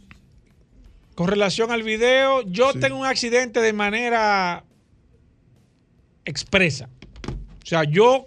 [1.15, 2.43] con relación al video.
[2.43, 4.65] Yo tengo un accidente de manera
[6.25, 6.89] expresa.
[7.63, 8.25] O sea, yo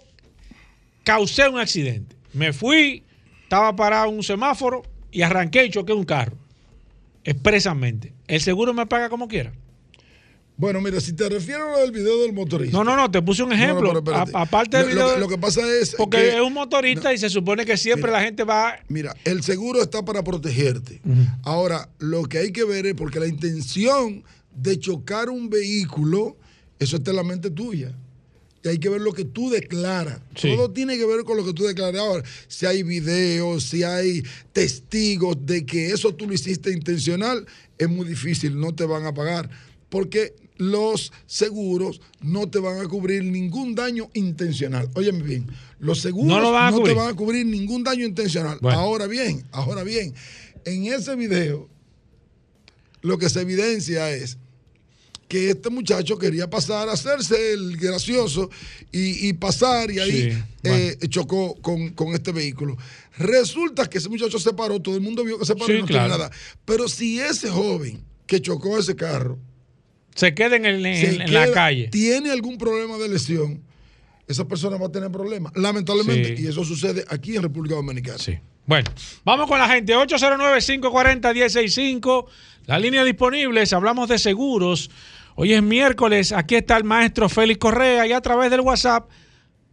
[1.04, 2.16] causé un accidente.
[2.32, 3.02] Me fui,
[3.46, 4.82] estaba parado en un semáforo
[5.12, 6.36] y arranqué y choqué un carro.
[7.22, 8.12] Expresamente.
[8.26, 9.52] ¿El seguro me paga como quiera?
[10.56, 12.76] Bueno, mira, si te refieres a lo del video del motorista.
[12.76, 14.02] No, no, no, te puse un No, no, ejemplo.
[14.14, 15.06] A- aparte del video.
[15.08, 17.76] lo que- lo que pasa es Porque que- es un motorista y se supone que
[17.76, 18.18] siempre Mira.
[18.20, 18.76] la gente va.
[18.88, 21.00] Mira, el seguro está para protegerte.
[21.42, 24.24] Ahora, lo que hay que ver es porque la intención
[24.54, 26.36] de chocar un vehículo,
[26.78, 27.92] eso está en la mente tuya.
[28.68, 30.20] Hay que ver lo que tú declaras.
[30.34, 30.54] Sí.
[30.54, 32.00] Todo tiene que ver con lo que tú declaras.
[32.00, 34.22] Ahora, si hay videos, si hay
[34.52, 37.46] testigos de que eso tú lo hiciste intencional,
[37.78, 39.50] es muy difícil, no te van a pagar.
[39.88, 44.88] Porque los seguros no te van a cubrir ningún daño intencional.
[44.94, 45.46] Óyeme bien,
[45.78, 48.58] los seguros No lo te van a cubrir ningún daño intencional.
[48.60, 48.78] Bueno.
[48.78, 50.14] Ahora bien, ahora bien,
[50.64, 51.68] en ese video
[53.02, 54.38] lo que se evidencia es
[55.28, 58.48] que este muchacho quería pasar a hacerse el gracioso
[58.92, 62.76] y, y pasar y ahí Sí, eh, chocó con, con este vehículo.
[63.18, 65.80] Resulta que ese muchacho se paró, todo el mundo vio que se paró Sí, y
[65.80, 66.08] no claro.
[66.08, 66.30] nada.
[66.64, 69.38] Pero si ese joven que chocó ese carro
[70.14, 71.88] Se queda en, el- en- la calle.
[71.88, 73.62] tiene algún problema de lesión,
[74.28, 76.36] esa persona va a tener problemas, lamentablemente.
[76.36, 76.44] Sí.
[76.44, 78.18] Y eso sucede aquí en República Dominicana.
[78.18, 78.34] Sí.
[78.66, 78.90] Bueno,
[79.24, 79.94] vamos con la gente.
[79.94, 82.26] 809-540-165.
[82.66, 83.64] La línea disponible.
[83.70, 84.90] Hablamos de seguros.
[85.38, 86.32] Hoy es miércoles.
[86.32, 89.06] Aquí está el maestro Félix Correa y a través del WhatsApp.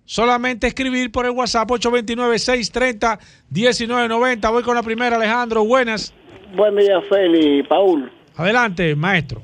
[0.03, 4.51] Solamente escribir por el WhatsApp 829-630-1990.
[4.51, 5.63] Voy con la primera, Alejandro.
[5.63, 6.13] Buenas.
[6.53, 8.11] Buen día, Feli, Paul.
[8.35, 9.41] Adelante, maestro.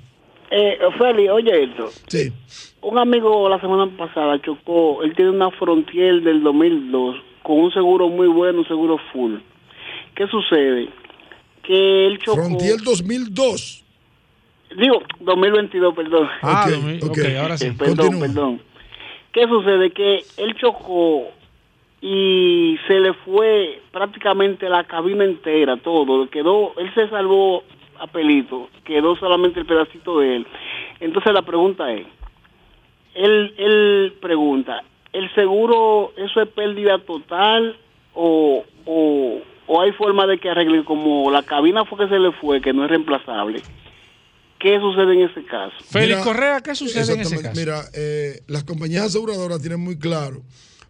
[0.52, 1.90] Eh, Feli, oye esto.
[2.08, 2.34] Sí.
[2.82, 8.10] Un amigo la semana pasada chocó, él tiene una Frontier del 2002 con un seguro
[8.10, 9.36] muy bueno, un seguro full.
[10.16, 10.90] ¿Qué sucede?
[11.64, 12.44] Que él chocó...
[12.44, 13.86] Frontier 2002.
[14.76, 16.30] Digo, 2022, perdón.
[16.42, 17.18] Ah, Ok, 2000, ok, ok.
[17.42, 17.68] ahora sí.
[17.68, 18.28] Eh, perdón, Continúa.
[18.28, 18.62] perdón.
[19.32, 19.92] ¿Qué sucede?
[19.92, 21.28] Que él chocó
[22.02, 26.30] y se le fue prácticamente la cabina entera, todo.
[26.30, 27.64] Quedó, él se salvó
[28.00, 30.48] a pelito, quedó solamente el pedacito de él.
[31.00, 32.06] Entonces la pregunta es,
[33.16, 37.76] él, él pregunta, ¿el seguro eso es pérdida total
[38.14, 42.32] o, o, o hay forma de que arregle como la cabina fue que se le
[42.34, 43.62] fue, que no es reemplazable?
[44.60, 45.74] ¿Qué sucede en ese caso?
[45.90, 47.66] Félix Correa, ¿qué sucede en ese Exactamente.
[47.66, 47.82] caso?
[47.82, 50.44] Mira, eh, las compañías aseguradoras tienen muy claro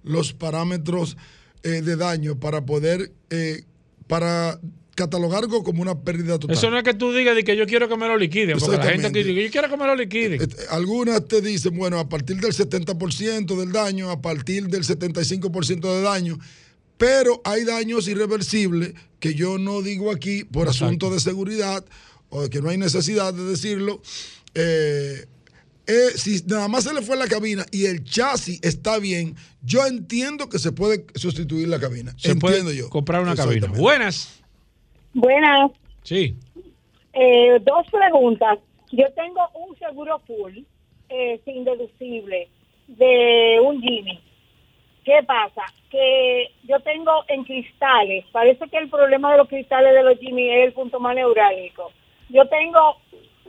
[0.04, 1.18] los parámetros
[1.64, 3.64] eh, de daño para poder, eh,
[4.08, 4.60] para
[4.96, 6.56] catalogar algo como una pérdida total.
[6.58, 8.78] Eso no es que tú digas de que yo quiero que me lo liquiden, porque
[8.78, 10.42] la gente dice, yo quiero que me lo liquiden.
[10.42, 15.82] Eh, Algunas te dicen, bueno, a partir del 70% del daño, a partir del 75%
[15.82, 16.40] de daño,
[16.98, 20.86] pero hay daños irreversibles que yo no digo aquí por Exacto.
[20.86, 21.86] asunto de seguridad
[22.30, 24.02] o de que no hay necesidad de decirlo.
[24.56, 25.26] Eh,
[25.88, 29.86] eh, si nada más se le fue la cabina y el chasis está bien, yo
[29.88, 32.12] entiendo que se puede sustituir la cabina.
[32.18, 32.90] Se entiendo puede yo.
[32.90, 33.68] comprar una cabina.
[33.68, 34.40] Buenas.
[35.14, 35.72] Buenas.
[36.04, 36.36] Sí.
[37.14, 38.60] Eh, dos preguntas.
[38.92, 40.60] Yo tengo un seguro full,
[41.10, 42.50] eh, sin deducible,
[42.88, 44.20] de un Jimmy.
[45.04, 45.64] ¿Qué pasa?
[45.90, 50.52] Que yo tengo en cristales, parece que el problema de los cristales de los Jimmy
[50.52, 51.92] es el punto más neurálgico.
[52.30, 52.98] Yo tengo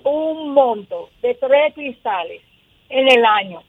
[0.05, 2.41] un monto de tres cristales
[2.89, 3.63] en el año.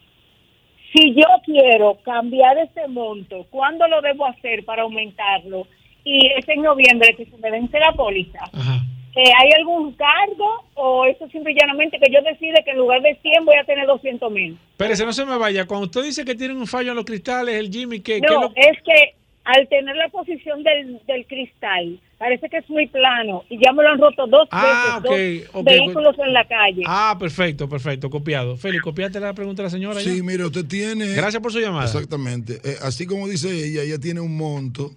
[0.94, 5.68] Si yo quiero cambiar ese monto, ¿cuándo lo debo hacer para aumentarlo?
[6.04, 8.40] Y es en noviembre que se me vence la póliza.
[8.52, 8.80] Ajá.
[9.14, 13.02] Eh, ¿Hay algún cargo o eso simple y llanamente que yo decide que en lugar
[13.02, 14.58] de 100 voy a tener 200 mil?
[14.72, 15.68] Espérese, no se me vaya.
[15.68, 18.52] Cuando usted dice que tiene un fallo en los cristales, el Jimmy, ¿qué, No, lo-
[18.56, 19.16] es que
[19.54, 23.84] al tener la posición del, del cristal, parece que es muy plano y ya me
[23.84, 26.84] lo han roto dos Ah, veces, ok, dos ok, vehículos en la calle.
[26.86, 28.56] Ah, perfecto, perfecto, copiado.
[28.58, 30.02] Félix, copiaste la pregunta de la señora.
[30.02, 30.12] ya?
[30.12, 31.08] Sí, mire, usted tiene.
[31.14, 31.86] Gracias por su llamada.
[31.86, 32.60] Exactamente.
[32.64, 34.92] Eh, así como dice ella, ella tiene un monto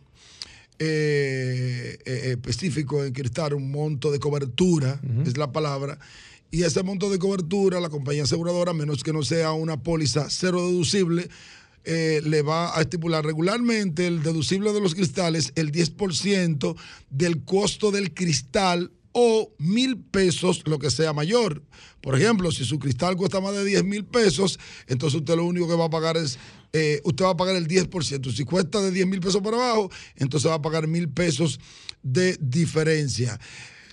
[0.79, 5.99] eh, eh, específico en cristal, un monto de cobertura, es la palabra.
[6.51, 10.27] Y ese monto de cobertura, la compañía aseguradora, a menos que no sea una póliza
[10.31, 11.29] cero deducible,
[11.85, 16.77] eh, le va a estipular regularmente el deducible de los cristales el 10%
[17.11, 21.63] del costo del cristal o mil pesos, lo que sea mayor.
[22.01, 24.59] Por ejemplo, si su cristal cuesta más de 10 mil pesos,
[24.89, 26.37] entonces usted lo único que va a pagar es,
[26.73, 28.33] eh, usted va a pagar el 10%.
[28.33, 31.61] Si cuesta de 10 mil pesos para abajo, entonces va a pagar mil pesos
[32.03, 33.39] de diferencia.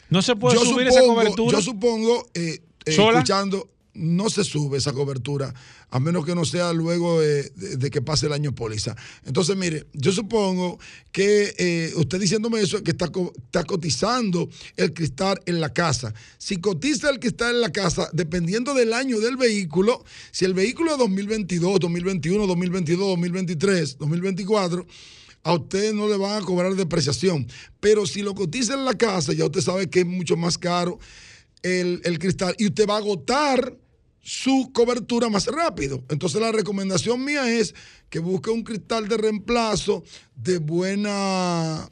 [0.09, 1.59] No se puede subir esa cobertura.
[1.59, 5.53] Yo supongo, eh, eh, escuchando, no se sube esa cobertura,
[5.89, 8.95] a menos que no sea luego de, que pase el año póliza.
[9.25, 10.79] Entonces, mire, yo supongo
[11.11, 16.13] que eh, usted diciéndome eso, que está cotizando el cristal en la casa.
[16.37, 20.93] Si cotiza el cristal en la casa, dependiendo del año del vehículo, si el vehículo
[20.93, 24.85] es 2022, 2021, 2022, 2023, 2024,
[25.43, 27.47] a usted no le van a cobrar depreciación.
[27.79, 30.99] Pero si lo cotiza en la casa, ya usted sabe que es mucho más caro
[31.63, 33.77] el, el cristal y usted va a agotar
[34.21, 36.03] su cobertura más rápido.
[36.09, 37.73] Entonces la recomendación mía es
[38.09, 40.03] que busque un cristal de reemplazo
[40.35, 41.89] de buena,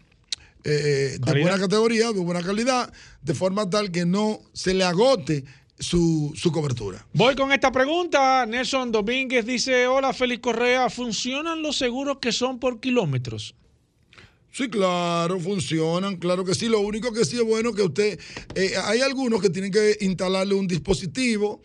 [0.64, 5.44] eh, de buena categoría, de buena calidad, de forma tal que no se le agote
[5.80, 7.06] su, su cobertura.
[7.14, 8.46] Voy con esta pregunta.
[8.46, 10.90] Nelson Domínguez dice: Hola, Félix Correa.
[10.90, 13.56] ¿Funcionan los seguros que son por kilómetros?
[14.52, 16.68] Sí, claro, funcionan, claro que sí.
[16.68, 18.20] Lo único que sí es bueno que usted,
[18.56, 21.62] eh, hay algunos que tienen que instalarle un dispositivo,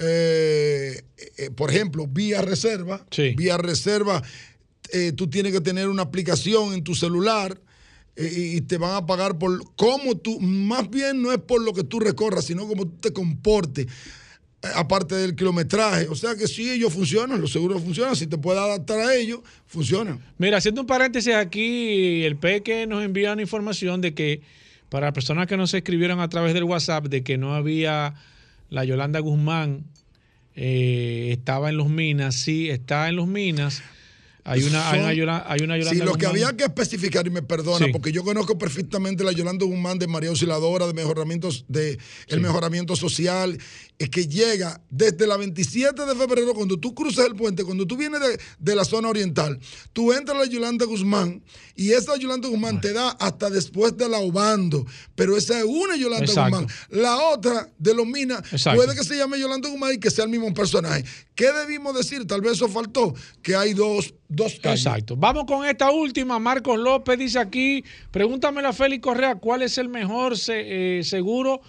[0.00, 1.02] eh,
[1.36, 3.04] eh, por ejemplo, vía reserva.
[3.36, 4.22] Vía reserva,
[4.92, 7.60] eh, tú tienes que tener una aplicación en tu celular
[8.20, 11.84] y te van a pagar por cómo tú, más bien no es por lo que
[11.84, 13.86] tú recorras, sino cómo tú te comportes.
[14.74, 18.60] Aparte del kilometraje, o sea que sí, ellos funcionan, los seguros funcionan, si te puedes
[18.60, 20.20] adaptar a ellos, funcionan.
[20.36, 24.40] Mira, haciendo un paréntesis aquí, el Peque nos envía una información de que
[24.88, 28.16] para personas que nos escribieron a través del WhatsApp de que no había
[28.70, 29.84] la Yolanda Guzmán,
[30.54, 33.82] eh, estaba en los Minas, sí, está en los Minas.
[34.50, 37.26] Hay una, hay una, Son- Yola- hay una Yolanda Sí, lo que había que especificar,
[37.26, 37.92] y me perdona, Sí.
[37.92, 41.98] porque yo conozco perfectamente la Yolanda Guzmán de María Osciladora, de mejoramientos, de
[42.28, 43.58] el mejoramiento social,
[43.98, 47.96] es que llega desde la 27 de febrero, cuando tú cruzas el puente, cuando tú
[47.96, 49.58] vienes de, de la zona oriental,
[49.92, 51.42] tú entras a la Yolanda Guzmán,
[51.74, 55.96] y esa Yolanda Guzmán te da hasta después de la Obando, pero esa es una
[55.96, 56.58] Yolanda Exacto.
[56.60, 56.74] Guzmán.
[56.90, 58.76] La otra de los Minas, Exacto.
[58.82, 61.04] puede que se llame Yolanda Guzmán y que sea el mismo personaje.
[61.34, 62.26] ¿Qué debimos decir?
[62.26, 64.60] Tal vez eso faltó, que hay dos, dos.
[64.62, 65.16] Exacto.
[65.16, 66.38] Vamos con esta última.
[66.38, 71.60] Marcos López dice aquí, pregúntamele a Félix Correa, ¿cuál es el mejor eh, seguro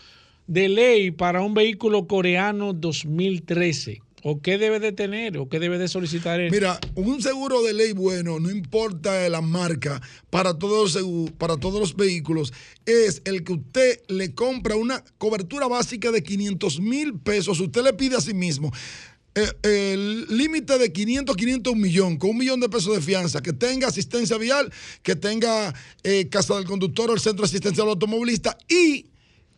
[0.47, 4.01] de ley para un vehículo coreano 2013?
[4.23, 5.37] ¿O qué debe de tener?
[5.37, 6.51] ¿O qué debe de solicitar él?
[6.51, 11.79] Mira, un seguro de ley bueno, no importa la marca, para todos los, para todos
[11.79, 12.53] los vehículos,
[12.85, 17.59] es el que usted le compra una cobertura básica de 500 mil pesos.
[17.59, 18.71] Usted le pide a sí mismo.
[19.39, 23.41] Eh, el límite de 500, 500, un millón, con un millón de pesos de fianza,
[23.41, 24.71] que tenga asistencia vial,
[25.03, 29.05] que tenga eh, casa del conductor o el centro de asistencia al automovilista y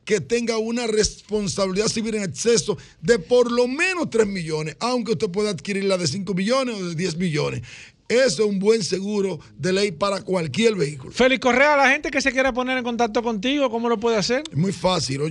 [0.06, 5.30] que tenga una responsabilidad civil en exceso de por lo menos 3 millones, aunque usted
[5.30, 7.62] pueda adquirir la de 5 millones o de 10 millones.
[8.10, 11.14] Eso es un buen seguro de ley para cualquier vehículo.
[11.14, 14.44] Félix Correa, la gente que se quiera poner en contacto contigo, ¿cómo lo puede hacer?
[14.52, 15.22] Es muy fácil,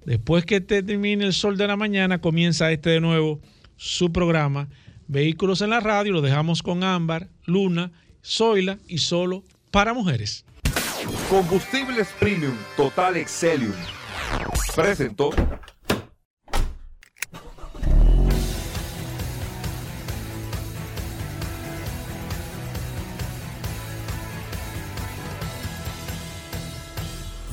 [0.06, 3.42] después que te termine el sol de la mañana, comienza este de nuevo
[3.78, 4.68] su programa
[5.08, 6.14] Vehículos en la Radio.
[6.14, 7.92] Lo dejamos con Ámbar, Luna,
[8.24, 10.46] Zoila y solo para mujeres.
[11.30, 13.74] Combustibles Premium Total Excelium.
[14.76, 15.32] Presentó.